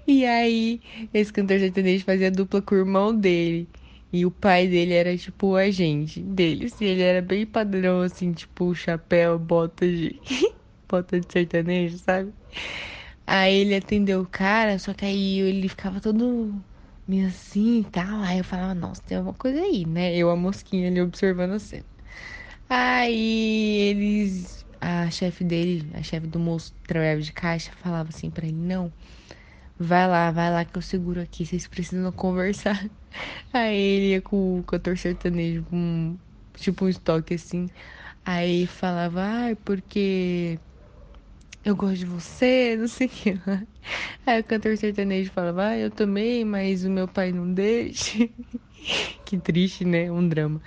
E 0.06 0.24
aí, 0.24 0.80
esse 1.12 1.32
cantor 1.32 1.58
sertanejo 1.58 2.04
fazia 2.04 2.30
dupla 2.30 2.62
com 2.62 2.74
o 2.74 2.78
irmão 2.78 3.14
dele. 3.14 3.68
E 4.12 4.24
o 4.24 4.30
pai 4.30 4.66
dele 4.66 4.94
era 4.94 5.16
tipo 5.16 5.48
o 5.48 5.56
agente 5.56 6.20
deles. 6.22 6.80
E 6.80 6.84
ele 6.86 7.02
era 7.02 7.20
bem 7.22 7.44
padrão, 7.46 8.00
assim, 8.00 8.32
tipo 8.32 8.74
chapéu, 8.74 9.38
bota 9.38 9.86
de. 9.86 10.20
bota 10.88 11.20
de 11.20 11.30
sertanejo, 11.30 11.98
sabe? 11.98 12.32
Aí 13.28 13.56
ele 13.56 13.76
atendeu 13.76 14.22
o 14.22 14.28
cara, 14.28 14.78
só 14.80 14.94
que 14.94 15.04
aí 15.04 15.40
ele 15.40 15.68
ficava 15.68 16.00
todo 16.00 16.54
meio 17.06 17.28
assim 17.28 17.80
e 17.80 17.84
tal. 17.84 18.22
Aí 18.22 18.38
eu 18.38 18.44
falava, 18.44 18.74
nossa, 18.74 19.02
tem 19.02 19.18
alguma 19.18 19.34
coisa 19.34 19.60
aí, 19.60 19.86
né? 19.86 20.16
Eu, 20.16 20.30
a 20.30 20.36
mosquinha 20.36 20.88
ali 20.88 21.00
observando 21.02 21.52
a 21.54 21.58
cena. 21.60 21.86
Aí 22.68 23.78
eles. 23.90 24.66
A 24.80 25.10
chefe 25.10 25.44
dele, 25.44 25.90
a 25.94 26.02
chefe 26.04 26.26
do 26.28 26.38
moço 26.38 26.72
que 26.82 26.88
trabalhava 26.88 27.20
de 27.20 27.32
caixa, 27.32 27.72
falava 27.72 28.10
assim 28.10 28.30
pra 28.30 28.46
ele: 28.46 28.56
não 28.56 28.92
Vai 29.78 30.08
lá, 30.08 30.30
vai 30.32 30.50
lá 30.52 30.64
que 30.64 30.76
eu 30.76 30.82
seguro 30.82 31.20
aqui, 31.20 31.46
vocês 31.46 31.66
precisam 31.68 32.10
conversar. 32.12 32.90
Aí 33.52 33.76
ele 33.76 34.10
ia 34.12 34.22
com 34.22 34.58
o 34.60 34.64
cantor 34.64 34.98
sertanejo, 34.98 35.64
com 35.64 36.18
tipo 36.56 36.84
um 36.84 36.88
estoque 36.88 37.34
assim. 37.34 37.68
Aí 38.24 38.66
falava, 38.66 39.22
ai, 39.22 39.52
ah, 39.52 39.56
porque 39.64 40.60
eu 41.64 41.76
gosto 41.76 41.98
de 41.98 42.06
você, 42.06 42.76
não 42.76 42.88
sei 42.88 43.06
o 43.06 43.10
que. 43.10 43.30
Aí 44.26 44.40
o 44.40 44.44
cantor 44.44 44.76
sertanejo 44.76 45.30
falava, 45.32 45.68
ah, 45.68 45.78
eu 45.78 45.90
também, 45.90 46.44
mas 46.44 46.84
o 46.84 46.90
meu 46.90 47.08
pai 47.08 47.32
não 47.32 47.52
deixa. 47.52 48.18
que 49.24 49.38
triste, 49.38 49.84
né? 49.84 50.10
Um 50.10 50.28
drama. 50.28 50.62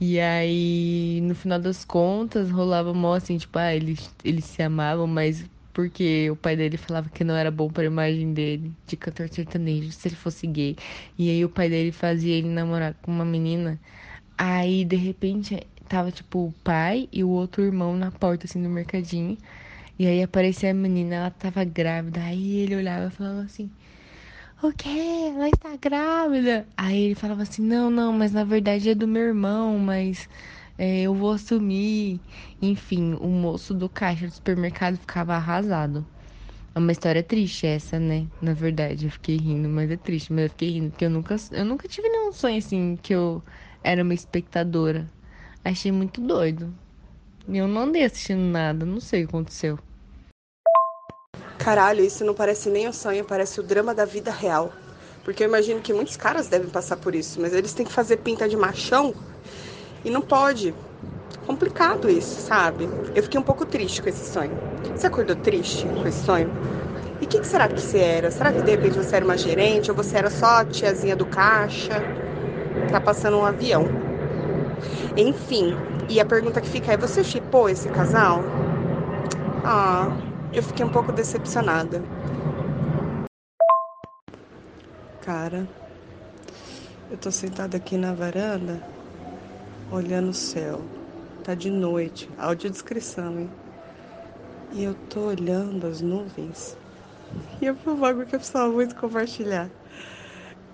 E 0.00 0.20
aí, 0.20 1.20
no 1.22 1.34
final 1.34 1.58
das 1.60 1.84
contas, 1.84 2.50
rolava 2.50 2.94
mó 2.94 3.14
assim, 3.14 3.38
tipo, 3.38 3.58
ah, 3.58 3.74
eles, 3.74 4.14
eles 4.24 4.44
se 4.46 4.62
amavam, 4.62 5.06
mas 5.06 5.48
porque 5.72 6.30
o 6.30 6.36
pai 6.36 6.56
dele 6.56 6.76
falava 6.78 7.10
que 7.10 7.24
não 7.24 7.34
era 7.36 7.50
bom 7.50 7.70
para 7.70 7.82
a 7.84 7.86
imagem 7.86 8.32
dele 8.34 8.76
de 8.86 8.96
cantor 8.96 9.28
sertanejo 9.30 9.92
se 9.92 10.08
ele 10.08 10.16
fosse 10.16 10.46
gay. 10.46 10.76
E 11.18 11.30
aí 11.30 11.44
o 11.44 11.50
pai 11.50 11.68
dele 11.70 11.92
fazia 11.92 12.34
ele 12.36 12.48
namorar 12.48 12.94
com 13.02 13.10
uma 13.12 13.24
menina. 13.24 13.80
Aí 14.38 14.84
de 14.84 14.96
repente 14.96 15.60
tava 15.88 16.10
tipo 16.12 16.46
o 16.48 16.52
pai 16.64 17.08
e 17.12 17.24
o 17.24 17.30
outro 17.30 17.62
irmão 17.64 17.96
na 17.96 18.10
porta 18.12 18.46
assim 18.46 18.62
do 18.62 18.68
mercadinho. 18.70 19.38
E 19.98 20.06
aí 20.06 20.22
aparecia 20.22 20.70
a 20.70 20.74
menina, 20.74 21.14
ela 21.16 21.30
tava 21.30 21.64
grávida. 21.64 22.20
Aí 22.22 22.58
ele 22.58 22.76
olhava 22.76 23.06
e 23.08 23.10
falava 23.10 23.42
assim: 23.42 23.70
O 24.62 24.72
quê? 24.72 24.88
Ela 25.34 25.48
está 25.50 25.76
grávida? 25.76 26.66
Aí 26.76 26.98
ele 27.06 27.14
falava 27.14 27.42
assim: 27.42 27.62
Não, 27.62 27.90
não, 27.90 28.12
mas 28.12 28.32
na 28.32 28.44
verdade 28.44 28.90
é 28.90 28.94
do 28.94 29.06
meu 29.08 29.22
irmão, 29.22 29.78
mas 29.78 30.28
é, 30.78 31.02
eu 31.02 31.14
vou 31.14 31.32
assumir. 31.32 32.20
Enfim, 32.60 33.14
o 33.14 33.28
moço 33.28 33.74
do 33.74 33.88
caixa 33.88 34.26
do 34.26 34.32
supermercado 34.32 34.96
ficava 34.98 35.34
arrasado. 35.34 36.06
É 36.74 36.78
uma 36.78 36.92
história 36.92 37.22
triste 37.22 37.66
essa, 37.66 37.98
né? 37.98 38.26
Na 38.40 38.52
verdade, 38.54 39.06
eu 39.06 39.10
fiquei 39.10 39.36
rindo, 39.38 39.68
mas 39.68 39.90
é 39.90 39.96
triste, 39.96 40.32
mas 40.32 40.44
eu 40.44 40.50
fiquei 40.50 40.70
rindo 40.72 40.90
porque 40.90 41.06
eu 41.06 41.10
nunca, 41.10 41.36
eu 41.52 41.64
nunca 41.64 41.88
tive 41.88 42.08
nenhum 42.08 42.32
sonho 42.32 42.58
assim 42.58 42.96
que 43.02 43.14
eu 43.14 43.42
era 43.82 44.02
uma 44.02 44.14
espectadora. 44.14 45.10
Achei 45.64 45.90
muito 45.92 46.20
doido. 46.20 46.74
E 47.48 47.58
eu 47.58 47.68
não 47.68 47.82
andei 47.82 48.04
assistindo 48.04 48.40
nada, 48.40 48.84
não 48.86 49.00
sei 49.00 49.24
o 49.24 49.28
que 49.28 49.30
aconteceu. 49.36 49.78
Caralho, 51.58 52.04
isso 52.04 52.24
não 52.24 52.34
parece 52.34 52.68
nem 52.70 52.88
um 52.88 52.92
sonho, 52.92 53.24
parece 53.24 53.60
o 53.60 53.62
drama 53.62 53.94
da 53.94 54.04
vida 54.04 54.30
real. 54.30 54.74
Porque 55.24 55.42
eu 55.42 55.48
imagino 55.48 55.80
que 55.80 55.92
muitos 55.92 56.16
caras 56.16 56.48
devem 56.48 56.68
passar 56.70 56.96
por 56.96 57.14
isso, 57.14 57.40
mas 57.40 57.52
eles 57.52 57.74
têm 57.74 57.86
que 57.86 57.92
fazer 57.92 58.18
pinta 58.18 58.48
de 58.48 58.56
machão 58.56 59.14
e 60.04 60.10
não 60.10 60.22
pode. 60.22 60.74
Complicado 61.46 62.10
isso, 62.10 62.40
sabe? 62.40 62.92
Eu 63.14 63.22
fiquei 63.22 63.40
um 63.40 63.44
pouco 63.44 63.66
triste 63.66 64.02
com 64.02 64.08
esse 64.08 64.24
sonho. 64.24 64.60
Você 64.94 65.06
acordou 65.06 65.36
triste 65.36 65.90
com 66.00 66.08
esse 66.08 66.24
sonho? 66.24 66.52
E 67.20 67.24
o 67.26 67.28
que, 67.28 67.40
que, 67.40 67.46
será 67.46 67.68
que 67.68 67.80
você 67.82 67.98
era? 67.98 68.30
Será 68.30 68.52
que 68.52 68.62
de 68.62 68.70
repente 68.70 68.96
você 68.96 69.16
era 69.16 69.24
uma 69.24 69.38
gerente 69.38 69.90
ou 69.90 69.96
você 69.96 70.18
era 70.18 70.30
só 70.30 70.60
a 70.60 70.64
tiazinha 70.66 71.16
do 71.16 71.26
caixa? 71.26 72.06
Tá 72.90 73.00
passando 73.00 73.38
um 73.38 73.44
avião. 73.46 73.92
Enfim, 75.16 75.80
e 76.08 76.20
a 76.20 76.24
pergunta 76.24 76.60
que 76.60 76.68
fica 76.68 76.92
é: 76.92 76.96
você 76.96 77.24
chipou 77.24 77.68
esse 77.68 77.88
casal? 77.88 78.48
Ah, 79.62 80.16
eu 80.56 80.62
fiquei 80.62 80.86
um 80.86 80.90
pouco 80.90 81.12
decepcionada. 81.12 82.02
Cara, 85.20 85.68
eu 87.10 87.18
tô 87.18 87.30
sentada 87.30 87.76
aqui 87.76 87.98
na 87.98 88.14
varanda 88.14 88.82
olhando 89.90 90.30
o 90.30 90.34
céu. 90.34 90.88
Tá 91.42 91.54
de 91.54 91.68
noite, 91.68 92.26
audiodescrição, 92.38 93.38
hein? 93.38 93.52
E 94.72 94.82
eu 94.82 94.94
tô 94.94 95.26
olhando 95.26 95.86
as 95.86 96.00
nuvens. 96.00 96.74
E 97.60 97.66
eu 97.66 97.76
bagulho 97.98 98.26
que 98.26 98.34
eu 98.34 98.38
precisava 98.38 98.72
muito 98.72 98.96
compartilhar. 98.96 99.70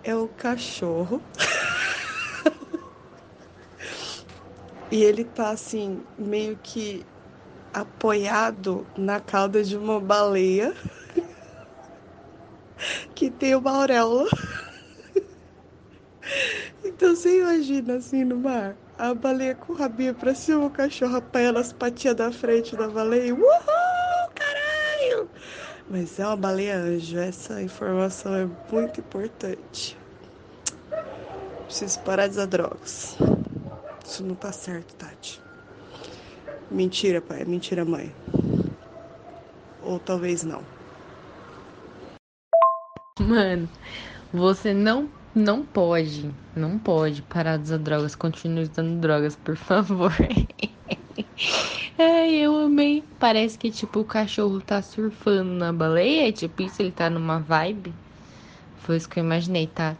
É 0.04 0.14
o 0.14 0.28
cachorro. 0.28 1.24
e 4.92 5.02
ele 5.02 5.24
tá 5.24 5.50
assim, 5.50 6.06
meio 6.16 6.56
que 6.56 7.04
apoiado 7.72 8.86
na 8.96 9.20
cauda 9.20 9.62
de 9.62 9.76
uma 9.76 10.00
baleia 10.00 10.74
que 13.14 13.30
tem 13.30 13.54
uma 13.54 13.70
auréola. 13.70 14.28
então 16.84 17.14
você 17.14 17.40
imagina 17.40 17.96
assim 17.96 18.24
no 18.24 18.36
mar 18.36 18.76
a 18.98 19.14
baleia 19.14 19.54
com 19.54 19.72
o 19.72 19.76
rabinho 19.76 20.14
pra 20.14 20.34
cima, 20.34 20.66
o 20.66 20.70
cachorro 20.70 21.16
apanhando 21.16 21.58
as 21.58 21.72
patinhas 21.72 22.14
da 22.14 22.30
frente 22.30 22.76
da 22.76 22.88
baleia. 22.88 23.34
Uhul, 23.34 24.30
caralho! 24.34 25.28
Mas 25.88 26.20
é 26.20 26.26
uma 26.26 26.36
baleia 26.36 26.76
anjo, 26.76 27.18
essa 27.18 27.60
informação 27.60 28.34
é 28.34 28.48
muito 28.70 29.00
importante. 29.00 29.98
Preciso 31.64 31.98
parar 32.00 32.26
de 32.26 32.34
usar 32.34 32.46
drogas. 32.46 33.16
Isso 34.04 34.22
não 34.22 34.34
tá 34.34 34.52
certo, 34.52 34.94
Tati. 34.94 35.42
Mentira, 36.72 37.20
pai. 37.20 37.44
Mentira, 37.44 37.84
mãe. 37.84 38.10
Ou 39.82 39.98
talvez 39.98 40.42
não. 40.42 40.62
Mano, 43.20 43.68
você 44.32 44.72
não 44.72 45.08
não 45.34 45.64
pode, 45.64 46.30
não 46.54 46.78
pode 46.78 47.22
parar 47.22 47.56
de 47.56 47.64
usar 47.64 47.78
drogas. 47.78 48.14
Continue 48.14 48.62
usando 48.62 49.00
drogas, 49.00 49.34
por 49.36 49.56
favor. 49.56 50.12
Ai, 51.98 52.34
eu 52.34 52.56
amei. 52.56 53.02
Parece 53.18 53.58
que, 53.58 53.70
tipo, 53.70 54.00
o 54.00 54.04
cachorro 54.04 54.60
tá 54.60 54.82
surfando 54.82 55.52
na 55.52 55.72
baleia. 55.72 56.30
Tipo, 56.32 56.62
isso, 56.62 56.82
ele 56.82 56.90
tá 56.90 57.08
numa 57.08 57.38
vibe. 57.38 57.92
Foi 58.78 58.96
isso 58.96 59.08
que 59.08 59.20
eu 59.20 59.24
imaginei, 59.24 59.66
tá? 59.66 59.96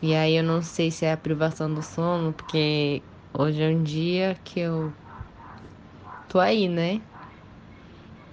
E 0.00 0.14
aí 0.14 0.34
eu 0.36 0.42
não 0.42 0.62
sei 0.62 0.90
se 0.90 1.04
é 1.04 1.12
a 1.12 1.16
privação 1.16 1.72
do 1.72 1.82
sono, 1.82 2.32
porque 2.32 3.00
hoje 3.32 3.62
é 3.62 3.68
um 3.68 3.82
dia 3.82 4.36
que 4.42 4.58
eu 4.58 4.92
tô 6.32 6.40
aí, 6.40 6.66
né? 6.66 6.98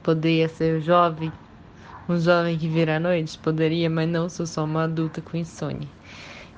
Poderia 0.02 0.47
ser 0.47 0.80
jovem, 0.80 1.34
um 2.08 2.18
jovem 2.18 2.58
que 2.58 2.66
vira 2.66 2.95
à 2.95 3.00
noite, 3.00 3.38
poderia, 3.39 3.89
mas 3.89 4.08
não, 4.08 4.30
sou 4.30 4.45
só 4.45 4.64
uma 4.64 4.86
adulta 4.86 5.22
com 5.22 5.36
insônia. 5.36 5.89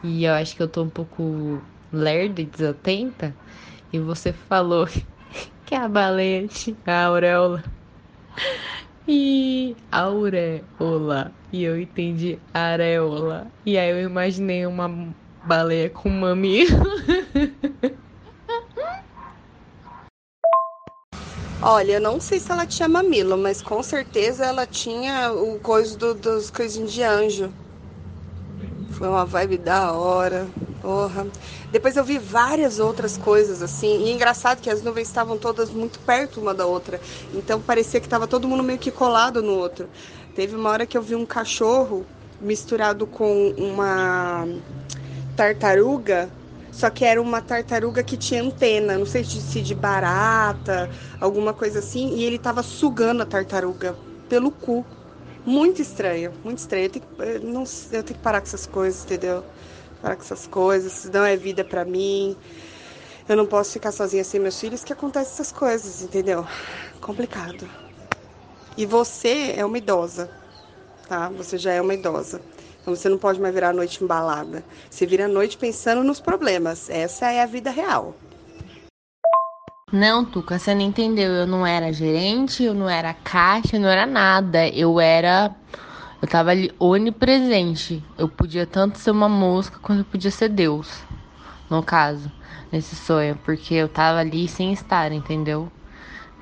E 0.04 0.26
eu 0.26 0.34
acho 0.34 0.56
que 0.56 0.62
eu 0.62 0.68
tô 0.68 0.84
um 0.84 0.90
pouco 0.90 1.64
lerda 1.92 2.42
e 2.42 2.46
desatenta. 2.46 3.36
E 3.92 3.98
você 3.98 4.32
falou 4.32 4.86
que 5.66 5.74
a 5.74 5.88
baleia 5.88 6.48
tinha 6.48 6.78
a 6.86 7.06
auréola. 7.08 7.64
E 9.08 9.76
auréola. 9.92 11.34
E 11.52 11.64
eu 11.64 11.80
entendi 11.82 12.40
areola. 12.54 13.52
E 13.66 13.80
aí 13.80 13.90
eu 13.90 14.02
imaginei 14.02 14.66
uma 14.68 14.88
baleia 15.44 15.90
com 15.90 16.08
mamilo. 16.08 16.86
Olha, 21.64 21.94
eu 21.94 22.02
não 22.02 22.20
sei 22.20 22.40
se 22.40 22.52
ela 22.52 22.66
tinha 22.66 22.90
mamilo, 22.90 23.38
mas 23.38 23.62
com 23.62 23.84
certeza 23.84 24.46
ela 24.46 24.66
tinha 24.66 25.32
o 25.32 25.60
coisa 25.60 25.96
do, 25.96 26.16
dos 26.16 26.50
coisinhos 26.50 26.92
de 26.92 27.04
anjo. 27.04 27.54
Foi 28.90 29.08
uma 29.08 29.26
vibe 29.26 29.58
da 29.60 29.94
hora. 29.94 30.48
Porra. 30.82 31.28
Depois 31.72 31.96
eu 31.96 32.04
vi 32.04 32.18
várias 32.18 32.80
outras 32.80 33.16
coisas 33.16 33.62
assim. 33.62 34.06
E 34.06 34.12
engraçado 34.12 34.60
que 34.60 34.70
as 34.70 34.82
nuvens 34.82 35.08
estavam 35.08 35.38
todas 35.38 35.70
muito 35.70 36.00
perto 36.00 36.42
uma 36.42 36.54
da 36.54 36.66
outra. 36.66 37.00
Então 37.34 37.62
parecia 37.62 38.00
que 38.00 38.08
estava 38.08 38.28
todo 38.28 38.48
mundo 38.48 38.64
meio 38.64 38.80
que 38.80 38.92
colado 38.92 39.44
no 39.44 39.54
outro. 39.54 39.88
Teve 40.36 40.56
uma 40.56 40.70
hora 40.72 40.86
que 40.88 40.98
eu 40.98 41.02
vi 41.02 41.16
um 41.16 41.26
cachorro 41.26 42.06
misturado 42.40 43.06
com 43.06 43.54
uma 43.58 44.48
tartaruga. 45.36 46.30
Só 46.72 46.90
que 46.90 47.04
era 47.04 47.22
uma 47.22 47.42
tartaruga 47.42 48.02
que 48.02 48.16
tinha 48.16 48.42
antena, 48.42 48.98
não 48.98 49.06
sei 49.06 49.24
se 49.24 49.62
de 49.62 49.76
barata, 49.76 50.90
alguma 51.20 51.54
coisa 51.54 51.80
assim, 51.80 52.16
e 52.16 52.24
ele 52.24 52.38
estava 52.38 52.64
sugando 52.64 53.22
a 53.24 53.26
tartaruga 53.26 53.96
pelo 54.30 54.52
cu. 54.52 54.86
Muito 55.46 55.82
estranho, 55.82 56.32
muito 56.44 56.60
estranho. 56.60 56.86
Eu 56.86 56.90
tenho, 56.90 57.06
que, 57.06 57.46
não, 57.46 57.64
eu 57.64 58.04
tenho 58.04 58.18
que 58.18 58.24
parar 58.24 58.40
com 58.40 58.48
essas 58.48 58.66
coisas, 58.66 59.04
entendeu? 59.04 59.44
Parar 60.02 60.16
com 60.16 60.24
essas 60.24 60.48
coisas, 60.48 61.10
não 61.12 61.26
é 61.26 61.36
vida 61.36 61.64
para 61.64 61.84
mim. 61.84 62.38
Eu 63.28 63.36
não 63.36 63.46
posso 63.46 63.72
ficar 63.74 63.92
sozinha 63.92 64.24
sem 64.24 64.40
meus 64.40 64.60
filhos, 64.60 64.84
que 64.84 64.94
acontecem 64.94 65.34
essas 65.34 65.52
coisas, 65.52 66.02
entendeu? 66.02 66.46
Complicado. 67.02 67.70
E 68.78 68.86
você 68.86 69.54
é 69.58 69.66
uma 69.66 69.78
idosa, 69.78 70.30
tá? 71.08 71.30
Você 71.30 71.58
já 71.58 71.74
é 71.74 71.82
uma 71.82 71.94
idosa. 71.94 72.42
Então 72.82 72.96
você 72.96 73.08
não 73.08 73.18
pode 73.18 73.40
mais 73.40 73.54
virar 73.54 73.70
a 73.70 73.74
noite 73.74 74.04
embalada. 74.04 74.64
Você 74.90 75.06
vira 75.06 75.26
a 75.26 75.28
noite 75.28 75.58
pensando 75.58 76.04
nos 76.04 76.20
problemas. 76.20 76.90
Essa 76.90 77.32
é 77.32 77.42
a 77.42 77.46
vida 77.46 77.70
real. 77.70 78.16
Não, 79.92 80.26
Tuca, 80.26 80.58
você 80.58 80.74
não 80.74 80.82
entendeu. 80.82 81.32
Eu 81.32 81.46
não 81.46 81.68
era 81.68 81.94
gerente, 81.94 82.64
eu 82.64 82.74
não 82.74 82.90
era 82.90 83.14
caixa, 83.14 83.76
eu 83.76 83.82
não 83.82 83.90
era 83.90 84.06
nada. 84.06 84.68
Eu 84.70 85.00
era. 85.00 85.54
Eu 86.22 86.28
tava 86.28 86.52
ali 86.52 86.74
onipresente. 86.80 88.04
Eu 88.18 88.28
podia 88.28 88.66
tanto 88.66 88.98
ser 88.98 89.12
uma 89.12 89.30
mosca 89.30 89.78
quanto 89.80 90.00
eu 90.00 90.06
podia 90.06 90.32
ser 90.32 90.50
Deus. 90.50 91.04
No 91.70 91.84
caso, 91.84 92.32
nesse 92.72 92.96
sonho. 92.96 93.38
Porque 93.44 93.76
eu 93.76 93.88
tava 93.88 94.20
ali 94.20 94.48
sem 94.48 94.74
estar, 94.74 95.12
entendeu? 95.12 95.72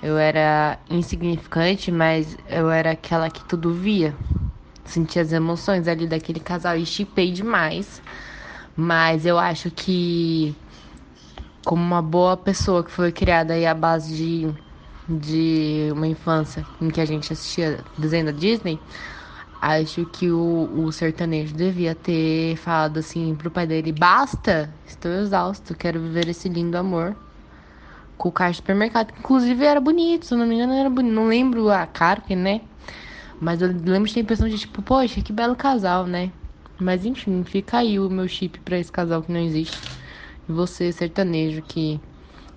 Eu 0.01 0.17
era 0.17 0.79
insignificante, 0.89 1.91
mas 1.91 2.37
eu 2.47 2.69
era 2.69 2.91
aquela 2.91 3.29
que 3.29 3.43
tudo 3.43 3.73
via. 3.73 4.15
Sentia 4.89 5.21
as 5.21 5.31
emoções 5.31 5.87
ali 5.87 6.07
daquele 6.07 6.39
casal 6.39 6.75
e 6.75 6.85
chipei 6.85 7.31
demais. 7.31 8.01
Mas 8.75 9.23
eu 9.25 9.37
acho 9.37 9.69
que 9.69 10.55
como 11.63 11.83
uma 11.83 12.01
boa 12.01 12.35
pessoa 12.35 12.83
que 12.83 12.89
foi 12.89 13.11
criada 13.11 13.53
aí 13.53 13.67
à 13.67 13.73
base 13.75 14.15
de, 14.15 14.49
de 15.07 15.91
uma 15.91 16.07
infância 16.07 16.65
em 16.81 16.89
que 16.89 16.99
a 16.99 17.05
gente 17.05 17.31
assistia 17.31 17.83
desenho 17.95 18.25
da 18.25 18.31
Disney, 18.31 18.79
acho 19.61 20.05
que 20.05 20.31
o, 20.31 20.69
o 20.75 20.91
sertanejo 20.91 21.53
devia 21.53 21.93
ter 21.93 22.55
falado 22.57 22.97
assim 22.97 23.35
pro 23.35 23.51
pai 23.51 23.67
dele: 23.67 23.91
basta, 23.91 24.73
estou 24.87 25.11
exausto, 25.11 25.75
quero 25.75 25.99
viver 25.99 26.27
esse 26.27 26.49
lindo 26.49 26.75
amor. 26.75 27.15
Com 28.17 28.29
o 28.29 28.31
caixa 28.31 28.53
do 28.53 28.63
supermercado, 28.63 29.13
que 29.13 29.19
inclusive 29.19 29.63
era 29.63 29.79
bonito, 29.79 30.25
se 30.25 30.35
não 30.35 30.47
me 30.47 30.55
engano, 30.55 30.73
era 30.73 30.89
bonito. 30.89 31.13
Não 31.13 31.27
lembro 31.27 31.69
a 31.69 31.85
cara, 31.85 32.23
né? 32.35 32.61
Mas 33.41 33.61
eu 33.61 33.69
lembro 33.69 34.07
de 34.07 34.13
ter 34.13 34.19
a 34.19 34.23
impressão 34.23 34.49
de 34.49 34.57
tipo, 34.57 34.81
poxa, 34.81 35.21
que 35.21 35.31
belo 35.31 35.55
casal, 35.55 36.05
né? 36.05 36.31
Mas 36.79 37.05
enfim, 37.05 37.43
fica 37.43 37.77
aí 37.77 37.99
o 37.99 38.09
meu 38.09 38.27
chip 38.27 38.59
pra 38.59 38.77
esse 38.77 38.91
casal 38.91 39.21
que 39.21 39.31
não 39.31 39.39
existe. 39.39 39.77
Você, 40.47 40.91
sertanejo, 40.91 41.61
que 41.61 41.99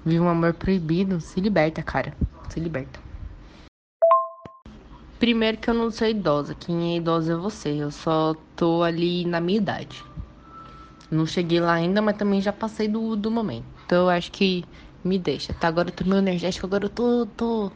vive 0.04 0.20
um 0.20 0.28
amor 0.28 0.54
proibido, 0.54 1.20
se 1.20 1.40
liberta, 1.40 1.82
cara. 1.82 2.16
Se 2.48 2.58
liberta. 2.58 3.00
Primeiro 5.18 5.58
que 5.58 5.70
eu 5.70 5.74
não 5.74 5.90
sou 5.90 6.08
idosa. 6.08 6.54
Quem 6.54 6.94
é 6.94 6.96
idosa 6.96 7.34
é 7.34 7.36
você. 7.36 7.70
Eu 7.70 7.92
só 7.92 8.34
tô 8.56 8.82
ali 8.82 9.24
na 9.24 9.40
minha 9.40 9.58
idade. 9.58 10.04
Não 11.08 11.26
cheguei 11.26 11.60
lá 11.60 11.74
ainda, 11.74 12.02
mas 12.02 12.16
também 12.16 12.40
já 12.40 12.52
passei 12.52 12.88
do, 12.88 13.14
do 13.14 13.30
momento. 13.30 13.66
Então 13.86 14.04
eu 14.04 14.08
acho 14.08 14.32
que 14.32 14.64
me 15.04 15.18
deixa, 15.18 15.52
tá? 15.52 15.68
Agora 15.68 15.90
eu 15.90 15.92
tô 15.92 16.04
meio 16.04 16.18
energético, 16.18 16.66
agora 16.66 16.86
eu 16.86 16.88
tô, 16.88 17.26
tô. 17.36 17.70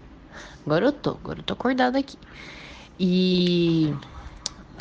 Agora 0.64 0.86
eu 0.86 0.92
tô, 0.92 1.10
agora 1.10 1.38
eu 1.38 1.42
tô 1.44 1.52
acordada 1.52 1.98
aqui. 1.98 2.18
E. 2.98 3.94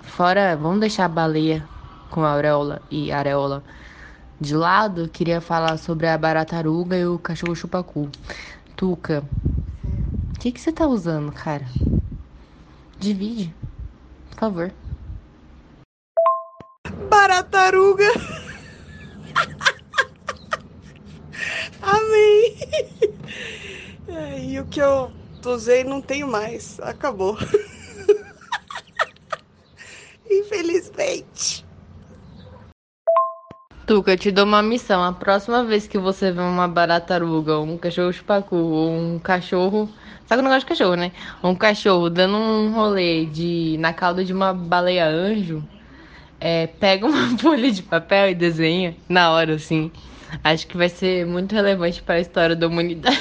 Fora, 0.03 0.55
vamos 0.55 0.79
deixar 0.79 1.05
a 1.05 1.09
baleia 1.09 1.67
com 2.09 2.23
a 2.23 2.31
auréola 2.31 2.81
e 2.89 3.11
areola 3.11 3.63
de 4.39 4.53
lado, 4.53 5.07
queria 5.07 5.39
falar 5.39 5.77
sobre 5.77 6.07
a 6.07 6.17
barataruga 6.17 6.97
e 6.97 7.05
o 7.05 7.17
cachorro 7.17 7.55
chupacu. 7.55 8.09
Tuca, 8.75 9.23
o 10.35 10.39
que, 10.39 10.51
que 10.51 10.59
você 10.59 10.73
tá 10.73 10.85
usando, 10.85 11.31
cara? 11.31 11.65
Divide, 12.99 13.55
por 14.31 14.39
favor. 14.39 14.73
Barataruga. 17.09 18.11
Amém. 21.81 22.57
E 24.51 24.59
o 24.59 24.65
que 24.65 24.81
eu 24.81 25.13
usei 25.45 25.85
não 25.85 26.01
tenho 26.01 26.27
mais. 26.27 26.77
Acabou. 26.81 27.37
Infelizmente. 30.29 31.65
Tuca, 33.95 34.11
eu 34.11 34.17
te 34.17 34.29
dou 34.29 34.43
uma 34.43 34.61
missão. 34.61 35.01
A 35.01 35.13
próxima 35.13 35.63
vez 35.63 35.87
que 35.87 35.97
você 35.97 36.29
vê 36.29 36.41
uma 36.41 36.67
barataruga, 36.67 37.59
um 37.59 37.77
cachorro 37.77 38.11
chupacu, 38.11 38.53
um 38.57 39.17
cachorro. 39.19 39.89
Sabe 40.25 40.41
o 40.41 40.43
negócio 40.43 40.63
de 40.63 40.65
cachorro, 40.65 40.95
né? 40.95 41.13
Um 41.41 41.55
cachorro 41.55 42.09
dando 42.09 42.35
um 42.35 42.73
rolê 42.73 43.25
de 43.25 43.77
na 43.79 43.93
cauda 43.93 44.25
de 44.25 44.33
uma 44.33 44.53
baleia 44.53 45.07
anjo. 45.07 45.63
É, 46.41 46.67
pega 46.67 47.07
uma 47.07 47.29
folha 47.39 47.71
de 47.71 47.83
papel 47.83 48.31
e 48.31 48.35
desenha 48.35 48.97
na 49.07 49.31
hora, 49.31 49.53
assim. 49.53 49.89
Acho 50.43 50.67
que 50.67 50.75
vai 50.75 50.89
ser 50.89 51.25
muito 51.25 51.55
relevante 51.55 52.03
para 52.03 52.15
a 52.15 52.19
história 52.19 52.53
da 52.53 52.67
humanidade. 52.67 53.17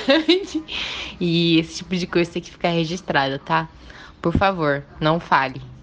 e 1.21 1.61
esse 1.61 1.77
tipo 1.77 1.95
de 1.95 2.09
coisa 2.09 2.33
tem 2.33 2.43
que 2.43 2.51
ficar 2.51 2.71
registrada, 2.71 3.39
tá? 3.39 3.69
Por 4.21 4.37
favor, 4.37 4.83
não 4.99 5.21
fale. 5.21 5.74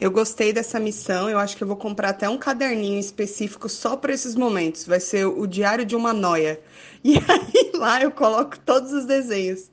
Eu 0.00 0.12
gostei 0.12 0.52
dessa 0.52 0.78
missão, 0.78 1.28
eu 1.28 1.40
acho 1.40 1.56
que 1.56 1.62
eu 1.64 1.66
vou 1.66 1.76
comprar 1.76 2.10
até 2.10 2.28
um 2.28 2.38
caderninho 2.38 3.00
específico 3.00 3.68
só 3.68 3.96
para 3.96 4.12
esses 4.12 4.36
momentos. 4.36 4.86
Vai 4.86 5.00
ser 5.00 5.26
o 5.26 5.44
Diário 5.44 5.84
de 5.84 5.96
uma 5.96 6.12
Noia. 6.12 6.60
E 7.04 7.16
aí 7.16 7.70
lá 7.74 8.02
eu 8.02 8.10
coloco 8.10 8.58
todos 8.58 8.92
os 8.92 9.04
desenhos. 9.04 9.70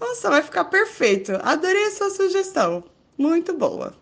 Nossa, 0.00 0.30
vai 0.30 0.42
ficar 0.42 0.64
perfeito. 0.64 1.32
Adorei 1.42 1.90
sua 1.90 2.08
sugestão. 2.08 2.82
Muito 3.16 3.52
boa. 3.52 3.94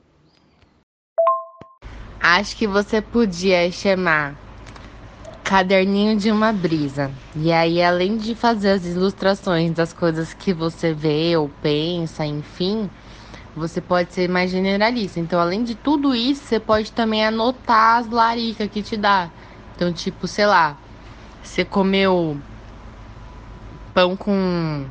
Acho 2.21 2.57
que 2.57 2.68
você 2.68 3.03
podia 3.03 3.71
chamar 3.73 4.39
Caderninho 5.43 6.16
de 6.16 6.31
uma 6.31 6.53
Brisa. 6.53 7.11
E 7.35 7.51
aí, 7.51 7.83
além 7.83 8.16
de 8.16 8.37
fazer 8.37 8.71
as 8.71 8.87
ilustrações 8.87 9.73
das 9.73 9.93
coisas 9.93 10.33
que 10.33 10.55
você 10.55 10.95
vê 10.95 11.37
ou 11.37 11.51
pensa, 11.61 12.25
enfim 12.25 12.89
você 13.61 13.81
pode 13.81 14.13
ser 14.13 14.29
mais 14.29 14.51
generalista. 14.51 15.21
Então, 15.21 15.39
além 15.39 15.63
de 15.63 15.75
tudo 15.75 16.15
isso, 16.15 16.45
você 16.45 16.59
pode 16.59 16.91
também 16.91 17.25
anotar 17.25 17.99
as 17.99 18.09
laricas 18.09 18.69
que 18.71 18.83
te 18.83 18.97
dá. 18.97 19.31
Então, 19.77 19.93
tipo, 19.93 20.27
sei 20.27 20.47
lá, 20.47 20.77
você 21.43 21.65
comeu 21.65 22.37
pão 23.95 24.17
com. 24.17 24.87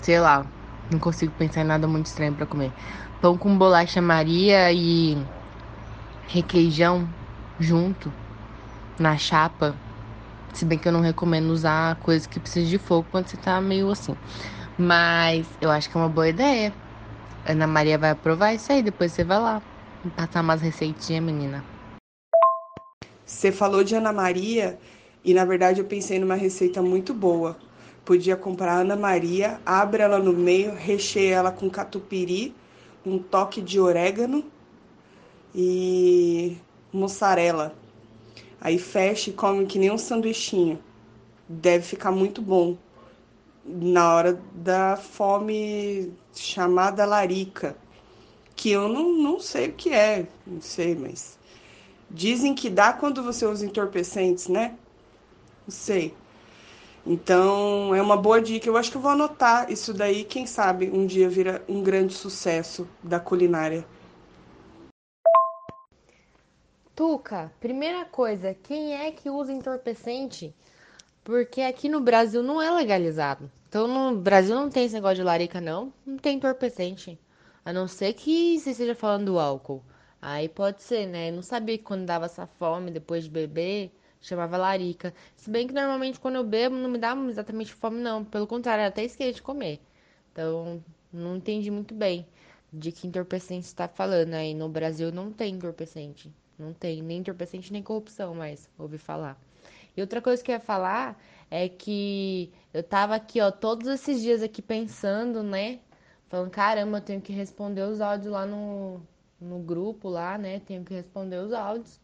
Sei 0.00 0.20
lá, 0.20 0.46
não 0.90 0.98
consigo 0.98 1.32
pensar 1.32 1.62
em 1.62 1.64
nada 1.64 1.86
muito 1.86 2.06
estranho 2.06 2.34
para 2.34 2.46
comer. 2.46 2.72
pão 3.20 3.36
com 3.36 3.56
bolacha 3.56 4.00
Maria 4.00 4.72
e 4.72 5.16
requeijão 6.28 7.08
junto 7.58 8.12
na 8.98 9.16
chapa. 9.16 9.74
Se 10.52 10.64
bem 10.64 10.78
que 10.78 10.86
eu 10.86 10.92
não 10.92 11.00
recomendo 11.00 11.50
usar 11.50 11.96
coisas 11.96 12.26
que 12.26 12.38
precisam 12.38 12.68
de 12.68 12.78
fogo 12.78 13.06
quando 13.10 13.28
você 13.28 13.36
tá 13.36 13.60
meio 13.60 13.90
assim. 13.90 14.14
Mas 14.78 15.48
eu 15.60 15.70
acho 15.70 15.90
que 15.90 15.96
é 15.96 16.00
uma 16.00 16.08
boa 16.08 16.28
ideia. 16.28 16.72
Ana 17.46 17.66
Maria 17.66 17.98
vai 17.98 18.10
aprovar 18.10 18.54
isso 18.54 18.72
aí, 18.72 18.82
depois 18.82 19.12
você 19.12 19.22
vai 19.22 19.38
lá. 19.38 19.62
Passar 20.16 20.40
umas 20.40 20.60
receitinhas, 20.62 21.22
menina. 21.22 21.64
Você 23.24 23.52
falou 23.52 23.84
de 23.84 23.94
Ana 23.94 24.12
Maria 24.12 24.78
e 25.24 25.32
na 25.32 25.44
verdade 25.44 25.80
eu 25.80 25.86
pensei 25.86 26.18
numa 26.18 26.34
receita 26.34 26.82
muito 26.82 27.12
boa. 27.12 27.56
Podia 28.04 28.36
comprar 28.36 28.80
Ana 28.80 28.96
Maria, 28.96 29.60
abre 29.64 30.02
ela 30.02 30.18
no 30.18 30.32
meio, 30.32 30.74
recheia 30.74 31.36
ela 31.36 31.52
com 31.52 31.70
catupiry, 31.70 32.54
um 33.04 33.18
toque 33.18 33.62
de 33.62 33.80
orégano 33.80 34.44
e 35.54 36.56
mussarela. 36.92 37.74
Aí 38.60 38.78
fecha 38.78 39.30
e 39.30 39.32
come 39.32 39.66
que 39.66 39.78
nem 39.78 39.90
um 39.90 39.98
sanduichinho. 39.98 40.78
Deve 41.48 41.84
ficar 41.84 42.10
muito 42.10 42.40
bom. 42.40 42.76
Na 43.64 44.14
hora 44.14 44.40
da 44.54 44.96
fome 44.96 46.12
chamada 46.34 47.04
larica, 47.06 47.76
que 48.54 48.70
eu 48.70 48.88
não, 48.88 49.16
não 49.16 49.40
sei 49.40 49.68
o 49.68 49.72
que 49.72 49.90
é, 49.90 50.26
não 50.46 50.60
sei, 50.60 50.94
mas 50.94 51.38
dizem 52.10 52.54
que 52.54 52.68
dá 52.68 52.92
quando 52.92 53.22
você 53.22 53.46
usa 53.46 53.64
entorpecentes, 53.64 54.48
né? 54.48 54.76
Não 55.66 55.74
sei. 55.74 56.14
Então, 57.06 57.94
é 57.94 58.00
uma 58.00 58.16
boa 58.16 58.40
dica. 58.40 58.68
Eu 58.68 58.76
acho 58.76 58.90
que 58.90 58.96
eu 58.96 59.00
vou 59.00 59.10
anotar 59.10 59.70
isso 59.70 59.92
daí. 59.92 60.24
Quem 60.24 60.46
sabe 60.46 60.90
um 60.90 61.06
dia 61.06 61.28
vira 61.28 61.62
um 61.68 61.82
grande 61.82 62.14
sucesso 62.14 62.88
da 63.02 63.20
culinária. 63.20 63.84
Tuca, 66.94 67.52
primeira 67.60 68.04
coisa, 68.04 68.54
quem 68.54 68.94
é 68.94 69.10
que 69.10 69.28
usa 69.28 69.52
entorpecente? 69.52 70.54
Porque 71.24 71.62
aqui 71.62 71.88
no 71.88 72.00
Brasil 72.00 72.42
não 72.42 72.60
é 72.60 72.70
legalizado. 72.70 73.50
Então, 73.68 73.88
no 73.88 74.20
Brasil 74.20 74.54
não 74.54 74.70
tem 74.70 74.84
esse 74.84 74.94
negócio 74.94 75.16
de 75.16 75.22
larica, 75.22 75.60
não. 75.60 75.92
Não 76.06 76.18
tem 76.18 76.36
entorpecente. 76.36 77.18
A 77.64 77.72
não 77.72 77.88
ser 77.88 78.12
que 78.12 78.58
você 78.60 78.70
esteja 78.70 78.94
falando 78.94 79.26
do 79.26 79.38
álcool. 79.38 79.82
Aí 80.20 80.48
pode 80.48 80.82
ser, 80.82 81.06
né? 81.06 81.30
Eu 81.30 81.34
não 81.34 81.42
sabia 81.42 81.78
que 81.78 81.84
quando 81.84 82.04
dava 82.04 82.26
essa 82.26 82.46
fome 82.46 82.90
depois 82.90 83.24
de 83.24 83.30
beber 83.30 83.90
chamava 84.20 84.56
larica. 84.56 85.14
Se 85.36 85.50
bem 85.50 85.66
que 85.66 85.74
normalmente 85.74 86.18
quando 86.18 86.36
eu 86.36 86.44
bebo 86.44 86.74
não 86.76 86.88
me 86.88 86.98
dá 86.98 87.14
exatamente 87.28 87.74
fome, 87.74 88.00
não. 88.00 88.24
Pelo 88.24 88.46
contrário, 88.46 88.86
até 88.86 89.04
esqueci 89.04 89.34
de 89.34 89.42
comer. 89.42 89.80
Então, 90.32 90.82
não 91.12 91.36
entendi 91.36 91.70
muito 91.70 91.94
bem 91.94 92.26
de 92.72 92.90
que 92.90 93.06
entorpecente 93.06 93.66
está 93.66 93.86
falando. 93.88 94.34
Aí 94.34 94.54
no 94.54 94.68
Brasil 94.68 95.12
não 95.12 95.30
tem 95.30 95.54
entorpecente. 95.54 96.30
Não 96.58 96.72
tem 96.72 97.02
nem 97.02 97.18
entorpecente 97.18 97.72
nem 97.72 97.82
corrupção, 97.82 98.34
mas 98.34 98.68
ouvi 98.78 98.98
falar. 98.98 99.38
E 99.96 100.00
outra 100.00 100.20
coisa 100.20 100.42
que 100.42 100.50
eu 100.50 100.54
ia 100.54 100.60
falar 100.60 101.20
é 101.50 101.68
que 101.68 102.52
eu 102.72 102.82
tava 102.82 103.14
aqui, 103.14 103.40
ó, 103.40 103.50
todos 103.50 103.86
esses 103.86 104.20
dias 104.20 104.42
aqui 104.42 104.60
pensando, 104.60 105.42
né? 105.42 105.80
Falando, 106.28 106.50
caramba, 106.50 106.98
eu 106.98 107.02
tenho 107.02 107.20
que 107.20 107.32
responder 107.32 107.82
os 107.82 108.00
áudios 108.00 108.32
lá 108.32 108.44
no, 108.44 109.00
no 109.40 109.58
grupo 109.60 110.08
lá, 110.08 110.36
né? 110.36 110.60
Tenho 110.60 110.84
que 110.84 110.94
responder 110.94 111.38
os 111.38 111.52
áudios. 111.52 112.00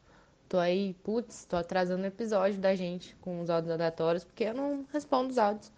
Tô 0.49 0.59
aí, 0.59 0.95
putz, 1.03 1.45
tô 1.45 1.57
atrasando 1.57 2.03
o 2.03 2.07
episódio 2.07 2.61
da 2.61 2.75
gente 2.75 3.15
com 3.17 3.41
os 3.41 3.51
áudios 3.51 3.73
aleatórios, 3.73 4.25
porque 4.25 4.45
eu 4.45 4.55
não 4.55 4.87
respondo 4.93 5.31
os 5.31 5.39
áudios. 5.39 5.73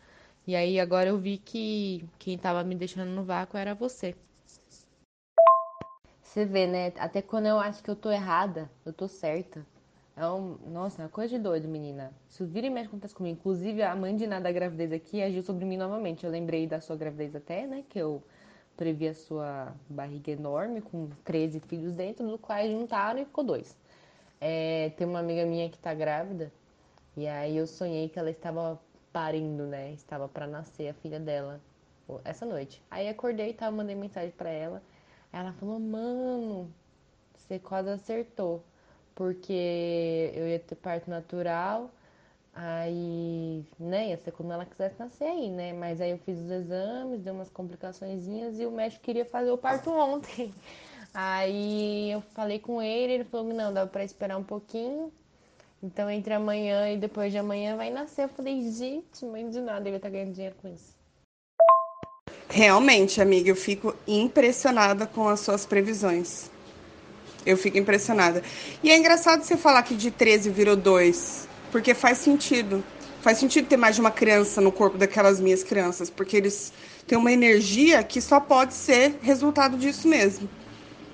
E 0.47 0.57
aí 0.57 0.81
agora 0.81 1.09
eu 1.09 1.19
vi 1.19 1.39
que 1.39 2.05
quem 2.19 2.37
tava 2.37 2.65
me 2.65 2.75
deixando 2.75 3.11
no 3.11 3.25
vácuo 3.25 3.57
era 3.57 3.75
você. 3.75 4.15
Você 6.23 6.45
vê, 6.45 6.67
né? 6.67 6.93
Até 6.99 7.23
quando 7.23 7.47
eu 7.47 7.59
acho 7.59 7.83
que 7.83 7.91
eu 7.91 7.97
tô 7.97 8.11
errada, 8.11 8.71
eu 8.85 8.93
tô 8.93 9.07
certa. 9.07 9.65
É 10.17 10.27
um... 10.27 10.57
Nossa, 10.71 11.03
é 11.03 11.05
uma 11.05 11.11
coisa 11.11 11.37
de 11.37 11.43
doido, 11.43 11.69
menina. 11.69 12.13
Se 12.29 12.45
vira 12.45 12.67
e 12.67 12.71
mexe 12.71 12.89
acontece 12.89 13.15
comigo. 13.15 13.39
Inclusive, 13.39 13.83
a 13.83 13.95
mãe 13.97 14.15
de 14.17 14.27
nada 14.27 14.45
da 14.45 14.53
gravidez 14.53 14.93
aqui 14.93 15.23
agiu 15.23 15.43
sobre 15.43 15.65
mim 15.65 15.77
novamente. 15.77 16.25
Eu 16.25 16.31
lembrei 16.31 16.67
da 16.67 16.81
sua 16.81 16.97
gravidez 16.97 17.35
até, 17.35 17.67
né? 17.67 17.85
Que 17.89 17.99
eu 17.99 18.23
previ 18.77 19.09
a 19.09 19.15
sua 19.15 19.75
barriga 19.89 20.31
enorme, 20.33 20.81
com 20.81 21.09
13 21.25 21.61
filhos 21.61 21.93
dentro, 21.93 22.27
do 22.29 22.39
quais 22.39 22.71
juntaram 22.71 23.21
e 23.21 23.25
ficou 23.25 23.45
dois. 23.45 23.77
É, 24.41 24.91
tem 24.97 25.07
uma 25.07 25.21
amiga 25.21 25.45
minha 25.47 25.69
que 25.71 25.79
tá 25.79 25.95
grávida, 25.95 26.53
e 27.17 27.29
aí 27.29 27.57
eu 27.57 27.67
sonhei 27.67 28.09
que 28.09 28.19
ela 28.19 28.31
estava 28.31 28.81
parindo, 29.13 29.67
né? 29.67 29.93
Estava 29.93 30.29
para 30.29 30.47
nascer 30.47 30.89
a 30.89 30.95
filha 30.95 31.21
dela 31.21 31.61
essa 32.25 32.45
noite. 32.45 32.83
Aí 32.91 33.09
acordei 33.09 33.51
e 33.51 33.55
tava, 33.55 33.77
mandei 33.77 33.95
mensagem 33.95 34.33
para 34.33 34.51
ela. 34.51 34.83
Ela 35.33 35.53
falou: 35.53 35.79
"Mano, 35.79 36.73
você 37.35 37.59
quase 37.59 37.91
acertou, 37.91 38.65
porque 39.15 40.33
eu 40.35 40.49
ia 40.49 40.59
ter 40.59 40.75
parto 40.77 41.11
natural, 41.11 41.91
aí, 42.55 43.65
né, 43.79 44.11
ia 44.11 44.17
ser 44.19 44.33
como 44.33 44.53
ela 44.53 44.65
quisesse 44.65 44.99
nascer 44.99 45.25
aí, 45.25 45.51
né? 45.51 45.73
Mas 45.73 46.01
aí 46.01 46.11
eu 46.11 46.19
fiz 46.19 46.39
os 46.39 46.51
exames, 46.51 47.21
deu 47.21 47.35
umas 47.35 47.51
complicaçõezinhas 47.51 48.59
e 48.59 48.67
o 48.67 48.71
médico 48.71 49.03
queria 49.03 49.25
fazer 49.25 49.51
o 49.51 49.59
parto 49.59 49.91
ontem. 49.91 50.53
Aí 51.15 52.11
eu 52.11 52.23
falei 52.33 52.59
com 52.59 52.81
ele, 52.81 53.13
ele 53.13 53.25
falou 53.25 53.49
que 53.49 53.53
não, 53.53 53.71
dá 53.71 53.87
pra 53.87 54.03
esperar 54.03 54.39
um 54.39 54.43
pouquinho. 54.43 55.13
Então 55.83 56.09
entre 56.09 56.33
amanhã 56.33 56.91
e 56.91 56.97
depois 56.97 57.31
de 57.31 57.37
amanhã 57.37 57.77
vai 57.77 57.91
nascer. 57.91 58.25
Eu 58.25 58.29
falei, 58.31 58.71
gente, 58.71 59.23
mãe 59.27 59.51
de 59.51 59.61
nada, 59.61 59.87
ele 59.87 59.99
tá 59.99 60.09
ganhando 60.09 60.33
dinheiro 60.33 60.57
com 60.63 60.69
isso. 60.69 60.97
Realmente, 62.49 63.21
amiga, 63.21 63.49
eu 63.49 63.57
fico 63.57 63.95
impressionada 64.07 65.07
com 65.07 65.29
as 65.29 65.41
suas 65.41 65.67
previsões. 65.67 66.52
Eu 67.45 67.57
fico 67.57 67.79
impressionada. 67.79 68.43
E 68.83 68.91
é 68.91 68.97
engraçado 68.97 69.43
você 69.43 69.57
falar 69.57 69.83
que 69.83 69.95
de 69.95 70.11
13 70.11 70.51
virou 70.51 70.77
2, 70.77 71.49
porque 71.71 71.95
faz 71.95 72.19
sentido. 72.19 72.83
Faz 73.21 73.39
sentido 73.39 73.69
ter 73.69 73.77
mais 73.77 73.95
de 73.95 74.01
uma 74.01 74.11
criança 74.11 74.61
no 74.61 74.73
corpo 74.73 74.99
daquelas 74.99 75.39
minhas 75.39 75.63
crianças, 75.63 76.11
porque 76.11 76.37
eles 76.37 76.73
têm 77.07 77.17
uma 77.17 77.31
energia 77.31 78.03
que 78.03 78.21
só 78.21 78.41
pode 78.41 78.75
ser 78.75 79.17
resultado 79.23 79.77
disso 79.77 80.09
mesmo 80.09 80.49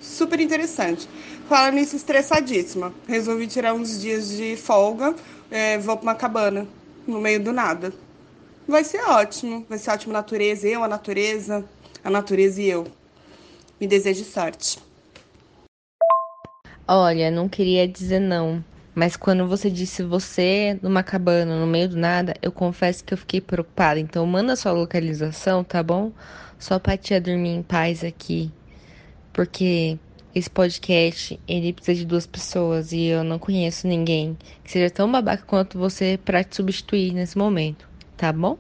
super 0.00 0.40
interessante. 0.40 1.08
Falando 1.48 1.74
nisso, 1.74 1.96
estressadíssima. 1.96 2.92
Resolvi 3.06 3.46
tirar 3.46 3.74
uns 3.74 4.00
dias 4.00 4.28
de 4.28 4.56
folga, 4.56 5.14
é, 5.50 5.78
vou 5.78 5.96
para 5.96 6.02
uma 6.02 6.14
cabana, 6.14 6.66
no 7.06 7.20
meio 7.20 7.42
do 7.42 7.52
nada. 7.52 7.92
Vai 8.66 8.84
ser 8.84 9.02
ótimo, 9.02 9.64
vai 9.68 9.78
ser 9.78 9.90
ótimo 9.90 10.12
natureza, 10.12 10.68
eu, 10.68 10.84
a 10.84 10.88
natureza, 10.88 11.64
a 12.04 12.10
natureza 12.10 12.60
e 12.60 12.68
eu. 12.68 12.86
Me 13.80 13.86
desejo 13.86 14.24
sorte. 14.24 14.88
Olha, 16.89 17.30
não 17.30 17.49
queria 17.49 17.86
dizer 17.86 18.18
não, 18.18 18.64
mas 18.95 19.14
quando 19.16 19.47
você 19.47 19.70
disse 19.70 20.03
você 20.03 20.78
numa 20.82 21.03
cabana, 21.03 21.61
no 21.61 21.66
meio 21.66 21.91
do 21.91 21.97
nada, 21.97 22.34
eu 22.41 22.51
confesso 22.51 23.05
que 23.05 23.12
eu 23.12 23.18
fiquei 23.18 23.41
preocupada. 23.41 24.01
Então 24.01 24.26
manda 24.26 24.57
sua 24.57 24.72
localização, 24.72 25.62
tá 25.62 25.82
bom? 25.82 26.11
Só 26.59 26.78
pra 26.78 26.97
tia 26.97 27.20
dormir 27.20 27.51
em 27.51 27.62
paz 27.62 28.03
aqui 28.03 28.51
porque 29.39 29.97
esse 30.34 30.51
podcast 30.51 31.39
ele 31.47 31.72
precisa 31.72 32.01
de 32.01 32.05
duas 32.05 32.26
pessoas 32.26 32.91
e 32.91 33.05
eu 33.05 33.22
não 33.22 33.39
conheço 33.39 33.86
ninguém 33.86 34.36
que 34.64 34.72
seja 34.72 34.91
tão 34.91 35.12
babaca 35.12 35.45
quanto 35.47 35.78
você 35.78 36.18
para 36.24 36.43
te 36.43 36.57
substituir 36.57 37.12
nesse 37.12 37.39
momento, 37.39 37.89
tá 38.16 38.32
bom? 38.32 38.59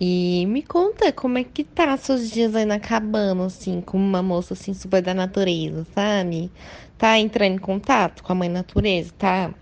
E 0.00 0.44
me 0.46 0.62
conta 0.62 1.12
como 1.12 1.38
é 1.38 1.44
que 1.44 1.62
tá 1.62 1.96
seus 1.96 2.28
dias 2.28 2.54
aí 2.56 2.64
na 2.64 2.80
cabana, 2.80 3.46
assim, 3.46 3.80
como 3.80 4.04
uma 4.04 4.22
moça 4.22 4.54
assim 4.54 4.74
super 4.74 5.00
da 5.00 5.14
natureza, 5.14 5.86
sabe? 5.94 6.50
Tá 6.98 7.18
entrando 7.18 7.54
em 7.54 7.58
contato 7.58 8.22
com 8.22 8.32
a 8.32 8.34
mãe 8.34 8.48
natureza, 8.48 9.12
tá 9.16 9.54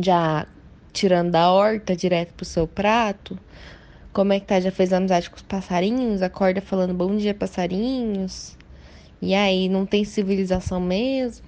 já 0.00 0.46
tirando 0.92 1.32
da 1.32 1.50
horta 1.50 1.94
direto 1.94 2.32
pro 2.34 2.46
seu 2.46 2.66
prato? 2.66 3.38
Como 4.12 4.32
é 4.32 4.40
que 4.40 4.46
tá? 4.46 4.60
Já 4.60 4.70
fez 4.70 4.92
amizade 4.92 5.28
com 5.28 5.36
os 5.36 5.42
passarinhos? 5.42 6.22
Acorda 6.22 6.60
falando 6.60 6.94
bom 6.94 7.14
dia, 7.16 7.34
passarinhos? 7.34 8.56
E 9.20 9.34
aí 9.34 9.68
não 9.68 9.86
tem 9.86 10.04
civilização 10.04 10.80
mesmo. 10.80 11.46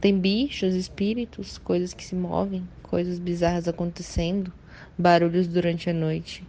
Tem 0.00 0.18
bichos, 0.18 0.74
espíritos, 0.74 1.58
coisas 1.58 1.92
que 1.94 2.04
se 2.04 2.14
movem, 2.14 2.66
coisas 2.82 3.18
bizarras 3.18 3.66
acontecendo, 3.68 4.52
barulhos 4.96 5.46
durante 5.46 5.88
a 5.88 5.92
noite, 5.92 6.44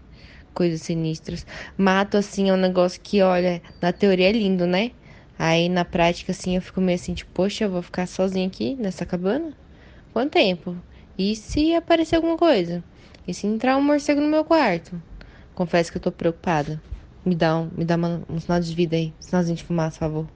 coisas 0.58 0.82
sinistras. 0.82 1.46
Mato 1.78 2.18
assim 2.18 2.50
é 2.50 2.54
um 2.54 2.58
negócio 2.58 3.00
que, 3.00 3.22
olha, 3.22 3.62
na 3.80 3.94
teoria 3.94 4.30
é 4.30 4.32
lindo, 4.32 4.66
né? 4.66 4.92
Aí 5.38 5.70
na 5.70 5.86
prática 5.86 6.32
assim 6.32 6.56
eu 6.56 6.62
fico 6.64 6.82
meio 6.82 6.96
assim, 6.96 7.14
tipo, 7.14 7.32
poxa, 7.32 7.66
eu 7.66 7.70
vou 7.70 7.84
ficar 7.84 8.08
sozinha 8.08 8.48
aqui 8.48 8.76
nessa 8.76 9.06
cabana? 9.06 9.54
Quanto 10.12 10.32
tempo? 10.32 10.76
E 11.16 11.36
se 11.36 11.76
aparecer 11.76 12.16
alguma 12.16 12.38
coisa? 12.38 12.84
E 13.28 13.36
se 13.36 13.46
entrar 13.46 13.78
um 13.78 13.84
morcego 13.84 14.20
no 14.20 14.28
meu 14.28 14.44
quarto? 14.44 15.00
Confesso 15.54 15.92
que 15.92 16.00
eu 16.00 16.02
tô 16.02 16.12
preocupada. 16.12 16.82
Me 17.24 17.36
dá 17.36 17.56
um, 17.56 17.70
me 17.78 17.86
dá 17.86 17.96
uma, 17.96 18.24
um 18.28 18.40
sinal 18.40 18.60
de 18.60 18.74
vida 18.74 18.96
aí, 18.96 19.14
sinalzinho 19.20 19.58
de 19.58 19.64
fumaça, 19.64 20.00
por 20.00 20.00
favor. 20.00 20.28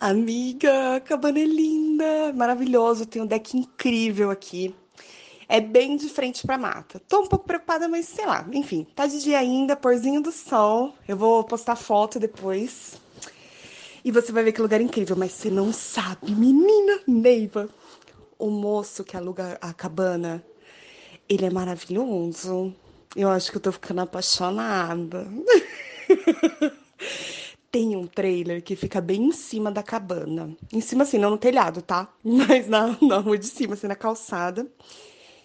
Amiga, 0.00 0.96
a 0.96 1.00
cabana 1.00 1.40
é 1.40 1.44
linda, 1.44 2.32
maravilhoso, 2.34 3.04
tem 3.04 3.20
um 3.20 3.26
deck 3.26 3.54
incrível 3.54 4.30
aqui. 4.30 4.74
É 5.48 5.60
bem 5.60 5.96
de 5.96 6.08
frente 6.08 6.46
pra 6.46 6.58
mata. 6.58 7.00
Tô 7.08 7.22
um 7.22 7.26
pouco 7.26 7.46
preocupada, 7.46 7.88
mas 7.88 8.06
sei 8.06 8.26
lá, 8.26 8.46
enfim, 8.52 8.86
tá 8.94 9.06
de 9.06 9.22
dia 9.22 9.38
ainda, 9.38 9.76
porzinho 9.76 10.20
do 10.22 10.32
sol. 10.32 10.94
Eu 11.06 11.16
vou 11.16 11.44
postar 11.44 11.76
foto 11.76 12.18
depois. 12.18 13.00
E 14.04 14.10
você 14.10 14.32
vai 14.32 14.44
ver 14.44 14.52
que 14.52 14.60
lugar 14.60 14.80
incrível, 14.80 15.16
mas 15.16 15.32
você 15.32 15.50
não 15.50 15.72
sabe, 15.72 16.34
menina 16.34 17.00
Neiva. 17.06 17.68
O 18.38 18.50
moço 18.50 19.04
que 19.04 19.16
aluga 19.16 19.56
a 19.60 19.72
cabana, 19.72 20.44
ele 21.28 21.46
é 21.46 21.50
maravilhoso. 21.50 22.74
Eu 23.16 23.30
acho 23.30 23.50
que 23.50 23.56
eu 23.56 23.62
tô 23.62 23.72
ficando 23.72 24.00
apaixonada. 24.00 25.26
Tem 27.70 27.96
um 27.96 28.06
trailer 28.06 28.62
que 28.62 28.76
fica 28.76 29.00
bem 29.00 29.24
em 29.24 29.32
cima 29.32 29.70
da 29.70 29.82
cabana. 29.82 30.54
Em 30.72 30.80
cima, 30.80 31.04
assim, 31.04 31.18
não 31.18 31.30
no 31.30 31.38
telhado, 31.38 31.80
tá? 31.80 32.12
Mas 32.22 32.68
na, 32.68 32.96
na 33.00 33.18
rua 33.18 33.38
de 33.38 33.46
cima, 33.46 33.74
assim, 33.74 33.86
na 33.86 33.96
calçada. 33.96 34.66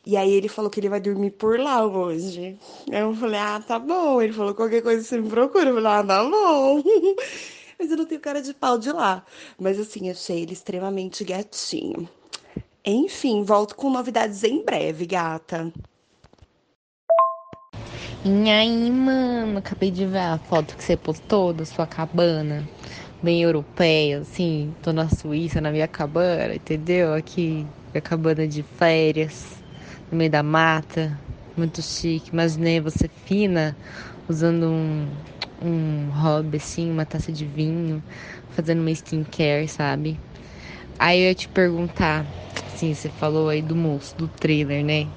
E 0.05 0.15
aí 0.17 0.31
ele 0.31 0.47
falou 0.47 0.69
que 0.71 0.79
ele 0.79 0.89
vai 0.89 0.99
dormir 0.99 1.31
por 1.31 1.59
lá 1.59 1.85
hoje. 1.85 2.57
Aí 2.91 2.99
eu 2.99 3.13
falei, 3.13 3.39
ah, 3.39 3.61
tá 3.65 3.77
bom. 3.77 4.21
Ele 4.21 4.33
falou, 4.33 4.53
qualquer 4.53 4.81
coisa 4.81 5.03
você 5.03 5.19
me 5.19 5.29
procura. 5.29 5.69
Eu 5.69 5.75
falei, 5.75 5.91
ah, 5.91 6.03
tá 6.03 6.23
bom. 6.23 6.83
Mas 7.77 7.91
eu 7.91 7.97
não 7.97 8.05
tenho 8.05 8.19
cara 8.19 8.41
de 8.41 8.53
pau 8.53 8.77
de 8.77 8.91
lá. 8.91 9.23
Mas 9.57 9.79
assim, 9.79 10.09
achei 10.09 10.41
ele 10.41 10.53
extremamente 10.53 11.23
gatinho. 11.23 12.09
Enfim, 12.83 13.43
volto 13.43 13.75
com 13.75 13.89
novidades 13.89 14.43
em 14.43 14.63
breve, 14.63 15.05
gata. 15.05 15.71
E 18.25 18.49
aí, 18.49 18.91
mano, 18.91 19.59
acabei 19.59 19.91
de 19.91 20.05
ver 20.05 20.19
a 20.19 20.37
foto 20.37 20.75
que 20.75 20.83
você 20.83 20.97
postou 20.97 21.53
da 21.53 21.65
sua 21.65 21.87
cabana. 21.87 22.67
Bem 23.23 23.41
europeia, 23.43 24.19
assim. 24.19 24.73
Tô 24.81 24.91
na 24.91 25.07
Suíça, 25.09 25.61
na 25.61 25.71
minha 25.71 25.87
cabana, 25.87 26.55
entendeu? 26.55 27.13
Aqui, 27.13 27.65
minha 27.93 28.01
cabana 28.01 28.45
de 28.47 28.61
férias, 28.63 29.58
no 30.11 30.17
meio 30.17 30.29
da 30.29 30.43
mata. 30.43 31.19
Muito 31.55 31.81
chique. 31.81 32.29
Imaginei 32.33 32.79
você 32.79 33.07
fina, 33.25 33.75
usando 34.27 34.67
um, 34.67 35.07
um 35.61 36.09
hobby, 36.11 36.57
assim, 36.57 36.89
uma 36.89 37.05
taça 37.05 37.31
de 37.31 37.45
vinho, 37.45 38.03
fazendo 38.49 38.79
uma 38.81 38.91
skincare, 38.91 39.67
sabe? 39.67 40.19
Aí 40.97 41.19
eu 41.19 41.29
ia 41.29 41.35
te 41.35 41.47
perguntar, 41.49 42.25
assim, 42.67 42.93
você 42.93 43.09
falou 43.09 43.49
aí 43.49 43.61
do 43.61 43.75
moço, 43.75 44.15
do 44.17 44.27
trailer, 44.27 44.83
né? 44.83 45.07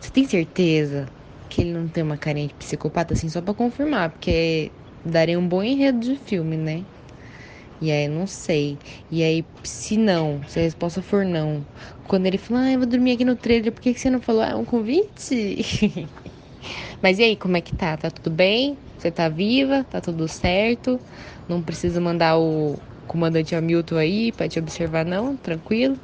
Você 0.00 0.10
tem 0.10 0.26
certeza 0.26 1.06
que 1.48 1.62
ele 1.62 1.72
não 1.72 1.88
tem 1.88 2.02
uma 2.02 2.16
carinha 2.16 2.48
de 2.48 2.54
psicopata, 2.54 3.14
assim, 3.14 3.28
só 3.28 3.40
pra 3.42 3.54
confirmar, 3.54 4.10
porque 4.10 4.72
daria 5.04 5.38
um 5.38 5.46
bom 5.48 5.62
enredo 5.62 6.00
de 6.00 6.16
filme, 6.16 6.56
né? 6.56 6.84
E 7.80 7.90
aí, 7.90 8.08
não 8.08 8.26
sei. 8.26 8.78
E 9.10 9.22
aí, 9.22 9.44
se 9.64 9.96
não, 9.96 10.42
se 10.48 10.58
a 10.58 10.62
resposta 10.62 11.00
for 11.00 11.24
não, 11.24 11.64
quando 12.06 12.26
ele 12.26 12.36
falou, 12.36 12.62
ah, 12.62 12.70
eu 12.70 12.78
vou 12.78 12.86
dormir 12.86 13.12
aqui 13.12 13.24
no 13.24 13.36
trailer, 13.36 13.72
por 13.72 13.80
que, 13.80 13.94
que 13.94 14.00
você 14.00 14.10
não 14.10 14.20
falou, 14.20 14.42
ah, 14.42 14.50
é 14.50 14.54
um 14.54 14.64
convite? 14.64 16.06
Mas 17.02 17.18
e 17.18 17.22
aí, 17.22 17.36
como 17.36 17.56
é 17.56 17.60
que 17.60 17.74
tá? 17.74 17.96
Tá 17.96 18.10
tudo 18.10 18.30
bem? 18.30 18.76
Você 18.98 19.10
tá 19.10 19.28
viva? 19.30 19.84
Tá 19.84 20.00
tudo 20.00 20.28
certo? 20.28 21.00
Não 21.48 21.62
precisa 21.62 22.00
mandar 22.00 22.38
o 22.38 22.78
comandante 23.06 23.54
Hamilton 23.54 23.96
aí 23.96 24.32
pra 24.32 24.48
te 24.48 24.58
observar, 24.58 25.06
não? 25.06 25.36
Tranquilo? 25.36 25.98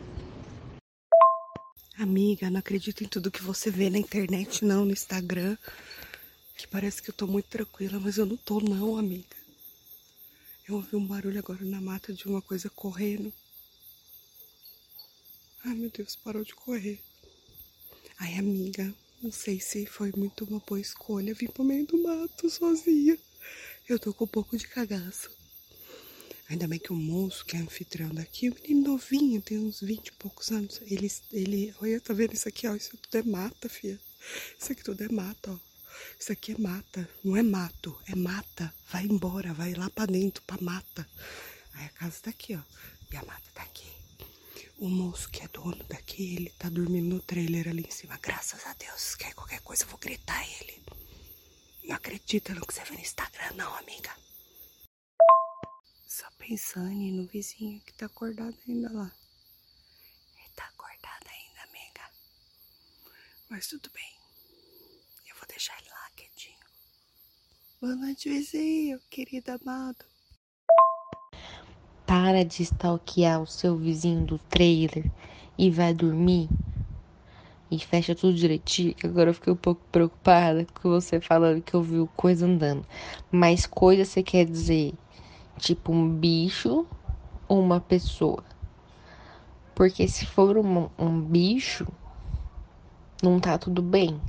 Amiga, 1.98 2.50
não 2.50 2.58
acredito 2.58 3.04
em 3.04 3.08
tudo 3.08 3.30
que 3.30 3.42
você 3.42 3.70
vê 3.70 3.90
na 3.90 3.98
internet, 3.98 4.64
não, 4.64 4.84
no 4.86 4.92
Instagram. 4.92 5.56
Que 6.56 6.66
parece 6.66 7.02
que 7.02 7.10
eu 7.10 7.14
tô 7.14 7.26
muito 7.26 7.46
tranquila, 7.46 8.00
mas 8.00 8.16
eu 8.16 8.24
não 8.24 8.36
tô, 8.36 8.60
não, 8.60 8.96
amiga. 8.96 9.35
Eu 10.68 10.74
ouvi 10.74 10.96
um 10.96 11.06
barulho 11.06 11.38
agora 11.38 11.64
na 11.64 11.80
mata 11.80 12.12
de 12.12 12.26
uma 12.26 12.42
coisa 12.42 12.68
correndo. 12.68 13.32
Ai, 15.64 15.74
meu 15.74 15.88
Deus, 15.90 16.16
parou 16.16 16.42
de 16.42 16.56
correr. 16.56 17.00
Ai, 18.18 18.34
amiga, 18.34 18.92
não 19.22 19.30
sei 19.30 19.60
se 19.60 19.86
foi 19.86 20.12
muito 20.16 20.44
uma 20.44 20.58
boa 20.58 20.80
escolha 20.80 21.34
vir 21.34 21.52
pro 21.52 21.62
meio 21.62 21.86
do 21.86 22.02
mato 22.02 22.50
sozinha. 22.50 23.16
Eu 23.88 23.96
tô 23.96 24.12
com 24.12 24.24
um 24.24 24.28
pouco 24.28 24.56
de 24.56 24.66
cagaço. 24.66 25.30
Ainda 26.48 26.66
bem 26.66 26.80
que 26.80 26.92
o 26.92 26.96
moço, 26.96 27.44
que 27.44 27.56
é 27.56 27.60
anfitrião 27.60 28.12
daqui, 28.12 28.48
o 28.48 28.54
menino 28.54 28.90
novinho, 28.90 29.40
tem 29.40 29.58
uns 29.58 29.80
20 29.80 30.08
e 30.08 30.12
poucos 30.12 30.50
anos. 30.50 30.80
Ele, 30.82 31.08
ele, 31.32 31.74
olha, 31.80 32.00
tá 32.00 32.12
vendo 32.12 32.34
isso 32.34 32.48
aqui, 32.48 32.66
ó? 32.66 32.74
Isso 32.74 32.96
tudo 32.96 33.18
é 33.18 33.22
mata, 33.22 33.68
filha. 33.68 34.00
Isso 34.58 34.72
aqui 34.72 34.82
tudo 34.82 35.00
é 35.04 35.08
mata, 35.08 35.52
ó. 35.52 35.58
Isso 36.18 36.32
aqui 36.32 36.52
é 36.52 36.58
mata, 36.58 37.08
não 37.24 37.36
é 37.36 37.42
mato, 37.42 38.00
é 38.06 38.14
mata. 38.14 38.74
Vai 38.90 39.04
embora, 39.04 39.52
vai 39.54 39.74
lá 39.74 39.88
pra 39.90 40.06
dentro, 40.06 40.42
pra 40.42 40.58
mata. 40.60 41.08
Aí 41.74 41.86
a 41.86 41.90
casa 41.90 42.20
tá 42.22 42.30
aqui, 42.30 42.54
ó. 42.54 42.62
E 43.12 43.16
a 43.16 43.24
mata 43.24 43.50
tá 43.54 43.62
aqui. 43.62 43.90
O 44.78 44.88
moço 44.88 45.30
que 45.30 45.42
é 45.42 45.48
dono 45.48 45.82
daqui, 45.84 46.36
ele 46.36 46.50
tá 46.58 46.68
dormindo 46.68 47.14
no 47.14 47.20
trailer 47.20 47.68
ali 47.68 47.82
em 47.82 47.90
cima. 47.90 48.18
Graças 48.18 48.66
a 48.66 48.74
Deus, 48.74 49.14
quer 49.14 49.34
qualquer 49.34 49.60
coisa, 49.60 49.84
eu 49.84 49.88
vou 49.88 49.98
gritar 49.98 50.42
ele. 50.60 50.84
Não 51.84 51.96
acredita 51.96 52.54
no 52.54 52.66
que 52.66 52.74
você 52.74 52.84
vê 52.84 52.94
no 52.94 53.00
Instagram, 53.00 53.52
não, 53.54 53.74
amiga. 53.76 54.14
Só 56.06 56.30
pensando 56.38 56.90
no 56.90 57.26
vizinho 57.26 57.80
que 57.82 57.92
tá 57.92 58.06
acordado 58.06 58.56
ainda 58.68 58.92
lá. 58.92 59.12
Ele 60.36 60.50
tá 60.54 60.64
acordado 60.66 61.26
ainda, 61.28 61.62
amiga. 61.62 62.10
Mas 63.48 63.66
tudo 63.68 63.90
bem. 63.90 64.16
Eu 65.28 65.36
vou 65.36 65.46
deixar 65.46 65.78
ele 65.80 65.90
lá 65.90 66.10
quietinho. 66.16 66.58
Boa 67.86 67.94
noite, 67.94 68.28
vizinho, 68.28 68.98
querido 69.08 69.52
amado. 69.52 70.04
Para 72.04 72.44
de 72.44 72.64
stalkear 72.64 73.40
o 73.40 73.46
seu 73.46 73.76
vizinho 73.76 74.26
do 74.26 74.38
trailer 74.38 75.08
e 75.56 75.70
vai 75.70 75.94
dormir. 75.94 76.48
E 77.70 77.78
fecha 77.78 78.12
tudo 78.12 78.34
direitinho, 78.34 78.92
que 78.92 79.06
agora 79.06 79.30
eu 79.30 79.34
fiquei 79.34 79.52
um 79.52 79.56
pouco 79.56 79.80
preocupada 79.92 80.66
com 80.82 80.90
você 80.90 81.20
falando 81.20 81.62
que 81.62 81.74
eu 81.74 81.80
vi 81.80 82.04
coisa 82.16 82.44
andando. 82.44 82.84
Mas 83.30 83.66
coisa 83.66 84.04
você 84.04 84.20
quer 84.20 84.46
dizer 84.46 84.92
tipo 85.56 85.92
um 85.92 86.10
bicho 86.10 86.84
ou 87.46 87.60
uma 87.60 87.78
pessoa. 87.78 88.42
Porque 89.76 90.08
se 90.08 90.26
for 90.26 90.58
um, 90.58 90.90
um 90.98 91.20
bicho, 91.20 91.86
não 93.22 93.38
tá 93.38 93.56
tudo 93.56 93.80
bem. 93.80 94.20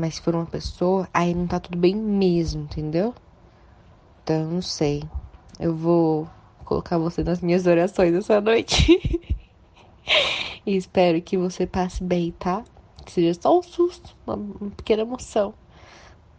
Mas 0.00 0.14
se 0.14 0.22
for 0.22 0.34
uma 0.34 0.46
pessoa, 0.46 1.06
aí 1.12 1.34
não 1.34 1.46
tá 1.46 1.60
tudo 1.60 1.76
bem 1.76 1.94
mesmo, 1.94 2.62
entendeu? 2.62 3.14
Então, 4.22 4.46
não 4.46 4.62
sei. 4.62 5.04
Eu 5.58 5.76
vou 5.76 6.26
colocar 6.64 6.96
você 6.96 7.22
nas 7.22 7.42
minhas 7.42 7.66
orações 7.66 8.14
essa 8.14 8.40
noite. 8.40 8.98
e 10.64 10.74
espero 10.74 11.20
que 11.20 11.36
você 11.36 11.66
passe 11.66 12.02
bem, 12.02 12.32
tá? 12.38 12.64
Que 13.04 13.12
seja 13.12 13.38
só 13.38 13.58
um 13.58 13.62
susto, 13.62 14.16
uma, 14.26 14.36
uma 14.36 14.70
pequena 14.70 15.02
emoção. 15.02 15.52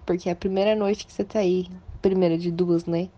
Porque 0.07 0.27
é 0.27 0.31
a 0.31 0.35
primeira 0.35 0.75
noite 0.75 1.05
que 1.05 1.13
você 1.13 1.23
tá 1.23 1.37
aí. 1.37 1.67
Primeira 2.01 2.39
de 2.39 2.51
duas, 2.51 2.85
né? 2.85 3.09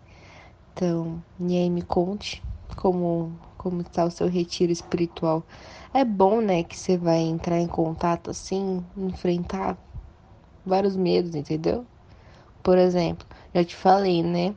Então, 0.74 1.24
e 1.40 1.56
aí 1.56 1.70
me 1.70 1.80
conte 1.80 2.42
como 2.76 3.32
como 3.56 3.80
está 3.80 4.04
o 4.04 4.10
seu 4.10 4.28
retiro 4.28 4.70
espiritual. 4.70 5.42
É 5.94 6.04
bom, 6.04 6.42
né, 6.42 6.62
que 6.62 6.76
você 6.76 6.98
vai 6.98 7.20
entrar 7.20 7.58
em 7.58 7.66
contato 7.66 8.30
assim, 8.30 8.84
enfrentar 8.94 9.78
vários 10.64 10.96
medos, 10.96 11.34
entendeu? 11.34 11.86
Por 12.62 12.78
exemplo, 12.78 13.26
já 13.54 13.64
te 13.64 13.76
falei, 13.76 14.22
né? 14.22 14.54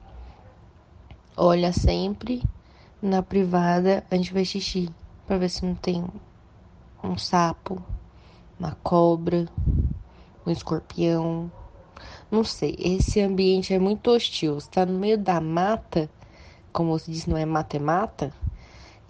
Olha 1.36 1.74
sempre 1.74 2.41
na 3.01 3.22
privada 3.22 4.03
antes 4.12 4.28
de 4.28 4.34
ver 4.34 4.45
xixi, 4.45 4.89
para 5.26 5.38
ver 5.38 5.49
se 5.49 5.66
não 5.66 5.76
tem 5.76 6.05
um 7.03 7.18
sapo, 7.18 7.82
uma 8.60 8.76
cobra, 8.84 9.45
um 10.45 10.51
escorpião, 10.51 11.51
não 12.32 12.43
sei, 12.43 12.76
esse 12.80 13.22
ambiente 13.22 13.74
é 13.74 13.80
muito 13.80 14.10
hostil. 14.12 14.55
Você 14.55 14.70
tá 14.70 14.86
no 14.86 14.97
meio 14.97 15.18
da 15.18 15.39
mata, 15.39 16.10
como 16.74 16.97
você 16.97 17.12
disse, 17.12 17.30
não 17.30 17.38
é 17.38 17.45
mata, 17.45 17.78
é 17.78 17.80
mata. 17.80 18.34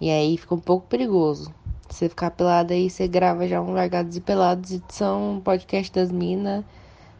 E 0.00 0.10
aí 0.10 0.36
fica 0.36 0.54
um 0.54 0.60
pouco 0.60 0.86
perigoso. 0.86 1.52
Você 1.88 2.08
ficar 2.08 2.30
pelado 2.30 2.72
aí, 2.72 2.90
você 2.90 3.08
grava 3.08 3.48
já 3.48 3.60
um 3.60 3.72
Largados 3.72 4.16
e 4.16 4.20
Pelados, 4.20 4.72
edição 4.72 5.40
podcast 5.42 5.92
das 5.92 6.12
minas 6.12 6.64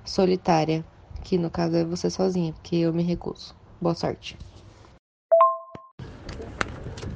solitária. 0.08 0.84
Que 1.22 1.36
no 1.36 1.50
caso 1.50 1.76
é 1.76 1.84
você 1.84 2.10
sozinha, 2.10 2.52
porque 2.52 2.76
eu 2.76 2.92
me 2.92 3.02
recuso. 3.02 3.54
Boa 3.80 3.94
sorte. 3.94 4.36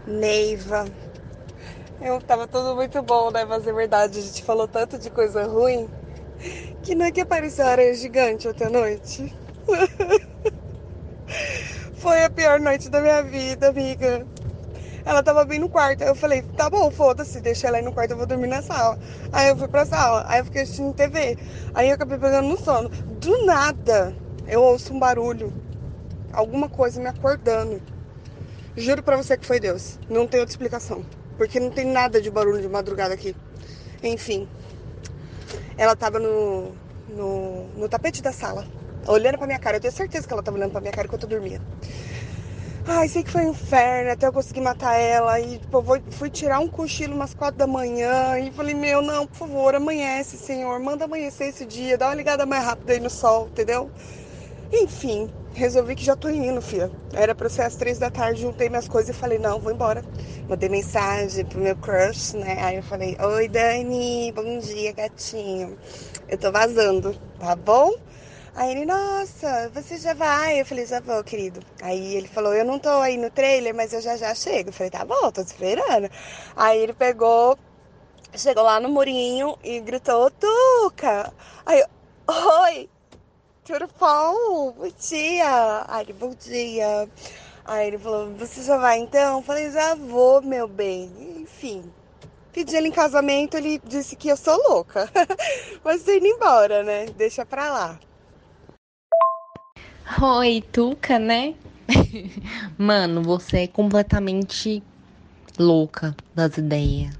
Neiva. 0.07 0.86
Eu 2.01 2.20
tava 2.20 2.47
tudo 2.47 2.74
muito 2.74 3.01
bom, 3.03 3.30
né? 3.30 3.45
Mas 3.45 3.66
é 3.66 3.72
verdade, 3.72 4.18
a 4.18 4.22
gente 4.22 4.43
falou 4.43 4.66
tanto 4.66 4.99
de 4.99 5.09
coisa 5.09 5.47
ruim 5.47 5.88
que 6.82 6.95
não 6.95 7.07
é 7.07 7.12
que 7.12 7.20
apareceu 7.20 7.66
areia 7.66 7.95
gigante 7.95 8.49
ontem 8.49 8.64
à 8.64 8.70
noite. 8.70 9.32
Foi 11.95 12.24
a 12.24 12.30
pior 12.30 12.59
noite 12.59 12.88
da 12.88 13.01
minha 13.01 13.22
vida, 13.22 13.68
amiga. 13.68 14.26
Ela 15.05 15.23
tava 15.23 15.45
bem 15.45 15.59
no 15.59 15.69
quarto. 15.69 16.03
Aí 16.03 16.09
eu 16.09 16.15
falei, 16.15 16.43
tá 16.43 16.71
bom, 16.71 16.91
foda-se, 16.91 17.41
deixa 17.41 17.69
ela 17.69 17.79
aí 17.79 17.83
no 17.83 17.93
quarto, 17.93 18.13
eu 18.13 18.17
vou 18.17 18.27
dormir 18.27 18.47
na 18.47 18.63
sala. 18.63 18.99
Aí 19.33 19.49
eu 19.49 19.57
fui 19.57 19.69
pra 19.69 19.85
sala, 19.85 20.25
aí 20.29 20.41
eu 20.41 20.45
fiquei 20.45 20.63
assistindo 20.63 20.95
TV. 20.95 21.37
Aí 21.75 21.89
eu 21.89 21.95
acabei 21.95 22.19
pegando 22.19 22.49
no 22.49 22.59
sono. 22.59 22.89
Do 22.89 23.45
nada, 23.45 24.15
eu 24.47 24.63
ouço 24.63 24.93
um 24.93 24.99
barulho. 24.99 25.53
Alguma 26.33 26.69
coisa 26.69 27.01
me 27.01 27.09
acordando. 27.09 27.81
Juro 28.77 29.03
pra 29.03 29.17
você 29.17 29.37
que 29.37 29.47
foi 29.47 29.61
Deus. 29.61 29.99
Não 30.09 30.27
tem 30.27 30.41
outra 30.41 30.53
explicação. 30.53 31.05
Porque 31.37 31.59
não 31.59 31.71
tem 31.71 31.85
nada 31.85 32.21
de 32.21 32.31
barulho 32.31 32.61
de 32.61 32.69
madrugada 32.69 33.13
aqui. 33.13 33.35
Enfim, 34.03 34.49
ela 35.77 35.95
tava 35.95 36.19
no, 36.19 36.73
no, 37.09 37.67
no 37.77 37.89
tapete 37.89 38.23
da 38.23 38.33
sala, 38.33 38.67
olhando 39.07 39.39
pra 39.39 39.47
minha 39.47 39.59
cara. 39.59 39.77
Eu 39.77 39.81
tenho 39.81 39.93
certeza 39.93 40.27
que 40.27 40.33
ela 40.33 40.43
tava 40.43 40.57
olhando 40.57 40.73
pra 40.73 40.81
minha 40.81 40.93
cara 40.93 41.07
enquanto 41.07 41.25
eu 41.25 41.29
dormia. 41.29 41.61
Ai, 42.85 43.09
sei 43.09 43.22
que 43.22 43.30
foi 43.30 43.47
um 43.47 43.51
inferno 43.51 44.11
até 44.11 44.26
eu 44.26 44.33
conseguir 44.33 44.61
matar 44.61 44.95
ela. 44.97 45.39
E, 45.41 45.59
tipo, 45.59 45.78
eu 45.78 46.03
fui 46.11 46.30
tirar 46.30 46.59
um 46.59 46.68
cochilo 46.68 47.14
umas 47.14 47.33
quatro 47.35 47.59
da 47.59 47.66
manhã. 47.66 48.39
E 48.39 48.51
falei, 48.53 48.74
meu, 48.74 49.01
não, 49.03 49.26
por 49.26 49.37
favor, 49.37 49.74
amanhece, 49.74 50.37
senhor. 50.37 50.80
Manda 50.80 51.05
amanhecer 51.05 51.49
esse 51.49 51.64
dia. 51.64 51.97
Dá 51.97 52.09
uma 52.09 52.14
ligada 52.14 52.45
mais 52.45 52.64
rápida 52.64 52.93
aí 52.93 53.01
no 53.01 53.11
sol, 53.11 53.47
entendeu? 53.47 53.91
Enfim, 54.72 55.30
resolvi 55.55 55.95
que 55.95 56.05
já 56.05 56.16
tô 56.16 56.28
indo, 56.30 56.62
filha. 56.62 56.91
Era 57.12 57.35
pra 57.35 57.49
ser 57.49 57.62
às 57.62 57.76
três 57.76 57.99
da 57.99 58.11
tarde, 58.11 58.43
juntei 58.43 58.68
minhas 58.68 58.89
coisas 58.89 59.14
e 59.14 59.18
falei, 59.18 59.39
não, 59.39 59.61
vou 59.61 59.72
embora. 59.72 60.03
Mandei 60.49 60.68
mensagem 60.68 61.45
pro 61.45 61.61
meu 61.61 61.76
crush, 61.76 62.35
né? 62.37 62.59
Aí 62.62 62.76
eu 62.76 62.83
falei, 62.83 63.16
oi, 63.20 63.49
Dani, 63.49 64.33
bom 64.33 64.59
dia, 64.59 64.93
gatinho. 64.93 65.78
Eu 66.28 66.39
tô 66.39 66.51
vazando, 66.53 67.14
tá 67.39 67.55
bom? 67.57 67.93
Aí 68.55 68.71
ele, 68.73 68.85
nossa, 68.85 69.71
você 69.71 69.97
já 69.97 70.13
vai? 70.13 70.61
Eu 70.61 70.67
falei, 70.67 70.85
já 70.85 71.01
vou, 71.01 71.25
querido. 71.25 71.61
Aí 71.81 72.17
ele 72.17 72.29
falou, 72.29 72.55
eu 72.55 72.65
não 72.65 72.79
tô 72.79 72.91
aí 72.91 73.17
no 73.17 73.31
trailer, 73.31 73.75
mas 73.75 73.93
eu 73.95 74.01
já 74.03 74.17
já 74.17 74.35
chego. 74.35 74.69
Eu 74.69 74.73
falei, 74.75 74.91
tá 74.91 75.05
bom, 75.05 75.31
tô 75.33 75.41
esperando. 75.41 76.11
Aí 76.55 76.79
ele 76.81 76.93
pegou, 76.93 77.59
chegou 78.37 78.63
lá 78.63 78.79
no 78.79 78.91
murinho 78.91 79.57
e 79.65 79.81
gritou, 79.81 80.31
Tuca! 80.31 81.33
Aí 81.65 81.81
eu, 81.81 81.87
oi, 82.63 82.91
tudo 83.65 83.89
bom? 83.99 84.73
Bom 84.73 84.93
dia. 85.01 85.85
Aí 85.89 86.05
ele, 86.05 86.13
bom 86.13 86.35
dia. 86.35 87.09
Aí 87.65 87.87
ele 87.89 87.99
falou, 87.99 88.35
você 88.35 88.63
já 88.63 88.77
vai 88.77 88.99
então? 88.99 89.39
Eu 89.39 89.43
falei, 89.43 89.71
já 89.71 89.95
vou, 89.95 90.43
meu 90.43 90.69
bem. 90.69 91.41
Enfim, 91.43 91.91
pedi 92.53 92.77
ele 92.77 92.89
em 92.89 92.93
casamento, 92.93 93.57
ele 93.57 93.81
disse 93.87 94.15
que 94.17 94.29
eu 94.29 94.37
sou 94.37 94.57
louca. 94.69 95.11
Mas 95.83 96.03
tô 96.03 96.13
indo 96.13 96.27
embora, 96.27 96.83
né? 96.83 97.07
Deixa 97.17 97.47
pra 97.47 97.71
lá. 97.73 98.12
Oi, 100.05 100.63
Tuca, 100.73 101.17
né? 101.17 101.55
Mano, 102.77 103.23
você 103.23 103.59
é 103.59 103.67
completamente 103.69 104.83
louca 105.57 106.15
das 106.35 106.59
ideias. 106.59 107.17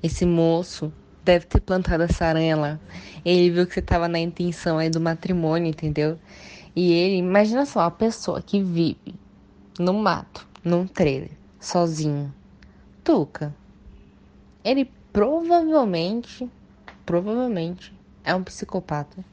Esse 0.00 0.24
moço 0.24 0.92
deve 1.24 1.46
ter 1.46 1.60
plantado 1.60 2.04
essa 2.04 2.26
aranha 2.26 2.56
lá. 2.56 2.80
Ele 3.24 3.50
viu 3.50 3.66
que 3.66 3.74
você 3.74 3.82
tava 3.82 4.06
na 4.06 4.20
intenção 4.20 4.78
aí 4.78 4.88
do 4.88 5.00
matrimônio, 5.00 5.68
entendeu? 5.68 6.18
E 6.74 6.92
ele, 6.92 7.16
imagina 7.16 7.66
só, 7.66 7.80
a 7.80 7.90
pessoa 7.90 8.40
que 8.40 8.62
vive 8.62 9.14
no 9.76 9.92
mato, 9.92 10.46
num 10.64 10.86
trailer, 10.86 11.32
sozinho. 11.58 12.32
Tuca. 13.02 13.52
Ele 14.64 14.88
provavelmente, 15.12 16.48
provavelmente 17.04 17.92
é 18.24 18.32
um 18.34 18.44
psicopata. 18.44 19.24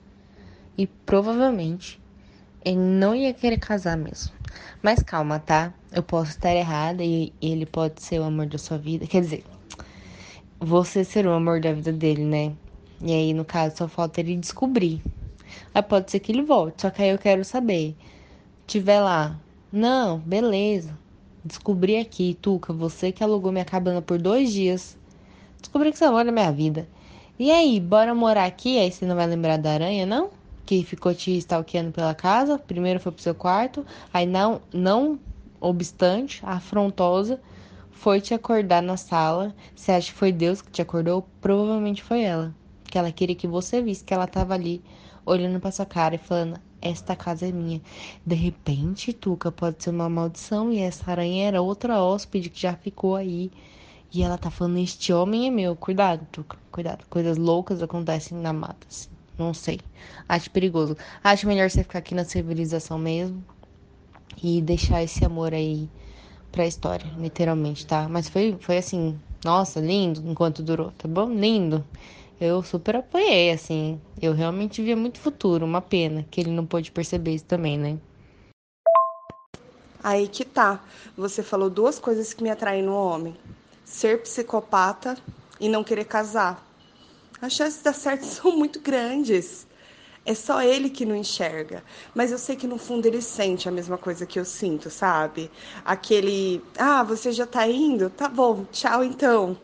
E 0.75 0.87
provavelmente 0.87 1.99
ele 2.67 2.77
não 2.77 3.15
ia 3.15 3.33
querer 3.33 3.57
casar 3.57 3.95
mesmo. 3.95 4.33
Mas 4.81 5.01
calma, 5.01 5.39
tá? 5.39 5.73
Eu 5.91 6.03
posso 6.03 6.31
estar 6.31 6.53
errada 6.53 7.03
e 7.03 7.31
ele 7.41 7.65
pode 7.65 8.01
ser 8.01 8.19
o 8.19 8.23
amor 8.23 8.47
da 8.47 8.57
sua 8.57 8.77
vida. 8.77 9.07
Quer 9.07 9.21
dizer, 9.21 9.43
você 10.59 11.03
ser 11.03 11.25
o 11.25 11.31
amor 11.31 11.61
da 11.61 11.71
vida 11.71 11.93
dele, 11.93 12.25
né? 12.25 12.53
E 13.01 13.13
aí, 13.13 13.33
no 13.33 13.45
caso, 13.45 13.77
só 13.77 13.87
falta 13.87 14.19
ele 14.19 14.35
descobrir. 14.35 15.01
Aí 15.73 15.81
pode 15.81 16.11
ser 16.11 16.19
que 16.19 16.31
ele 16.31 16.41
volte. 16.41 16.81
Só 16.81 16.89
que 16.89 17.01
aí 17.01 17.09
eu 17.09 17.17
quero 17.17 17.45
saber. 17.45 17.95
Tiver 18.65 18.99
lá. 18.99 19.39
Não, 19.71 20.19
beleza. 20.19 20.97
Descobri 21.45 21.97
aqui, 21.97 22.37
Tuca, 22.41 22.73
você 22.73 23.13
que 23.13 23.23
alugou 23.23 23.51
minha 23.51 23.63
cabana 23.63 24.01
por 24.01 24.17
dois 24.17 24.51
dias. 24.51 24.97
Descobri 25.61 25.91
que 25.91 25.97
você 25.97 26.03
é 26.03 26.07
amor 26.07 26.25
da 26.25 26.31
minha 26.33 26.51
vida. 26.51 26.87
E 27.39 27.49
aí, 27.49 27.79
bora 27.79 28.13
morar 28.13 28.45
aqui? 28.45 28.77
Aí 28.77 28.91
você 28.91 29.05
não 29.05 29.15
vai 29.15 29.27
lembrar 29.27 29.57
da 29.57 29.71
aranha, 29.71 30.05
não? 30.05 30.31
Que 30.67 30.83
ficou 30.83 31.15
te 31.15 31.31
stalkeando 31.37 31.93
pela 31.93 32.13
casa. 32.13 32.59
Primeiro 32.59 32.99
foi 32.99 33.13
pro 33.13 33.21
seu 33.23 33.33
quarto, 33.33 33.85
aí 34.13 34.25
não, 34.25 34.61
não 34.73 35.17
obstante, 35.61 36.41
afrontosa, 36.43 37.39
foi 37.89 38.19
te 38.19 38.33
acordar 38.33 38.83
na 38.83 38.97
sala. 38.97 39.55
Você 39.73 39.93
acha 39.93 40.11
que 40.11 40.17
foi 40.17 40.31
Deus 40.31 40.61
que 40.61 40.69
te 40.69 40.81
acordou? 40.81 41.25
Provavelmente 41.39 42.03
foi 42.03 42.21
ela. 42.21 42.53
Que 42.83 42.97
ela 42.97 43.11
queria 43.13 43.35
que 43.35 43.47
você 43.47 43.81
visse 43.81 44.03
que 44.03 44.13
ela 44.13 44.27
tava 44.27 44.53
ali 44.53 44.83
olhando 45.25 45.59
pra 45.59 45.71
sua 45.71 45.85
cara 45.85 46.15
e 46.15 46.17
falando: 46.17 46.59
Esta 46.81 47.15
casa 47.15 47.47
é 47.47 47.51
minha. 47.51 47.81
De 48.25 48.35
repente, 48.35 49.13
Tuca, 49.13 49.49
pode 49.51 49.81
ser 49.81 49.91
uma 49.91 50.09
maldição 50.09 50.71
e 50.71 50.79
essa 50.79 51.09
aranha 51.09 51.47
era 51.47 51.61
outra 51.61 52.01
hóspede 52.03 52.49
que 52.49 52.59
já 52.59 52.73
ficou 52.73 53.15
aí. 53.15 53.49
E 54.13 54.21
ela 54.21 54.37
tá 54.37 54.51
falando: 54.51 54.79
Este 54.79 55.13
homem 55.13 55.47
é 55.47 55.49
meu. 55.49 55.77
Cuidado, 55.77 56.27
Tuca, 56.29 56.57
cuidado. 56.71 57.05
Coisas 57.09 57.37
loucas 57.37 57.81
acontecem 57.81 58.37
na 58.37 58.51
mata, 58.51 58.85
assim. 58.89 59.16
Não 59.37 59.53
sei. 59.53 59.79
Acho 60.27 60.49
perigoso. 60.51 60.97
Acho 61.23 61.47
melhor 61.47 61.69
você 61.69 61.83
ficar 61.83 61.99
aqui 61.99 62.15
na 62.15 62.25
civilização 62.25 62.97
mesmo. 62.97 63.43
E 64.41 64.61
deixar 64.61 65.03
esse 65.03 65.23
amor 65.25 65.53
aí 65.53 65.89
pra 66.51 66.65
história, 66.65 67.11
literalmente, 67.17 67.85
tá? 67.85 68.07
Mas 68.09 68.29
foi, 68.29 68.57
foi 68.59 68.77
assim, 68.77 69.19
nossa, 69.43 69.79
lindo 69.79 70.21
enquanto 70.25 70.63
durou, 70.63 70.91
tá 70.91 71.07
bom? 71.07 71.29
Lindo. 71.29 71.85
Eu 72.39 72.61
super 72.61 72.97
apoiei, 72.97 73.51
assim. 73.51 73.99
Eu 74.21 74.33
realmente 74.33 74.81
via 74.83 74.95
muito 74.95 75.19
futuro. 75.19 75.65
Uma 75.65 75.81
pena 75.81 76.25
que 76.29 76.39
ele 76.39 76.51
não 76.51 76.65
pôde 76.65 76.91
perceber 76.91 77.33
isso 77.33 77.45
também, 77.45 77.77
né? 77.77 77.97
Aí 80.03 80.27
que 80.27 80.45
tá. 80.45 80.83
Você 81.17 81.41
falou 81.41 81.69
duas 81.69 81.97
coisas 81.97 82.33
que 82.33 82.43
me 82.43 82.51
atraem 82.51 82.83
no 82.83 82.93
homem: 82.95 83.35
ser 83.83 84.21
psicopata 84.21 85.17
e 85.59 85.67
não 85.67 85.83
querer 85.83 86.05
casar. 86.05 86.66
As 87.41 87.53
chances 87.53 87.79
de 87.79 87.83
dar 87.83 87.93
certo 87.93 88.23
são 88.25 88.55
muito 88.55 88.79
grandes. 88.79 89.67
É 90.25 90.35
só 90.35 90.61
ele 90.61 90.89
que 90.89 91.05
não 91.05 91.15
enxerga. 91.15 91.83
Mas 92.13 92.31
eu 92.31 92.37
sei 92.37 92.55
que 92.55 92.67
no 92.67 92.77
fundo 92.77 93.05
ele 93.05 93.21
sente 93.21 93.69
a 93.69 93.71
mesma 93.71 93.97
coisa 93.97 94.25
que 94.25 94.37
eu 94.37 94.43
sinto, 94.43 94.89
sabe? 94.89 95.49
Aquele, 95.85 96.61
ah, 96.77 97.01
você 97.01 97.31
já 97.31 97.47
tá 97.47 97.65
indo? 97.67 98.09
Tá 98.09 98.27
bom, 98.27 98.65
tchau 98.71 99.03
então. 99.03 99.57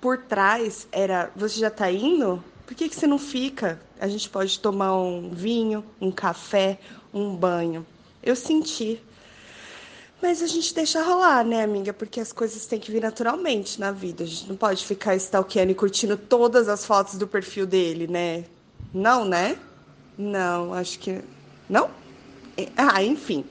Por 0.00 0.18
trás 0.18 0.86
era, 0.92 1.32
você 1.34 1.58
já 1.58 1.70
tá 1.70 1.90
indo? 1.90 2.44
Por 2.66 2.74
que, 2.74 2.88
que 2.88 2.94
você 2.94 3.06
não 3.06 3.18
fica? 3.18 3.80
A 3.98 4.06
gente 4.06 4.28
pode 4.28 4.60
tomar 4.60 4.94
um 4.94 5.30
vinho, 5.30 5.82
um 5.98 6.12
café, 6.12 6.78
um 7.12 7.34
banho. 7.34 7.86
Eu 8.22 8.36
senti. 8.36 9.00
Mas 10.20 10.42
a 10.42 10.46
gente 10.46 10.74
deixa 10.74 11.02
rolar, 11.02 11.44
né, 11.44 11.62
amiga? 11.62 11.92
Porque 11.92 12.20
as 12.20 12.32
coisas 12.32 12.66
têm 12.66 12.80
que 12.80 12.90
vir 12.90 13.00
naturalmente 13.00 13.78
na 13.78 13.92
vida. 13.92 14.24
A 14.24 14.26
gente 14.26 14.48
não 14.48 14.56
pode 14.56 14.84
ficar 14.84 15.14
stalkeando 15.14 15.70
e 15.70 15.74
curtindo 15.74 16.16
todas 16.16 16.68
as 16.68 16.84
fotos 16.84 17.16
do 17.16 17.26
perfil 17.26 17.66
dele, 17.66 18.08
né? 18.08 18.44
Não, 18.92 19.24
né? 19.24 19.56
Não, 20.16 20.74
acho 20.74 20.98
que. 20.98 21.20
Não? 21.68 21.90
Ah, 22.76 23.02
enfim. 23.02 23.44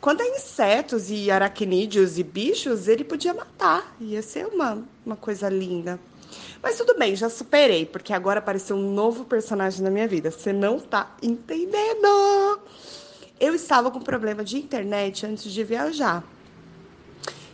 Quando 0.00 0.20
é 0.20 0.36
insetos 0.36 1.08
e 1.10 1.30
aracnídeos 1.30 2.18
e 2.18 2.24
bichos, 2.24 2.88
ele 2.88 3.04
podia 3.04 3.32
matar. 3.32 3.94
Ia 4.00 4.20
ser 4.20 4.46
uma, 4.46 4.82
uma 5.06 5.14
coisa 5.14 5.48
linda. 5.48 6.00
Mas 6.60 6.76
tudo 6.76 6.98
bem, 6.98 7.14
já 7.14 7.28
superei, 7.28 7.86
porque 7.86 8.12
agora 8.12 8.40
apareceu 8.40 8.74
um 8.74 8.92
novo 8.92 9.24
personagem 9.24 9.82
na 9.82 9.90
minha 9.90 10.08
vida. 10.08 10.32
Você 10.32 10.52
não 10.52 10.80
tá 10.80 11.14
entendendo! 11.22 12.60
Eu 13.42 13.56
estava 13.56 13.90
com 13.90 13.98
problema 13.98 14.44
de 14.44 14.56
internet 14.56 15.26
antes 15.26 15.52
de 15.52 15.64
viajar. 15.64 16.22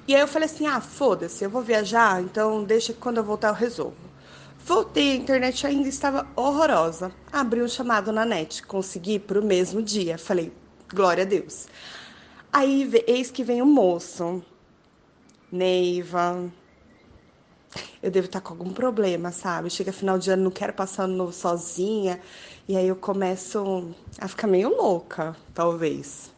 E 0.06 0.14
aí 0.14 0.20
eu 0.20 0.28
falei 0.28 0.44
assim: 0.44 0.66
ah, 0.66 0.82
foda-se, 0.82 1.42
eu 1.42 1.48
vou 1.48 1.62
viajar, 1.62 2.22
então 2.22 2.62
deixa 2.62 2.92
que 2.92 3.00
quando 3.00 3.16
eu 3.16 3.24
voltar 3.24 3.48
eu 3.48 3.54
resolvo. 3.54 3.96
Voltei, 4.58 5.12
a 5.12 5.16
internet 5.16 5.66
ainda 5.66 5.88
estava 5.88 6.26
horrorosa. 6.36 7.10
Abri 7.32 7.62
um 7.62 7.68
chamado 7.68 8.12
na 8.12 8.26
net, 8.26 8.62
consegui 8.64 9.18
para 9.18 9.40
o 9.40 9.42
mesmo 9.42 9.82
dia. 9.82 10.18
Falei, 10.18 10.52
glória 10.92 11.24
a 11.24 11.26
Deus. 11.26 11.66
Aí 12.52 12.90
eis 13.06 13.30
que 13.30 13.42
vem 13.42 13.62
o 13.62 13.66
moço. 13.66 14.44
Neiva. 15.50 16.52
Eu 18.02 18.10
devo 18.10 18.26
estar 18.26 18.42
com 18.42 18.52
algum 18.52 18.74
problema, 18.74 19.32
sabe? 19.32 19.70
Chega 19.70 19.90
final 19.90 20.18
de 20.18 20.30
ano, 20.30 20.44
não 20.44 20.50
quero 20.50 20.74
passar 20.74 21.04
ano 21.04 21.16
novo 21.16 21.32
sozinha. 21.32 22.20
E 22.68 22.76
aí 22.76 22.86
eu 22.86 22.96
começo 22.96 23.94
a 24.20 24.28
ficar 24.28 24.46
meio 24.46 24.68
louca, 24.68 25.34
talvez. 25.54 26.30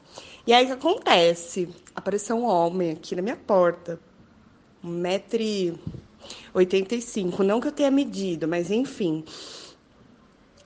E 0.47 0.53
aí 0.53 0.65
o 0.65 0.69
que 0.69 0.75
acontece? 0.75 1.69
Apareceu 1.93 2.37
um 2.37 2.45
homem 2.45 2.93
aqui 2.93 3.17
na 3.17 3.23
minha 3.23 3.35
porta, 3.35 3.99
1,85m. 4.85 7.41
Não 7.41 7.61
que 7.61 7.67
eu 7.67 7.73
tenha 7.73 7.91
medido, 7.91 8.47
mas 8.47 8.71
enfim. 8.71 9.25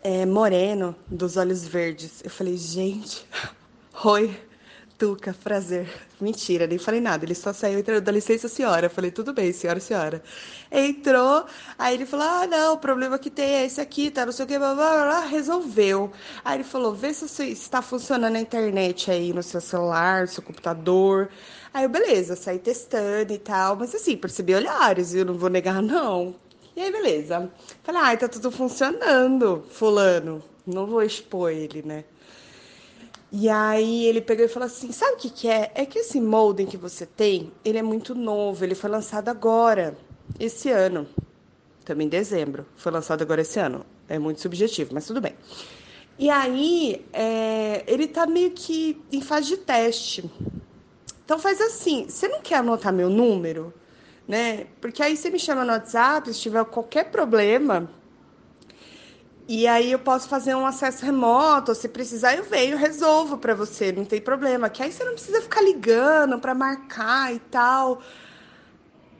É, 0.03 0.27
moreno, 0.27 0.95
dos 1.07 1.39
olhos 1.39 1.67
verdes. 1.67 2.23
Eu 2.23 2.29
falei, 2.29 2.59
gente, 2.59 3.27
oi. 4.05 4.39
Tuca, 4.97 5.35
prazer. 5.43 5.89
Mentira, 6.21 6.67
nem 6.67 6.79
falei 6.79 7.01
nada. 7.01 7.25
Ele 7.25 7.35
só 7.35 7.53
saiu 7.53 7.79
e 7.79 7.81
entrou, 7.81 8.01
dá 8.01 8.13
licença, 8.13 8.49
senhora. 8.49 8.87
Eu 8.87 8.91
falei, 8.91 9.11
tudo 9.11 9.33
bem, 9.33 9.53
senhora, 9.53 9.81
senhora. 9.81 10.23
Entrou, 10.71 11.47
aí 11.79 11.95
ele 11.95 12.07
falou: 12.07 12.27
ah, 12.27 12.47
não, 12.47 12.75
o 12.75 12.79
problema 12.79 13.19
que 13.19 13.29
tem 13.31 13.57
é 13.57 13.65
esse 13.67 13.81
aqui, 13.81 14.11
tá, 14.11 14.25
não 14.25 14.33
sei 14.33 14.45
o 14.45 14.49
que, 14.49 14.59
blá, 14.59 14.75
blá, 14.75 15.05
blá, 15.05 15.21
resolveu. 15.27 16.13
Aí 16.45 16.59
ele 16.59 16.65
falou: 16.65 16.95
vê 16.95 17.13
se 17.13 17.51
está 17.51 17.83
funcionando 17.83 18.37
a 18.37 18.41
internet 18.41 19.11
aí 19.11 19.33
no 19.33 19.43
seu 19.43 19.61
celular, 19.61 20.23
no 20.23 20.29
seu 20.29 20.43
computador. 20.43 21.29
Aí 21.73 21.85
eu, 21.85 21.89
beleza, 21.89 22.37
saí 22.37 22.59
testando 22.59 23.33
e 23.33 23.39
tal, 23.39 23.77
mas 23.77 23.95
assim, 23.95 24.17
percebi 24.17 24.55
olhares, 24.55 25.13
eu 25.15 25.25
não 25.25 25.35
vou 25.35 25.51
negar, 25.51 25.83
não. 25.83 26.37
E 26.77 26.81
aí, 26.81 26.91
beleza. 26.93 27.51
Falei, 27.83 28.01
ai, 28.03 28.17
tá 28.17 28.29
tudo 28.29 28.51
funcionando, 28.51 29.65
fulano. 29.71 30.43
Não 30.67 30.87
vou 30.87 31.03
expor 31.03 31.51
ele, 31.53 31.83
né? 31.83 32.05
E 33.37 33.49
aí 33.49 34.07
ele 34.07 34.21
pegou 34.21 34.45
e 34.45 34.49
falou 34.49 34.67
assim: 34.67 34.93
sabe 34.93 35.15
o 35.15 35.17
que, 35.17 35.29
que 35.29 35.49
é? 35.49 35.73
É 35.75 35.85
que 35.85 35.99
esse 35.99 36.21
modem 36.21 36.67
que 36.67 36.77
você 36.77 37.05
tem, 37.05 37.53
ele 37.65 37.79
é 37.79 37.83
muito 37.83 38.15
novo, 38.15 38.65
ele 38.65 38.77
foi 38.77 38.89
lançado 38.89 39.29
agora, 39.29 39.99
esse 40.39 40.71
ano. 40.71 41.05
Também 41.85 42.07
em 42.07 42.11
dezembro. 42.11 42.65
Foi 42.77 42.93
lançado 42.93 43.23
agora 43.23 43.41
esse 43.41 43.59
ano. 43.59 43.85
É 44.09 44.21
muito 44.21 44.41
subjetivo, 44.41 44.95
mas 44.95 45.05
tudo 45.05 45.21
bem. 45.21 45.35
E 46.17 46.31
aí, 46.31 47.05
é, 47.13 47.83
ele 47.89 48.07
tá 48.07 48.25
meio 48.25 48.53
que 48.53 49.03
em 49.11 49.21
fase 49.21 49.49
de 49.49 49.57
teste. 49.57 50.31
Então 51.25 51.37
faz 51.37 51.61
assim, 51.61 52.07
você 52.09 52.29
não 52.29 52.41
quer 52.41 52.59
anotar 52.59 52.93
meu 52.93 53.11
número? 53.11 53.75
Né? 54.29 54.69
Porque 54.81 55.03
aí 55.03 55.17
você 55.17 55.29
me 55.29 55.41
chama 55.41 55.65
no 55.65 55.73
WhatsApp, 55.73 56.33
se 56.33 56.39
tiver 56.39 56.65
qualquer 56.67 57.11
problema, 57.11 57.91
e 59.47 59.67
aí 59.67 59.93
eu 59.93 59.99
posso 59.99 60.27
fazer 60.27 60.55
um 60.55 60.67
acesso 60.67 61.05
remoto, 61.05 61.75
se 61.75 61.87
precisar 61.89 62.35
eu 62.35 62.45
venho, 62.45 62.79
resolvo 62.79 63.37
para 63.37 63.55
você, 63.55 63.93
não 63.93 64.05
tem 64.05 64.21
problema. 64.21 64.71
Que 64.71 64.83
aí 64.83 64.91
você 64.91 65.05
não 65.05 65.13
precisa 65.13 65.43
ficar 65.43 65.61
ligando 65.61 66.39
para 66.39 66.55
marcar 66.55 67.35
e 67.35 67.39
tal. 67.39 68.01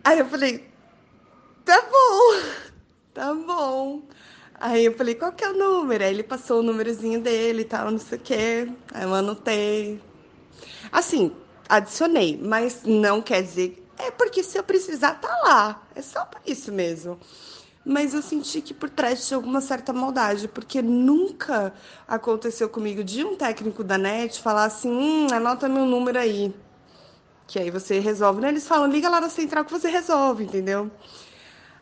Aí 0.03 0.19
eu 0.19 0.27
falei, 0.27 0.67
tá 1.65 1.79
bom, 1.83 2.43
tá 3.13 3.35
bom. 3.35 4.03
Aí 4.59 4.87
eu 4.87 4.97
falei, 4.97 5.15
qual 5.15 5.33
que 5.33 5.45
é 5.45 5.51
o 5.51 5.59
número? 5.59 6.03
Aí 6.03 6.11
ele 6.11 6.23
passou 6.23 6.61
o 6.61 6.63
númerozinho 6.63 7.21
dele 7.21 7.63
e 7.63 7.67
tal, 7.67 7.91
não 7.91 7.99
sei 7.99 8.17
o 8.17 8.21
quê. 8.21 8.69
Aí 8.95 9.03
eu 9.03 9.15
anotei. 9.15 10.01
Assim, 10.91 11.37
adicionei, 11.69 12.41
mas 12.43 12.83
não 12.85 13.21
quer 13.21 13.43
dizer. 13.43 13.85
É 13.99 14.11
porque 14.11 14.43
se 14.43 14.57
eu 14.57 14.65
precisar, 14.65 15.21
tá 15.21 15.29
lá. 15.45 15.83
É 15.95 16.01
só 16.01 16.25
por 16.25 16.41
isso 16.47 16.73
mesmo 16.73 17.21
mas 17.85 18.15
eu 18.15 18.23
senti 18.23 18.63
que 18.63 18.73
por 18.73 18.89
trás 18.89 19.27
tinha 19.27 19.37
alguma 19.37 19.61
certa 19.61 19.93
maldade, 19.93 20.49
porque 20.49 20.81
nunca 20.81 21.75
aconteceu 22.09 22.69
comigo 22.69 23.05
de 23.05 23.25
um 23.25 23.37
técnico 23.37 23.85
da 23.85 23.99
net 23.99 24.41
falar 24.41 24.65
assim: 24.65 24.91
hum, 24.91 25.27
anota 25.33 25.69
meu 25.69 25.85
número 25.85 26.19
aí. 26.19 26.55
Que 27.47 27.59
aí 27.59 27.71
você 27.71 27.99
resolve. 27.99 28.41
Né? 28.41 28.49
Eles 28.49 28.67
falam: 28.67 28.91
liga 28.91 29.09
lá 29.09 29.21
na 29.21 29.29
central 29.29 29.65
que 29.65 29.73
você 29.73 29.91
resolve, 29.91 30.45
entendeu? 30.45 30.91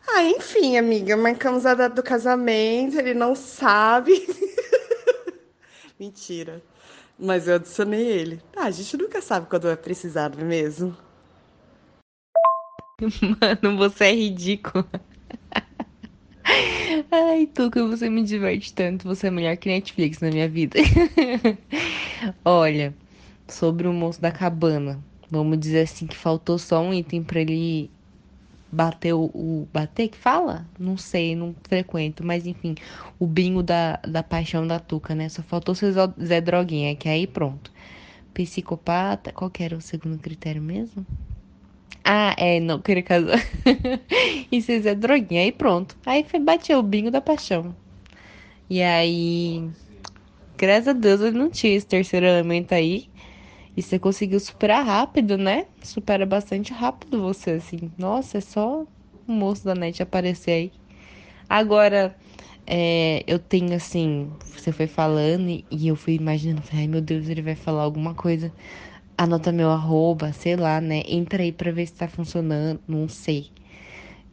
Ah, 0.07 0.23
enfim, 0.23 0.77
amiga, 0.77 1.15
marcamos 1.15 1.65
a 1.65 1.73
data 1.73 1.95
do 1.95 2.03
casamento, 2.03 2.99
ele 2.99 3.13
não 3.13 3.33
sabe. 3.35 4.27
Mentira. 5.97 6.61
Mas 7.17 7.47
eu 7.47 7.55
adicionei 7.55 8.05
ele. 8.05 8.41
Ah, 8.57 8.65
a 8.65 8.71
gente 8.71 8.97
nunca 8.97 9.21
sabe 9.21 9.47
quando 9.47 9.63
vai 9.63 9.77
precisar, 9.77 10.29
não 10.35 10.41
é 10.41 10.43
mesmo? 10.43 10.97
Mano, 13.63 13.77
você 13.77 14.05
é 14.05 14.13
ridículo. 14.13 14.85
Ai, 17.11 17.47
Tuca, 17.47 17.85
você 17.87 18.09
me 18.09 18.23
diverte 18.23 18.73
tanto. 18.73 19.07
Você 19.07 19.27
é 19.27 19.31
melhor 19.31 19.55
que 19.57 19.69
Netflix 19.69 20.19
na 20.19 20.29
minha 20.29 20.47
vida. 20.47 20.79
Olha, 22.43 22.93
sobre 23.47 23.87
o 23.87 23.93
moço 23.93 24.21
da 24.21 24.31
cabana. 24.31 24.99
Vamos 25.29 25.59
dizer 25.59 25.81
assim 25.81 26.07
que 26.07 26.15
faltou 26.15 26.57
só 26.57 26.81
um 26.81 26.93
item 26.93 27.23
para 27.23 27.41
ele 27.41 27.89
bater 28.71 29.13
o, 29.13 29.25
o, 29.25 29.67
Bater 29.71 30.09
que 30.09 30.17
fala? 30.17 30.65
Não 30.79 30.97
sei, 30.97 31.35
não 31.35 31.55
frequento. 31.63 32.25
Mas 32.25 32.45
enfim, 32.47 32.75
o 33.19 33.27
bingo 33.27 33.63
da, 33.63 33.97
da 33.97 34.23
paixão 34.23 34.65
da 34.67 34.79
Tuca, 34.79 35.15
né? 35.15 35.29
Só 35.29 35.43
faltou 35.43 35.75
ser 35.75 35.93
Zé 36.23 36.41
Droguinha, 36.41 36.95
que 36.95 37.07
aí 37.09 37.27
pronto. 37.27 37.71
Psicopata. 38.33 39.31
Qual 39.31 39.49
que 39.49 39.63
era 39.63 39.77
o 39.77 39.81
segundo 39.81 40.17
critério 40.19 40.61
mesmo? 40.61 41.05
Ah, 42.03 42.35
é, 42.37 42.59
não 42.59 42.79
querer 42.79 43.03
casar. 43.03 43.39
e 44.51 44.61
vocês 44.61 44.85
é 44.85 44.93
droguinha. 44.93 45.41
Aí 45.41 45.51
pronto. 45.51 45.95
Aí 46.05 46.23
foi 46.23 46.39
bater 46.39 46.75
o 46.75 46.83
bingo 46.83 47.09
da 47.09 47.21
paixão. 47.21 47.75
E 48.69 48.81
aí, 48.81 49.69
graças 50.57 50.89
a 50.89 50.93
Deus, 50.93 51.21
ele 51.21 51.37
não 51.37 51.49
tinha 51.49 51.75
esse 51.75 51.85
terceiro 51.85 52.25
elemento 52.25 52.73
aí. 52.73 53.09
E 53.75 53.81
você 53.81 53.97
conseguiu 53.97 54.39
superar 54.39 54.85
rápido, 54.85 55.37
né? 55.37 55.65
Supera 55.81 56.25
bastante 56.25 56.73
rápido 56.73 57.21
você, 57.21 57.51
assim. 57.51 57.91
Nossa, 57.97 58.37
é 58.37 58.41
só 58.41 58.83
o 59.27 59.31
moço 59.31 59.63
da 59.63 59.73
net 59.73 60.03
aparecer 60.03 60.51
aí. 60.51 60.71
Agora, 61.49 62.15
é, 62.67 63.23
eu 63.27 63.39
tenho 63.39 63.73
assim, 63.75 64.29
você 64.55 64.71
foi 64.71 64.87
falando 64.87 65.49
e, 65.49 65.65
e 65.69 65.87
eu 65.87 65.95
fui 65.95 66.15
imaginando, 66.15 66.63
ai 66.73 66.87
meu 66.87 67.01
Deus, 67.01 67.27
ele 67.27 67.41
vai 67.41 67.55
falar 67.55 67.83
alguma 67.83 68.13
coisa 68.13 68.51
anota 69.23 69.51
meu 69.51 69.69
arroba, 69.71 70.33
sei 70.33 70.55
lá, 70.55 70.81
né? 70.81 71.03
Entra 71.07 71.43
aí 71.43 71.51
pra 71.51 71.71
ver 71.71 71.87
se 71.87 71.93
tá 71.93 72.07
funcionando, 72.07 72.79
não 72.87 73.07
sei. 73.07 73.51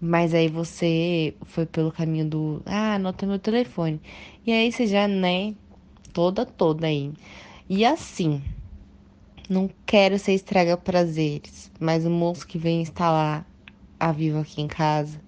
Mas 0.01 0.35
aí 0.35 0.49
você 0.49 1.35
foi 1.43 1.67
pelo 1.67 1.93
caminho 1.93 2.27
do, 2.29 2.63
ah, 2.67 2.95
anota 2.95 3.27
meu 3.27 3.39
telefone. 3.39 4.01
E 4.47 4.53
aí 4.53 4.73
você 4.73 4.87
já, 4.87 5.07
né, 5.07 5.55
toda, 6.13 6.45
toda 6.47 6.87
aí. 6.87 7.13
E 7.69 7.85
assim, 7.85 8.43
não 9.49 9.71
quero 9.87 10.19
ser 10.19 10.33
estraga 10.35 10.77
prazeres, 10.77 11.71
mas 11.79 12.05
o 12.07 12.11
moço 12.11 12.47
que 12.47 12.59
vem 12.59 12.83
instalar 12.83 13.47
a 13.99 14.13
Vivo 14.13 14.39
aqui 14.39 14.63
em 14.63 14.69
casa, 14.69 15.21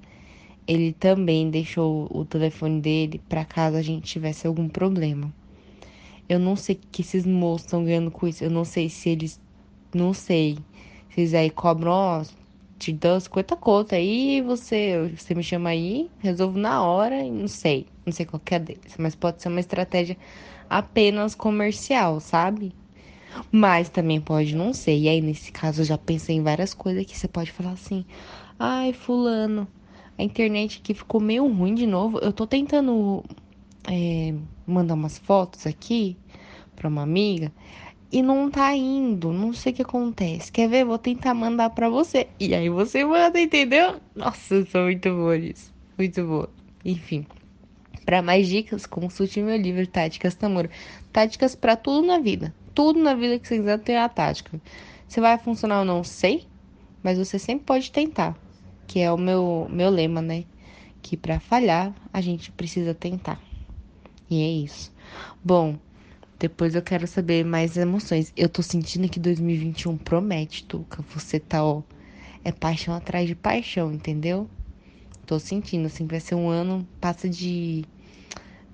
ele 0.66 0.92
também 0.92 1.50
deixou 1.50 2.08
o 2.10 2.24
telefone 2.24 2.80
dele 2.80 3.20
para 3.28 3.44
caso 3.44 3.76
a 3.76 3.82
gente 3.82 4.06
tivesse 4.10 4.46
algum 4.46 4.68
problema. 4.68 5.32
Eu 6.28 6.38
não 6.38 6.56
sei 6.56 6.76
o 6.76 6.78
que 6.90 7.02
esses 7.02 7.26
moços 7.26 7.66
estão 7.66 7.84
ganhando 7.84 8.10
com 8.10 8.26
isso. 8.26 8.42
Eu 8.42 8.50
não 8.50 8.64
sei 8.64 8.88
se 8.88 9.10
eles. 9.10 9.40
Não 9.94 10.14
sei. 10.14 10.58
Se 11.10 11.20
eles 11.20 11.34
aí 11.34 11.50
cobram, 11.50 11.90
ó, 11.90 12.22
te 12.78 12.92
dão 12.92 13.20
50 13.20 13.54
contas 13.56 13.98
aí, 13.98 14.40
você, 14.40 15.14
você 15.16 15.34
me 15.34 15.42
chama 15.42 15.70
aí, 15.70 16.10
resolvo 16.18 16.58
na 16.58 16.82
hora, 16.82 17.22
não 17.24 17.46
sei. 17.48 17.86
Não 18.04 18.12
sei 18.12 18.26
qual 18.26 18.40
que 18.40 18.54
é 18.54 18.58
deles. 18.58 18.96
Mas 18.98 19.14
pode 19.14 19.42
ser 19.42 19.48
uma 19.48 19.60
estratégia 19.60 20.16
apenas 20.68 21.34
comercial, 21.34 22.18
sabe? 22.20 22.74
Mas 23.50 23.88
também 23.88 24.20
pode 24.20 24.54
não 24.56 24.72
ser. 24.72 24.96
E 24.96 25.08
aí, 25.08 25.20
nesse 25.20 25.52
caso, 25.52 25.82
eu 25.82 25.84
já 25.84 25.98
pensei 25.98 26.36
em 26.36 26.42
várias 26.42 26.74
coisas 26.74 27.04
que 27.04 27.16
você 27.16 27.28
pode 27.28 27.52
falar 27.52 27.72
assim. 27.72 28.04
Ai, 28.58 28.92
fulano, 28.92 29.68
a 30.18 30.22
internet 30.22 30.80
aqui 30.82 30.94
ficou 30.94 31.20
meio 31.20 31.46
ruim 31.46 31.74
de 31.74 31.86
novo. 31.86 32.18
Eu 32.18 32.32
tô 32.32 32.46
tentando 32.46 33.22
é, 33.88 34.34
mandar 34.66 34.94
umas 34.94 35.18
fotos 35.18 35.66
aqui 35.66 36.16
para 36.74 36.88
uma 36.88 37.02
amiga 37.02 37.52
e 38.12 38.20
não 38.20 38.50
tá 38.50 38.76
indo, 38.76 39.32
não 39.32 39.54
sei 39.54 39.72
o 39.72 39.76
que 39.76 39.82
acontece. 39.82 40.52
Quer 40.52 40.68
ver? 40.68 40.84
Vou 40.84 40.98
tentar 40.98 41.32
mandar 41.32 41.70
para 41.70 41.88
você. 41.88 42.28
E 42.38 42.54
aí 42.54 42.68
você 42.68 43.02
manda, 43.06 43.40
entendeu? 43.40 43.96
Nossa, 44.14 44.56
eu 44.56 44.66
sou 44.66 44.82
muito 44.82 45.08
boa 45.08 45.38
nisso. 45.38 45.72
Muito 45.96 46.22
boa. 46.26 46.50
Enfim. 46.84 47.26
Para 48.04 48.20
mais 48.20 48.46
dicas, 48.46 48.84
consulte 48.84 49.40
meu 49.40 49.56
livro 49.56 49.86
Táticas 49.86 50.34
Tamuro. 50.34 50.68
Táticas 51.10 51.54
para 51.54 51.74
tudo 51.74 52.06
na 52.06 52.18
vida. 52.18 52.54
Tudo 52.74 53.00
na 53.00 53.14
vida 53.14 53.38
que 53.38 53.48
você 53.48 53.56
quiser 53.56 53.78
ter 53.78 53.96
a 53.96 54.10
tática. 54.10 54.60
Se 55.08 55.18
vai 55.18 55.38
funcionar 55.38 55.80
eu 55.80 55.84
não 55.86 56.04
sei, 56.04 56.46
mas 57.02 57.16
você 57.16 57.38
sempre 57.38 57.64
pode 57.64 57.90
tentar. 57.90 58.36
Que 58.86 59.00
é 59.00 59.10
o 59.10 59.16
meu, 59.16 59.66
meu 59.70 59.88
lema, 59.88 60.20
né? 60.20 60.44
Que 61.00 61.16
para 61.16 61.40
falhar, 61.40 61.94
a 62.12 62.20
gente 62.20 62.52
precisa 62.52 62.92
tentar. 62.92 63.40
E 64.28 64.42
é 64.42 64.50
isso. 64.50 64.92
Bom, 65.42 65.78
depois 66.42 66.74
eu 66.74 66.82
quero 66.82 67.06
saber 67.06 67.44
mais 67.44 67.76
emoções. 67.76 68.32
Eu 68.36 68.48
tô 68.48 68.62
sentindo 68.64 69.08
que 69.08 69.20
2021 69.20 69.96
promete, 69.96 70.64
Tuca. 70.64 71.00
Você 71.14 71.38
tá, 71.38 71.64
ó. 71.64 71.82
É 72.44 72.50
paixão 72.50 72.94
atrás 72.94 73.28
de 73.28 73.36
paixão, 73.36 73.92
entendeu? 73.92 74.50
Tô 75.24 75.38
sentindo, 75.38 75.86
assim, 75.86 76.04
vai 76.04 76.18
ser 76.18 76.34
um 76.34 76.48
ano. 76.48 76.84
Passa 77.00 77.28
de. 77.28 77.84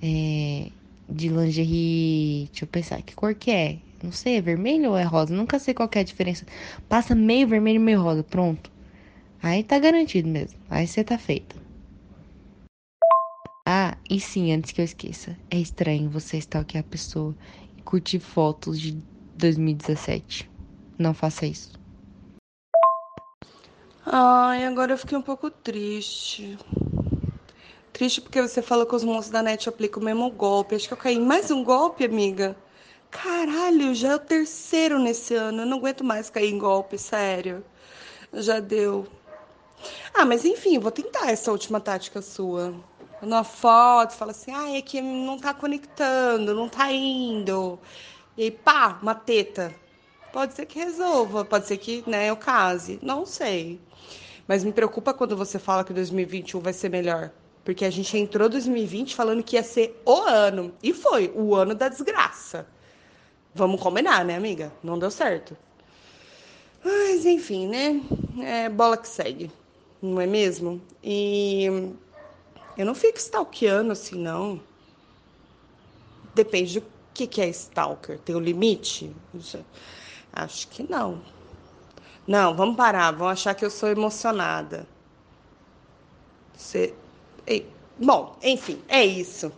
É, 0.03 0.69
de 1.07 1.29
lingerie. 1.29 2.49
Deixa 2.51 2.64
eu 2.64 2.69
pensar, 2.69 3.03
que 3.03 3.14
cor 3.14 3.35
que 3.35 3.51
é? 3.51 3.77
Não 4.03 4.12
sei, 4.12 4.37
é 4.37 4.41
vermelho 4.41 4.91
ou 4.93 4.97
é 4.97 5.03
rosa? 5.03 5.35
Nunca 5.35 5.59
sei 5.59 5.75
qual 5.75 5.91
é 5.95 5.99
a 5.99 6.03
diferença. 6.03 6.47
Passa 6.89 7.14
meio 7.14 7.47
vermelho 7.47 7.83
meio 7.83 8.01
rosa, 8.01 8.23
pronto. 8.23 8.71
Aí 9.43 9.62
tá 9.62 9.79
garantido 9.79 10.27
mesmo. 10.27 10.59
Aí 10.71 10.87
você 10.87 11.05
tá 11.05 11.19
feita. 11.19 11.55
Ah, 13.71 13.99
e 14.09 14.19
sim, 14.19 14.51
antes 14.51 14.73
que 14.73 14.81
eu 14.81 14.85
esqueça, 14.87 15.37
é 15.51 15.59
estranho 15.59 16.09
você 16.09 16.39
stalkear 16.39 16.83
a 16.83 16.89
pessoa 16.89 17.37
e 17.77 17.83
curtir 17.83 18.19
fotos 18.19 18.81
de 18.81 18.97
2017. 19.35 20.51
Não 20.99 21.12
faça 21.12 21.45
isso. 21.45 21.73
Ai, 24.07 24.64
agora 24.64 24.95
eu 24.95 24.97
fiquei 24.97 25.19
um 25.19 25.23
pouco 25.23 25.51
triste. 25.51 26.57
Triste 27.93 28.23
porque 28.23 28.41
você 28.41 28.62
falou 28.62 28.87
que 28.87 28.97
os 28.97 29.05
moços 29.05 29.31
da 29.31 29.43
net 29.43 29.69
aplicam 29.69 30.01
o 30.01 30.05
mesmo 30.07 30.31
golpe. 30.31 30.75
Acho 30.75 30.89
que 30.89 30.95
eu 30.95 30.97
caí 30.97 31.16
em 31.16 31.27
mais 31.27 31.51
um 31.51 31.62
golpe, 31.62 32.07
amiga. 32.07 32.57
Caralho, 33.11 33.95
já 33.95 34.12
é 34.12 34.14
o 34.14 34.19
terceiro 34.19 34.99
nesse 34.99 35.35
ano. 35.35 35.61
Eu 35.61 35.66
não 35.66 35.77
aguento 35.77 36.03
mais 36.03 36.31
cair 36.31 36.49
em 36.49 36.57
golpe, 36.59 36.97
sério. 36.97 37.62
Já 38.33 38.61
deu. 38.61 39.07
Ah, 40.14 40.25
mas 40.25 40.47
enfim, 40.47 40.79
vou 40.79 40.91
tentar 40.91 41.31
essa 41.31 41.53
última 41.53 41.79
tática 41.79 42.23
sua 42.23 42.75
numa 43.23 43.45
foto, 43.45 44.14
fala 44.14 44.31
assim, 44.31 44.53
ah, 44.53 44.77
é 44.77 44.83
que 44.83 45.01
não 45.01 45.39
tá 45.39 45.53
conectando, 45.55 46.55
não 46.55 46.69
tá 46.69 46.91
indo. 46.93 47.79
E 48.37 48.45
aí, 48.45 48.51
pá, 48.51 48.99
uma 49.03 49.14
teta. 49.14 49.75
Pode 50.33 50.55
ser 50.55 50.66
que 50.66 50.79
resolva, 50.79 51.45
pode 51.45 51.66
ser 51.66 51.77
que, 51.79 52.05
né, 52.07 52.31
eu 52.31 52.37
case. 52.37 52.99
Não 53.03 53.27
sei. 53.27 53.81
Mas 54.47 54.64
me 54.64 54.73
preocupa 54.73 55.12
quando 55.12 55.37
você 55.37 55.59
fala 55.59 55.85
que 55.85 55.93
2021 55.93 56.61
vai 56.61 56.73
ser 56.73 56.89
melhor. 56.89 57.31
Porque 57.64 57.85
a 57.85 57.91
gente 57.91 58.16
entrou 58.16 58.49
2020 58.49 59.14
falando 59.14 59.43
que 59.43 59.57
ia 59.57 59.62
ser 59.62 60.01
o 60.07 60.23
ano. 60.23 60.73
E 60.83 60.93
foi, 60.95 61.33
o 61.35 61.55
ano 61.55 61.75
da 61.75 61.89
desgraça. 61.89 62.66
vamos 63.55 63.81
combinar, 63.81 64.25
né, 64.25 64.37
amiga? 64.37 64.73
Não 64.83 64.99
deu 64.99 65.11
certo. 65.11 65.57
Mas 66.85 67.27
enfim, 67.27 67.66
né? 67.66 68.01
É 68.41 68.69
bola 68.69 68.97
que 68.97 69.09
segue, 69.09 69.51
não 70.01 70.21
é 70.21 70.27
mesmo? 70.27 70.81
E 71.03 71.93
eu 72.79 72.87
não 72.87 72.95
fico 72.95 73.18
stalkeando 73.18 73.91
assim, 73.91 74.16
não. 74.16 74.61
Depende 76.33 76.79
do 76.79 76.87
que, 77.12 77.26
que 77.26 77.41
é 77.41 77.49
stalker. 77.49 78.20
Tem 78.20 78.37
o 78.37 78.39
um 78.39 78.41
limite? 78.41 79.12
Acho 80.33 80.68
que 80.68 80.89
não. 80.89 81.20
Não, 82.24 82.55
vamos 82.55 82.76
parar. 82.76 83.11
Vão 83.11 83.26
achar 83.26 83.55
que 83.55 83.64
eu 83.64 83.70
sou 83.70 83.89
emocionada. 83.89 84.87
Você... 86.57 86.95
Bom, 87.99 88.39
enfim, 88.41 88.81
é 88.87 89.05
isso. 89.05 89.51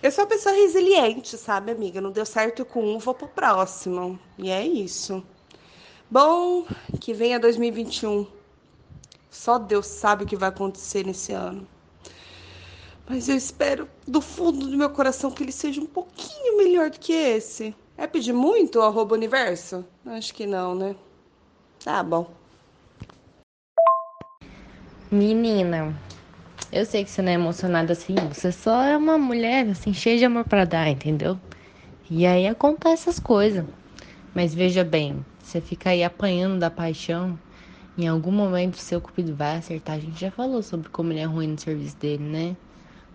Eu 0.00 0.12
sou 0.12 0.22
uma 0.22 0.30
pessoa 0.30 0.54
resiliente, 0.54 1.36
sabe, 1.36 1.72
amiga? 1.72 2.00
Não 2.00 2.12
deu 2.12 2.24
certo 2.24 2.64
com 2.64 2.84
um, 2.94 2.98
vou 2.98 3.14
pro 3.14 3.26
próximo. 3.26 4.16
E 4.38 4.50
é 4.50 4.64
isso. 4.64 5.24
Bom, 6.08 6.64
que 7.00 7.12
venha 7.12 7.40
2021. 7.40 8.24
Só 9.28 9.58
Deus 9.58 9.86
sabe 9.86 10.22
o 10.22 10.26
que 10.26 10.36
vai 10.36 10.50
acontecer 10.50 11.04
nesse 11.04 11.32
ano. 11.32 11.66
Mas 13.14 13.28
eu 13.28 13.36
espero 13.36 13.86
do 14.08 14.22
fundo 14.22 14.66
do 14.66 14.78
meu 14.78 14.88
coração 14.88 15.30
que 15.30 15.42
ele 15.42 15.52
seja 15.52 15.82
um 15.82 15.86
pouquinho 15.86 16.56
melhor 16.56 16.88
do 16.88 16.98
que 16.98 17.12
esse. 17.12 17.76
É 17.94 18.06
pedir 18.06 18.32
muito 18.32 18.78
o 18.78 18.82
arroba 18.82 19.14
universo? 19.14 19.84
Acho 20.06 20.32
que 20.32 20.46
não, 20.46 20.74
né? 20.74 20.96
Tá 21.84 22.02
bom. 22.02 22.30
Menina, 25.10 25.94
eu 26.72 26.86
sei 26.86 27.04
que 27.04 27.10
você 27.10 27.20
não 27.20 27.32
é 27.32 27.34
emocionada 27.34 27.92
assim, 27.92 28.14
você 28.32 28.50
só 28.50 28.82
é 28.82 28.96
uma 28.96 29.18
mulher 29.18 29.68
assim 29.68 29.92
cheia 29.92 30.16
de 30.16 30.24
amor 30.24 30.46
para 30.46 30.64
dar, 30.64 30.88
entendeu? 30.88 31.38
E 32.10 32.24
aí 32.24 32.46
acontece 32.46 33.10
essas 33.10 33.20
coisas. 33.20 33.66
Mas 34.34 34.54
veja 34.54 34.82
bem, 34.82 35.22
você 35.38 35.60
fica 35.60 35.90
aí 35.90 36.02
apanhando 36.02 36.58
da 36.58 36.70
paixão, 36.70 37.38
em 37.98 38.08
algum 38.08 38.32
momento 38.32 38.78
seu 38.78 39.02
cupido 39.02 39.36
vai 39.36 39.58
acertar. 39.58 39.96
A 39.96 40.00
gente 40.00 40.18
já 40.18 40.30
falou 40.30 40.62
sobre 40.62 40.88
como 40.88 41.12
ele 41.12 41.20
é 41.20 41.24
ruim 41.24 41.48
no 41.48 41.60
serviço 41.60 41.98
dele, 41.98 42.24
né? 42.24 42.56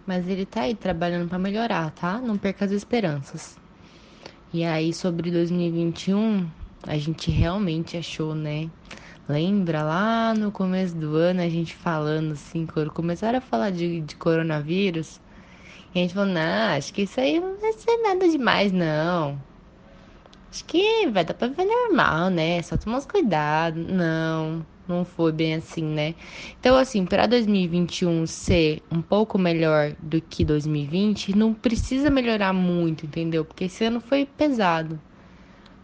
Mas 0.07 0.27
ele 0.29 0.45
tá 0.45 0.61
aí 0.61 0.73
trabalhando 0.73 1.27
para 1.27 1.37
melhorar, 1.37 1.91
tá? 1.91 2.17
Não 2.19 2.37
perca 2.37 2.63
as 2.63 2.71
esperanças. 2.71 3.57
E 4.53 4.63
aí 4.63 4.93
sobre 4.93 5.29
2021, 5.29 6.47
a 6.83 6.97
gente 6.97 7.29
realmente 7.29 7.97
achou, 7.97 8.33
né? 8.33 8.69
Lembra 9.27 9.83
lá 9.83 10.33
no 10.33 10.49
começo 10.49 10.95
do 10.95 11.17
ano 11.17 11.41
a 11.41 11.49
gente 11.49 11.75
falando 11.75 12.31
assim, 12.31 12.65
quando 12.65 12.89
começaram 12.91 13.39
a 13.39 13.41
falar 13.41 13.71
de, 13.71 13.99
de 13.99 14.15
coronavírus? 14.15 15.19
E 15.93 15.99
a 15.99 16.01
gente 16.01 16.13
falou, 16.13 16.33
não, 16.33 16.77
acho 16.77 16.93
que 16.93 17.01
isso 17.01 17.19
aí 17.19 17.37
não 17.39 17.59
vai 17.59 17.73
ser 17.73 17.97
nada 17.97 18.29
demais, 18.29 18.71
não. 18.71 19.37
Acho 20.51 20.65
que 20.65 21.07
vai 21.07 21.25
dar 21.25 21.33
pra 21.33 21.47
ver 21.47 21.65
normal, 21.65 22.29
né? 22.29 22.61
Só 22.61 22.77
tomar 22.77 22.97
uns 22.97 23.05
cuidados. 23.05 23.85
Não, 23.85 24.65
não 24.87 25.03
foi 25.03 25.31
bem 25.31 25.55
assim, 25.55 25.83
né? 25.83 26.15
Então, 26.59 26.77
assim, 26.77 27.05
para 27.05 27.27
2021 27.27 28.25
ser 28.25 28.81
um 28.91 29.01
pouco 29.01 29.37
melhor 29.37 29.93
do 29.99 30.21
que 30.21 30.45
2020, 30.45 31.35
não 31.35 31.53
precisa 31.53 32.09
melhorar 32.09 32.53
muito, 32.53 33.05
entendeu? 33.05 33.43
Porque 33.43 33.65
esse 33.65 33.83
ano 33.83 33.99
foi 33.99 34.25
pesado. 34.25 34.99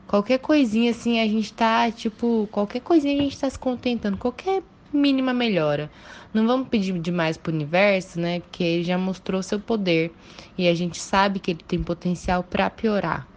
Qualquer 0.08 0.40
coisinha 0.40 0.92
assim, 0.92 1.20
a 1.20 1.28
gente 1.28 1.52
tá, 1.54 1.90
tipo, 1.92 2.48
qualquer 2.52 2.82
coisinha 2.82 3.20
a 3.20 3.24
gente 3.24 3.40
tá 3.40 3.50
se 3.50 3.58
contentando, 3.58 4.18
qualquer 4.18 4.62
mínima 4.94 5.34
melhora. 5.34 5.90
Não 6.34 6.46
vamos 6.46 6.68
pedir 6.68 6.98
demais 7.00 7.36
pro 7.36 7.52
universo, 7.52 8.20
né? 8.20 8.40
Porque 8.42 8.64
ele 8.64 8.84
já 8.84 8.98
mostrou 8.98 9.42
seu 9.42 9.60
poder 9.60 10.12
e 10.58 10.68
a 10.68 10.74
gente 10.74 11.00
sabe 11.00 11.40
que 11.40 11.52
ele 11.52 11.64
tem 11.68 11.82
potencial 11.82 12.44
para 12.44 12.70
piorar. 12.70 13.28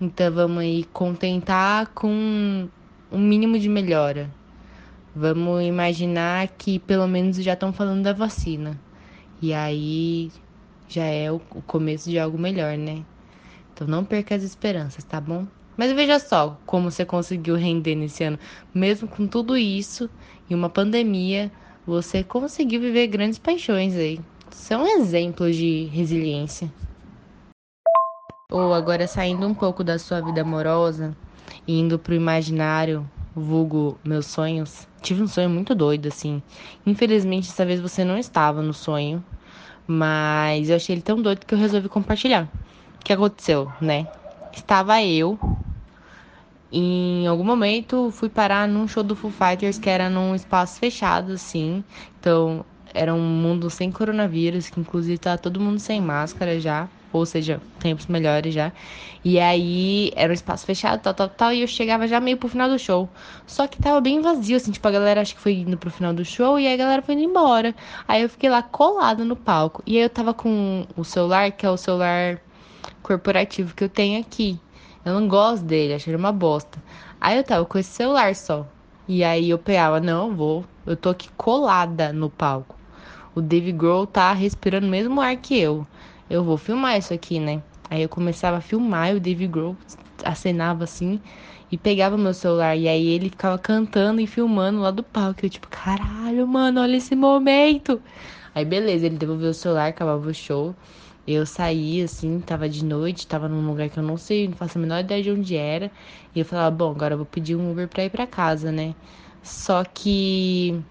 Então 0.00 0.32
vamos 0.32 0.58
aí 0.58 0.84
contentar 0.92 1.86
com 1.94 2.68
um 3.12 3.18
mínimo 3.18 3.58
de 3.58 3.68
melhora. 3.68 4.28
Vamos 5.14 5.62
imaginar 5.62 6.48
que 6.48 6.80
pelo 6.80 7.06
menos 7.06 7.36
já 7.36 7.52
estão 7.52 7.72
falando 7.72 8.02
da 8.02 8.12
vacina. 8.12 8.78
E 9.40 9.54
aí 9.54 10.32
já 10.88 11.04
é 11.04 11.30
o 11.30 11.38
começo 11.38 12.10
de 12.10 12.18
algo 12.18 12.36
melhor, 12.36 12.76
né? 12.76 13.04
Então 13.72 13.86
não 13.86 14.04
perca 14.04 14.34
as 14.34 14.42
esperanças, 14.42 15.04
tá 15.04 15.20
bom? 15.20 15.46
Mas 15.76 15.92
veja 15.92 16.18
só 16.18 16.58
como 16.66 16.90
você 16.90 17.04
conseguiu 17.04 17.54
render 17.54 17.94
nesse 17.94 18.24
ano. 18.24 18.38
Mesmo 18.72 19.06
com 19.06 19.26
tudo 19.26 19.56
isso 19.56 20.10
e 20.48 20.54
uma 20.54 20.68
pandemia, 20.68 21.50
você 21.86 22.24
conseguiu 22.24 22.80
viver 22.80 23.06
grandes 23.06 23.38
paixões 23.38 23.94
aí. 23.94 24.20
Isso 24.50 24.72
é 24.72 24.76
um 24.76 24.86
exemplo 24.86 25.50
de 25.52 25.84
resiliência. 25.92 26.72
Ou 28.50 28.74
agora 28.74 29.06
saindo 29.06 29.46
um 29.46 29.54
pouco 29.54 29.82
da 29.82 29.98
sua 29.98 30.20
vida 30.20 30.42
amorosa, 30.42 31.16
indo 31.66 31.98
pro 31.98 32.14
imaginário, 32.14 33.08
vulgo 33.34 33.98
meus 34.04 34.26
sonhos. 34.26 34.86
Tive 35.00 35.22
um 35.22 35.26
sonho 35.26 35.48
muito 35.48 35.74
doido, 35.74 36.08
assim. 36.08 36.42
Infelizmente, 36.84 37.48
dessa 37.48 37.64
vez 37.64 37.80
você 37.80 38.04
não 38.04 38.18
estava 38.18 38.60
no 38.60 38.74
sonho, 38.74 39.24
mas 39.86 40.68
eu 40.68 40.76
achei 40.76 40.94
ele 40.94 41.02
tão 41.02 41.22
doido 41.22 41.46
que 41.46 41.54
eu 41.54 41.58
resolvi 41.58 41.88
compartilhar. 41.88 42.46
O 43.00 43.04
que 43.04 43.14
aconteceu, 43.14 43.72
né? 43.80 44.06
Estava 44.52 45.02
eu 45.02 45.38
em 46.70 47.26
algum 47.26 47.44
momento 47.44 48.10
fui 48.10 48.28
parar 48.28 48.68
num 48.68 48.86
show 48.86 49.02
do 49.02 49.16
Foo 49.16 49.30
Fighters 49.30 49.78
que 49.78 49.88
era 49.88 50.10
num 50.10 50.34
espaço 50.34 50.78
fechado, 50.78 51.32
assim. 51.32 51.82
Então, 52.20 52.64
era 52.92 53.14
um 53.14 53.20
mundo 53.20 53.70
sem 53.70 53.90
coronavírus, 53.90 54.68
que 54.68 54.80
inclusive 54.80 55.16
tá 55.16 55.38
todo 55.38 55.60
mundo 55.60 55.78
sem 55.78 56.00
máscara 56.00 56.60
já. 56.60 56.88
Ou 57.16 57.24
seja, 57.24 57.60
tempos 57.78 58.06
melhores 58.06 58.52
já. 58.52 58.72
E 59.24 59.38
aí 59.38 60.12
era 60.16 60.32
um 60.32 60.34
espaço 60.34 60.66
fechado, 60.66 61.00
tal, 61.00 61.14
tal, 61.14 61.28
tal. 61.28 61.52
E 61.52 61.60
eu 61.62 61.66
chegava 61.68 62.08
já 62.08 62.18
meio 62.20 62.36
pro 62.36 62.48
final 62.48 62.68
do 62.68 62.78
show. 62.78 63.08
Só 63.46 63.68
que 63.68 63.80
tava 63.80 64.00
bem 64.00 64.20
vazio, 64.20 64.56
assim, 64.56 64.72
tipo, 64.72 64.86
a 64.88 64.90
galera 64.90 65.20
acho 65.20 65.34
que 65.34 65.40
foi 65.40 65.54
indo 65.54 65.78
pro 65.78 65.90
final 65.90 66.12
do 66.12 66.24
show 66.24 66.58
e 66.58 66.66
aí 66.66 66.74
a 66.74 66.76
galera 66.76 67.02
foi 67.02 67.14
indo 67.14 67.22
embora. 67.22 67.72
Aí 68.08 68.22
eu 68.22 68.28
fiquei 68.28 68.50
lá 68.50 68.62
colada 68.62 69.24
no 69.24 69.36
palco. 69.36 69.80
E 69.86 69.96
aí 69.96 70.02
eu 70.02 70.10
tava 70.10 70.34
com 70.34 70.86
o 70.96 71.04
celular, 71.04 71.52
que 71.52 71.64
é 71.64 71.70
o 71.70 71.76
celular 71.76 72.40
corporativo 73.00 73.74
que 73.74 73.84
eu 73.84 73.88
tenho 73.88 74.20
aqui. 74.20 74.58
Eu 75.04 75.20
não 75.20 75.28
gosto 75.28 75.64
dele, 75.64 75.94
achei 75.94 76.12
ele 76.12 76.20
uma 76.20 76.32
bosta. 76.32 76.82
Aí 77.20 77.36
eu 77.36 77.44
tava 77.44 77.64
com 77.64 77.78
esse 77.78 77.90
celular 77.90 78.34
só. 78.34 78.66
E 79.06 79.22
aí 79.22 79.50
eu 79.50 79.58
pegava, 79.58 80.00
não, 80.00 80.34
vou. 80.34 80.64
Eu 80.84 80.96
tô 80.96 81.10
aqui 81.10 81.28
colada 81.36 82.12
no 82.12 82.28
palco. 82.28 82.74
O 83.34 83.40
Dave 83.40 83.72
Grohl 83.72 84.06
tá 84.06 84.32
respirando 84.32 84.86
o 84.86 84.90
mesmo 84.90 85.20
ar 85.20 85.36
que 85.36 85.58
eu. 85.58 85.86
Eu 86.28 86.42
vou 86.44 86.56
filmar 86.56 86.98
isso 86.98 87.12
aqui, 87.12 87.38
né? 87.38 87.62
Aí 87.90 88.02
eu 88.02 88.08
começava 88.08 88.56
a 88.58 88.60
filmar 88.60 89.12
e 89.12 89.16
o 89.16 89.20
Dave 89.20 89.46
Grohl 89.46 89.76
acenava 90.24 90.84
assim 90.84 91.20
e 91.70 91.76
pegava 91.76 92.16
meu 92.16 92.32
celular. 92.34 92.76
E 92.76 92.88
aí 92.88 93.06
ele 93.08 93.28
ficava 93.30 93.58
cantando 93.58 94.20
e 94.20 94.26
filmando 94.26 94.80
lá 94.80 94.90
do 94.90 95.02
palco. 95.02 95.44
Eu, 95.44 95.50
tipo, 95.50 95.68
caralho, 95.68 96.46
mano, 96.46 96.80
olha 96.80 96.96
esse 96.96 97.14
momento. 97.14 98.00
Aí 98.54 98.64
beleza, 98.64 99.06
ele 99.06 99.16
devolveu 99.16 99.50
o 99.50 99.54
celular, 99.54 99.88
acabava 99.88 100.26
o 100.28 100.34
show. 100.34 100.74
Eu 101.26 101.46
saí, 101.46 102.02
assim, 102.02 102.40
tava 102.40 102.68
de 102.68 102.84
noite, 102.84 103.26
tava 103.26 103.48
num 103.48 103.66
lugar 103.66 103.88
que 103.88 103.98
eu 103.98 104.02
não 104.02 104.16
sei, 104.18 104.46
não 104.48 104.56
faço 104.56 104.78
a 104.78 104.80
menor 104.80 105.00
ideia 105.00 105.22
de 105.22 105.30
onde 105.30 105.56
era. 105.56 105.90
E 106.34 106.38
eu 106.40 106.44
falava, 106.44 106.70
bom, 106.70 106.90
agora 106.90 107.14
eu 107.14 107.18
vou 107.18 107.26
pedir 107.26 107.56
um 107.56 107.70
Uber 107.72 107.88
pra 107.88 108.04
ir 108.04 108.10
pra 108.10 108.26
casa, 108.26 108.70
né? 108.70 108.94
Só 109.42 109.84
que 109.84 110.82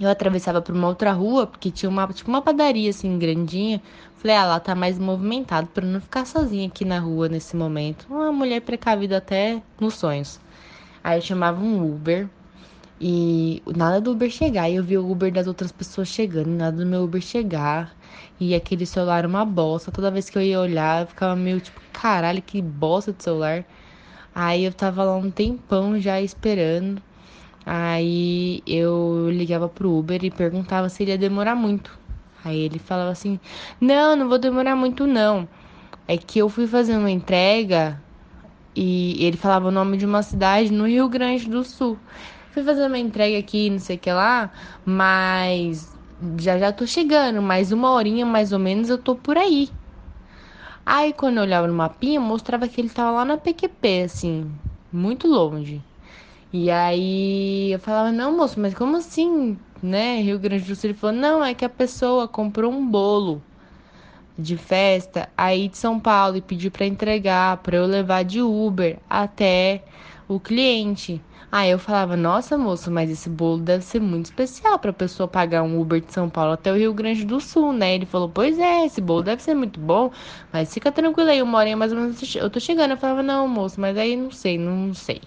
eu 0.00 0.08
atravessava 0.08 0.62
por 0.62 0.74
uma 0.74 0.88
outra 0.88 1.12
rua, 1.12 1.46
porque 1.46 1.70
tinha 1.70 1.88
uma, 1.90 2.06
tipo, 2.08 2.30
uma 2.30 2.40
padaria, 2.40 2.90
assim, 2.90 3.18
grandinha. 3.18 3.82
Falei, 4.16 4.36
ah, 4.36 4.46
lá 4.46 4.60
tá 4.60 4.74
mais 4.74 4.98
movimentado, 4.98 5.68
pra 5.68 5.84
não 5.84 6.00
ficar 6.00 6.26
sozinha 6.26 6.66
aqui 6.66 6.84
na 6.84 6.98
rua 6.98 7.28
nesse 7.28 7.54
momento. 7.56 8.06
Uma 8.08 8.32
mulher 8.32 8.60
precavida 8.62 9.18
até 9.18 9.62
nos 9.78 9.94
sonhos. 9.94 10.40
Aí 11.04 11.18
eu 11.18 11.22
chamava 11.22 11.60
um 11.62 11.94
Uber. 11.94 12.28
E 13.00 13.62
nada 13.76 14.00
do 14.00 14.12
Uber 14.12 14.30
chegar. 14.30 14.68
E 14.70 14.76
eu 14.76 14.84
vi 14.84 14.98
o 14.98 15.10
Uber 15.10 15.32
das 15.32 15.46
outras 15.46 15.72
pessoas 15.72 16.08
chegando, 16.08 16.48
nada 16.48 16.76
do 16.76 16.86
meu 16.86 17.04
Uber 17.04 17.20
chegar. 17.20 17.94
E 18.38 18.54
aquele 18.54 18.86
celular 18.86 19.26
uma 19.26 19.44
bosta. 19.44 19.90
Toda 19.90 20.10
vez 20.10 20.30
que 20.30 20.38
eu 20.38 20.42
ia 20.42 20.60
olhar, 20.60 21.02
eu 21.02 21.06
ficava 21.06 21.36
meio 21.36 21.60
tipo, 21.60 21.80
caralho, 21.92 22.42
que 22.42 22.60
bosta 22.62 23.12
de 23.12 23.22
celular. 23.22 23.64
Aí 24.34 24.64
eu 24.64 24.72
tava 24.72 25.04
lá 25.04 25.16
um 25.16 25.30
tempão 25.30 26.00
já 26.00 26.20
esperando. 26.20 27.02
Aí 27.64 28.62
eu 28.66 29.28
ligava 29.30 29.68
pro 29.68 29.96
Uber 29.96 30.24
e 30.24 30.30
perguntava 30.30 30.88
se 30.88 31.02
ele 31.02 31.12
ia 31.12 31.18
demorar 31.18 31.54
muito. 31.54 31.98
Aí 32.44 32.58
ele 32.58 32.78
falava 32.78 33.10
assim: 33.10 33.38
Não, 33.80 34.16
não 34.16 34.28
vou 34.28 34.38
demorar 34.38 34.74
muito 34.76 35.06
não. 35.06 35.48
É 36.08 36.16
que 36.16 36.38
eu 36.38 36.48
fui 36.48 36.66
fazer 36.66 36.96
uma 36.96 37.10
entrega 37.10 38.00
e 38.74 39.24
ele 39.24 39.36
falava 39.36 39.68
o 39.68 39.70
nome 39.70 39.96
de 39.96 40.06
uma 40.06 40.22
cidade 40.22 40.72
no 40.72 40.86
Rio 40.86 41.08
Grande 41.08 41.48
do 41.48 41.62
Sul. 41.64 41.98
Fui 42.50 42.64
fazer 42.64 42.86
uma 42.86 42.98
entrega 42.98 43.38
aqui, 43.38 43.70
não 43.70 43.78
sei 43.78 43.96
o 43.96 43.98
que 43.98 44.10
lá, 44.10 44.50
mas 44.84 45.96
já 46.38 46.58
já 46.58 46.72
tô 46.72 46.86
chegando, 46.86 47.40
mais 47.40 47.72
uma 47.72 47.90
horinha 47.92 48.26
mais 48.26 48.52
ou 48.52 48.58
menos 48.58 48.88
eu 48.90 48.98
tô 48.98 49.14
por 49.14 49.38
aí. 49.38 49.68
Aí 50.84 51.12
quando 51.12 51.36
eu 51.36 51.44
olhava 51.44 51.66
no 51.66 51.74
mapinha, 51.74 52.20
mostrava 52.20 52.66
que 52.66 52.80
ele 52.80 52.88
tava 52.88 53.12
lá 53.12 53.24
na 53.24 53.36
PQP, 53.36 54.02
assim, 54.02 54.50
muito 54.92 55.28
longe. 55.28 55.80
E 56.52 56.70
aí 56.70 57.72
eu 57.72 57.78
falava, 57.78 58.10
não, 58.10 58.36
moço, 58.36 58.58
mas 58.58 58.74
como 58.74 58.96
assim, 58.96 59.56
né? 59.82 60.20
Rio 60.20 60.38
Grande 60.38 60.64
do 60.64 60.74
Sul, 60.74 60.90
ele 60.90 60.98
falou, 60.98 61.14
não, 61.16 61.44
é 61.44 61.54
que 61.54 61.64
a 61.64 61.68
pessoa 61.68 62.26
comprou 62.26 62.72
um 62.72 62.84
bolo 62.86 63.40
de 64.36 64.56
festa 64.56 65.28
aí 65.36 65.68
de 65.68 65.78
São 65.78 66.00
Paulo 66.00 66.36
e 66.36 66.40
pediu 66.40 66.70
para 66.70 66.86
entregar, 66.86 67.58
para 67.58 67.76
eu 67.76 67.86
levar 67.86 68.24
de 68.24 68.40
Uber 68.40 68.98
até 69.08 69.84
o 70.26 70.40
cliente. 70.40 71.20
Aí 71.52 71.70
eu 71.70 71.78
falava: 71.78 72.16
"Nossa, 72.16 72.56
moço, 72.56 72.90
mas 72.90 73.10
esse 73.10 73.28
bolo 73.28 73.58
deve 73.58 73.84
ser 73.84 74.00
muito 74.00 74.26
especial 74.26 74.78
para 74.78 74.92
pessoa 74.92 75.26
pagar 75.28 75.62
um 75.64 75.80
Uber 75.80 76.00
de 76.00 76.12
São 76.12 76.28
Paulo 76.30 76.52
até 76.52 76.72
o 76.72 76.76
Rio 76.76 76.94
Grande 76.94 77.24
do 77.24 77.40
Sul, 77.40 77.72
né?" 77.72 77.94
Ele 77.96 78.06
falou: 78.06 78.28
"Pois 78.28 78.58
é, 78.58 78.86
esse 78.86 79.00
bolo 79.00 79.22
deve 79.22 79.42
ser 79.42 79.54
muito 79.54 79.80
bom, 79.80 80.10
mas 80.52 80.72
fica 80.72 80.92
tranquilo 80.92 81.28
aí, 81.30 81.42
uma 81.42 81.58
horinha 81.58 81.76
mais 81.76 81.92
ou 81.92 81.98
menos 81.98 82.34
eu 82.36 82.48
tô 82.48 82.60
chegando." 82.60 82.92
Eu 82.92 82.96
falava: 82.96 83.22
"Não, 83.22 83.48
moço, 83.48 83.80
mas 83.80 83.96
aí 83.98 84.14
não 84.16 84.30
sei, 84.30 84.58
não 84.58 84.94
sei." 84.94 85.20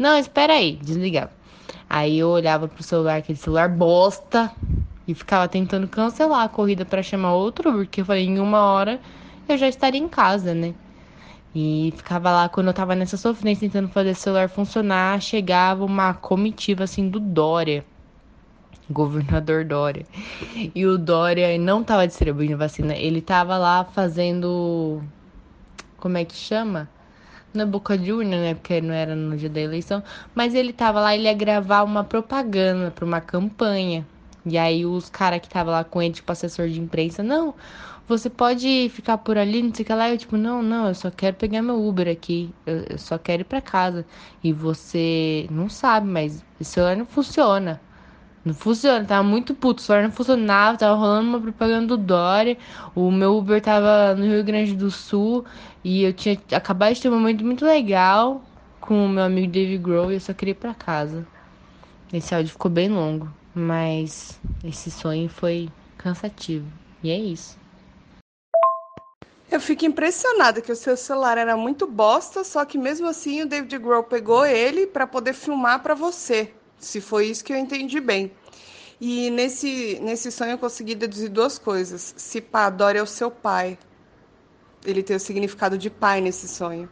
Não, 0.00 0.16
espera 0.16 0.54
aí, 0.54 0.78
desligava. 0.82 1.30
Aí 1.86 2.18
eu 2.20 2.30
olhava 2.30 2.66
pro 2.66 2.82
celular, 2.82 3.18
aquele 3.18 3.36
celular 3.36 3.68
bosta, 3.68 4.50
e 5.06 5.12
ficava 5.12 5.46
tentando 5.46 5.86
cancelar 5.86 6.42
a 6.42 6.48
corrida 6.48 6.86
para 6.86 7.02
chamar 7.02 7.34
outro, 7.34 7.70
porque 7.70 8.00
eu 8.00 8.06
falei, 8.06 8.24
em 8.24 8.40
uma 8.40 8.62
hora 8.62 8.98
eu 9.46 9.58
já 9.58 9.68
estaria 9.68 10.00
em 10.00 10.08
casa, 10.08 10.54
né? 10.54 10.72
E 11.54 11.92
ficava 11.94 12.30
lá, 12.30 12.48
quando 12.48 12.68
eu 12.68 12.72
tava 12.72 12.94
nessa 12.94 13.18
sofrência 13.18 13.68
tentando 13.68 13.92
fazer 13.92 14.12
o 14.12 14.14
celular 14.14 14.48
funcionar, 14.48 15.20
chegava 15.20 15.84
uma 15.84 16.14
comitiva 16.14 16.84
assim 16.84 17.10
do 17.10 17.20
Dória. 17.20 17.84
Governador 18.88 19.66
Dória. 19.66 20.06
E 20.74 20.86
o 20.86 20.96
Dória 20.96 21.58
não 21.58 21.84
tava 21.84 22.06
distribuindo 22.06 22.56
vacina, 22.56 22.94
ele 22.96 23.20
tava 23.20 23.58
lá 23.58 23.84
fazendo. 23.84 25.02
Como 25.98 26.16
é 26.16 26.24
que 26.24 26.34
chama? 26.34 26.88
Na 27.52 27.66
boca 27.66 27.98
de 27.98 28.12
urna, 28.12 28.40
né? 28.40 28.54
Porque 28.54 28.80
não 28.80 28.94
era 28.94 29.14
no 29.16 29.36
dia 29.36 29.48
da 29.48 29.60
eleição. 29.60 30.02
Mas 30.34 30.54
ele 30.54 30.72
tava 30.72 31.00
lá, 31.00 31.14
ele 31.14 31.24
ia 31.24 31.34
gravar 31.34 31.82
uma 31.82 32.04
propaganda 32.04 32.90
para 32.90 33.04
uma 33.04 33.20
campanha. 33.20 34.06
E 34.46 34.56
aí 34.56 34.86
os 34.86 35.10
caras 35.10 35.40
que 35.40 35.48
tava 35.48 35.70
lá 35.70 35.84
com 35.84 36.00
ele, 36.00 36.14
tipo, 36.14 36.30
assessor 36.32 36.68
de 36.68 36.80
imprensa, 36.80 37.22
não, 37.22 37.54
você 38.08 38.30
pode 38.30 38.88
ficar 38.90 39.18
por 39.18 39.38
ali, 39.38 39.62
não 39.62 39.74
sei 39.74 39.82
o 39.84 39.86
que 39.86 39.94
lá. 39.94 40.10
Eu, 40.10 40.18
tipo, 40.18 40.36
não, 40.36 40.62
não, 40.62 40.88
eu 40.88 40.94
só 40.94 41.10
quero 41.10 41.36
pegar 41.36 41.62
meu 41.62 41.84
Uber 41.86 42.08
aqui. 42.08 42.52
Eu, 42.66 42.84
eu 42.90 42.98
só 42.98 43.18
quero 43.18 43.42
ir 43.42 43.44
pra 43.44 43.60
casa. 43.60 44.06
E 44.42 44.52
você 44.52 45.46
não 45.50 45.68
sabe, 45.68 46.06
mas 46.08 46.44
o 46.60 46.64
celular 46.64 46.96
não 46.96 47.06
funciona. 47.06 47.80
Não 48.44 48.54
funciona, 48.54 49.04
tava 49.04 49.22
muito 49.22 49.54
puto, 49.54 49.82
o 49.82 49.84
celular 49.84 50.04
não 50.04 50.12
funcionava, 50.12 50.78
tava 50.78 50.94
rolando 50.94 51.28
uma 51.28 51.40
propaganda 51.40 51.88
do 51.88 51.96
Dória, 51.98 52.56
o 52.94 53.10
meu 53.10 53.36
Uber 53.36 53.60
tava 53.60 54.14
no 54.14 54.24
Rio 54.24 54.42
Grande 54.42 54.74
do 54.74 54.90
Sul 54.90 55.44
e 55.84 56.04
eu 56.04 56.12
tinha 56.14 56.40
acabado 56.52 56.94
de 56.94 57.02
ter 57.02 57.10
um 57.10 57.18
momento 57.18 57.44
muito 57.44 57.66
legal 57.66 58.42
com 58.80 59.04
o 59.04 59.08
meu 59.08 59.24
amigo 59.24 59.52
Dave 59.52 59.76
Grohl 59.76 60.10
e 60.10 60.14
eu 60.14 60.20
só 60.20 60.32
queria 60.32 60.52
ir 60.52 60.54
pra 60.54 60.72
casa. 60.72 61.26
Esse 62.12 62.34
áudio 62.34 62.50
ficou 62.50 62.70
bem 62.70 62.88
longo. 62.88 63.40
Mas 63.54 64.38
esse 64.64 64.90
sonho 64.90 65.28
foi 65.28 65.68
cansativo. 65.98 66.66
E 67.02 67.10
é 67.10 67.18
isso. 67.18 67.58
Eu 69.50 69.60
fico 69.60 69.84
impressionada 69.84 70.60
que 70.60 70.70
o 70.70 70.76
seu 70.76 70.96
celular 70.96 71.36
era 71.36 71.56
muito 71.56 71.86
bosta, 71.86 72.44
só 72.44 72.64
que 72.64 72.78
mesmo 72.78 73.08
assim 73.08 73.42
o 73.42 73.46
David 73.46 73.76
Grohl 73.78 74.04
pegou 74.04 74.46
ele 74.46 74.86
para 74.86 75.08
poder 75.08 75.32
filmar 75.32 75.82
para 75.82 75.94
você. 75.94 76.54
Se 76.80 77.00
foi 77.00 77.26
isso 77.26 77.44
que 77.44 77.52
eu 77.52 77.56
entendi 77.56 78.00
bem. 78.00 78.32
E 79.00 79.30
nesse, 79.30 79.98
nesse 80.02 80.32
sonho 80.32 80.52
eu 80.52 80.58
consegui 80.58 80.94
deduzir 80.94 81.30
duas 81.30 81.58
coisas. 81.58 82.14
Se 82.16 82.40
pá, 82.40 82.68
Dória 82.68 82.98
é 82.98 83.02
o 83.02 83.06
seu 83.06 83.30
pai. 83.30 83.78
Ele 84.84 85.02
tem 85.02 85.16
o 85.16 85.20
significado 85.20 85.78
de 85.78 85.88
pai 85.88 86.20
nesse 86.20 86.48
sonho. 86.48 86.88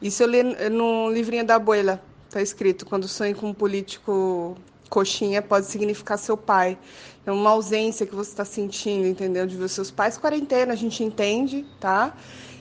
Isso 0.00 0.22
eu 0.22 0.26
li 0.26 0.42
no 0.70 1.10
livrinho 1.10 1.44
da 1.44 1.54
abuela. 1.54 2.02
Tá 2.30 2.42
escrito, 2.42 2.84
quando 2.84 3.06
sonho 3.06 3.36
com 3.36 3.48
um 3.50 3.54
político 3.54 4.56
coxinha 4.90 5.42
pode 5.42 5.66
significar 5.66 6.18
seu 6.18 6.36
pai. 6.36 6.78
É 7.24 7.32
uma 7.32 7.50
ausência 7.50 8.06
que 8.06 8.14
você 8.14 8.30
está 8.30 8.44
sentindo, 8.44 9.06
entendeu? 9.06 9.46
De 9.46 9.56
ver 9.56 9.68
seus 9.68 9.90
pais. 9.90 10.16
Quarentena, 10.16 10.72
a 10.72 10.76
gente 10.76 11.02
entende, 11.02 11.66
tá? 11.80 12.16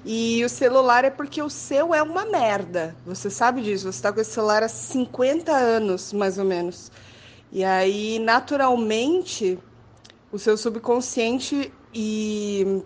E 0.06 0.46
o 0.46 0.50
celular 0.50 1.04
é 1.04 1.10
porque 1.10 1.42
o 1.42 1.50
seu 1.50 1.92
é 1.92 2.04
uma 2.04 2.26
merda. 2.26 2.96
Você 3.08 3.28
sabe 3.28 3.64
disso. 3.64 3.92
Você 3.92 3.98
está 3.98 4.14
com 4.14 4.22
esse 4.22 4.32
celular 4.32 4.62
há 4.62 4.68
50 4.68 5.52
anos, 5.52 6.14
mais 6.14 6.38
ou 6.38 6.46
menos. 6.46 6.92
E 7.52 7.64
aí, 7.64 8.20
naturalmente, 8.20 9.58
o 10.32 10.38
seu 10.38 10.56
subconsciente 10.58 11.74
e, 11.92 12.84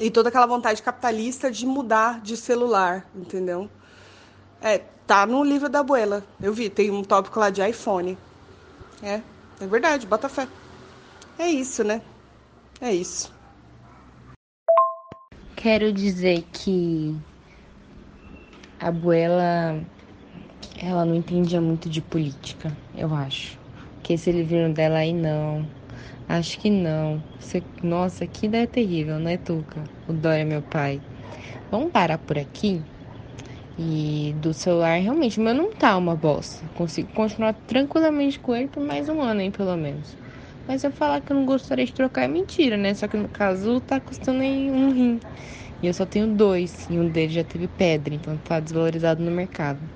e 0.00 0.10
toda 0.10 0.28
aquela 0.28 0.46
vontade 0.46 0.82
capitalista 0.82 1.52
de 1.52 1.64
mudar 1.66 2.20
de 2.20 2.36
celular, 2.36 3.08
entendeu? 3.14 3.70
É, 4.60 4.78
tá 5.06 5.24
no 5.26 5.44
livro 5.44 5.68
da 5.68 5.80
abuela. 5.80 6.24
Eu 6.42 6.52
vi, 6.52 6.68
tem 6.68 6.90
um 6.90 7.04
tópico 7.04 7.38
lá 7.38 7.50
de 7.50 7.64
iPhone. 7.64 8.18
É, 9.02 9.20
é 9.60 9.66
verdade, 9.68 10.04
bota 10.04 10.28
fé. 10.28 10.48
É 11.38 11.48
isso, 11.48 11.84
né? 11.84 12.02
É 12.80 12.92
isso. 12.92 13.39
Quero 15.62 15.92
dizer 15.92 16.42
que 16.54 17.14
a 18.80 18.88
abuela 18.88 19.78
ela 20.82 21.04
não 21.04 21.14
entendia 21.14 21.60
muito 21.60 21.86
de 21.90 22.00
política, 22.00 22.72
eu 22.96 23.14
acho. 23.14 23.58
Que 24.02 24.14
esse 24.14 24.32
livrinho 24.32 24.72
dela 24.72 25.00
aí 25.00 25.12
não. 25.12 25.68
Acho 26.26 26.58
que 26.58 26.70
não. 26.70 27.22
Você... 27.38 27.62
Nossa, 27.82 28.26
que 28.26 28.46
ideia 28.46 28.66
terrível, 28.66 29.18
né, 29.18 29.36
Tuca? 29.36 29.84
O 30.08 30.14
Dória, 30.14 30.46
meu 30.46 30.62
pai. 30.62 31.02
Vamos 31.70 31.92
parar 31.92 32.16
por 32.16 32.38
aqui? 32.38 32.80
E 33.78 34.34
do 34.40 34.54
celular, 34.54 34.98
realmente, 34.98 35.38
o 35.38 35.42
meu 35.42 35.52
não 35.52 35.70
tá 35.72 35.94
uma 35.98 36.16
bosta. 36.16 36.64
Consigo 36.74 37.12
continuar 37.12 37.52
tranquilamente 37.66 38.38
com 38.38 38.56
ele 38.56 38.68
por 38.68 38.82
mais 38.82 39.10
um 39.10 39.20
ano, 39.20 39.42
hein, 39.42 39.50
pelo 39.50 39.76
menos. 39.76 40.19
Mas 40.70 40.84
eu 40.84 40.92
falar 40.92 41.20
que 41.20 41.32
eu 41.32 41.36
não 41.36 41.44
gostaria 41.44 41.84
de 41.84 41.92
trocar 41.92 42.22
é 42.22 42.28
mentira, 42.28 42.76
né? 42.76 42.94
Só 42.94 43.08
que 43.08 43.16
no 43.16 43.28
caso 43.28 43.80
tá 43.80 44.00
custando 44.00 44.40
aí 44.42 44.70
um 44.70 44.92
rim. 44.92 45.18
E 45.82 45.86
eu 45.88 45.92
só 45.94 46.06
tenho 46.06 46.28
dois. 46.36 46.88
E 46.88 46.98
um 46.98 47.08
deles 47.10 47.34
já 47.34 47.44
teve 47.44 47.66
pedra, 47.68 48.14
então 48.14 48.38
tá 48.38 48.60
desvalorizado 48.60 49.22
no 49.22 49.32
mercado. 49.32 49.90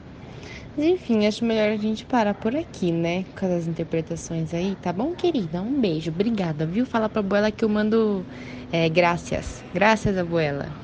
Mas 0.77 0.87
enfim, 0.87 1.27
acho 1.27 1.45
melhor 1.45 1.71
a 1.71 1.77
gente 1.77 2.07
parar 2.07 2.35
por 2.35 2.57
aqui, 2.57 2.93
né? 2.93 3.25
Com 3.39 3.47
as 3.47 3.67
interpretações 3.69 4.53
aí, 4.55 4.77
tá 4.77 4.93
bom, 4.93 5.15
querida? 5.15 5.63
Um 5.63 5.81
beijo, 5.81 6.11
obrigada, 6.11 6.67
viu? 6.67 6.87
Fala 6.87 7.09
pra 7.09 7.21
abuela 7.21 7.53
que 7.53 7.65
eu 7.65 7.69
mando 7.69 8.27
é, 8.73 8.89
graças. 8.89 9.65
Graças, 9.73 10.17
abuela. 10.19 10.77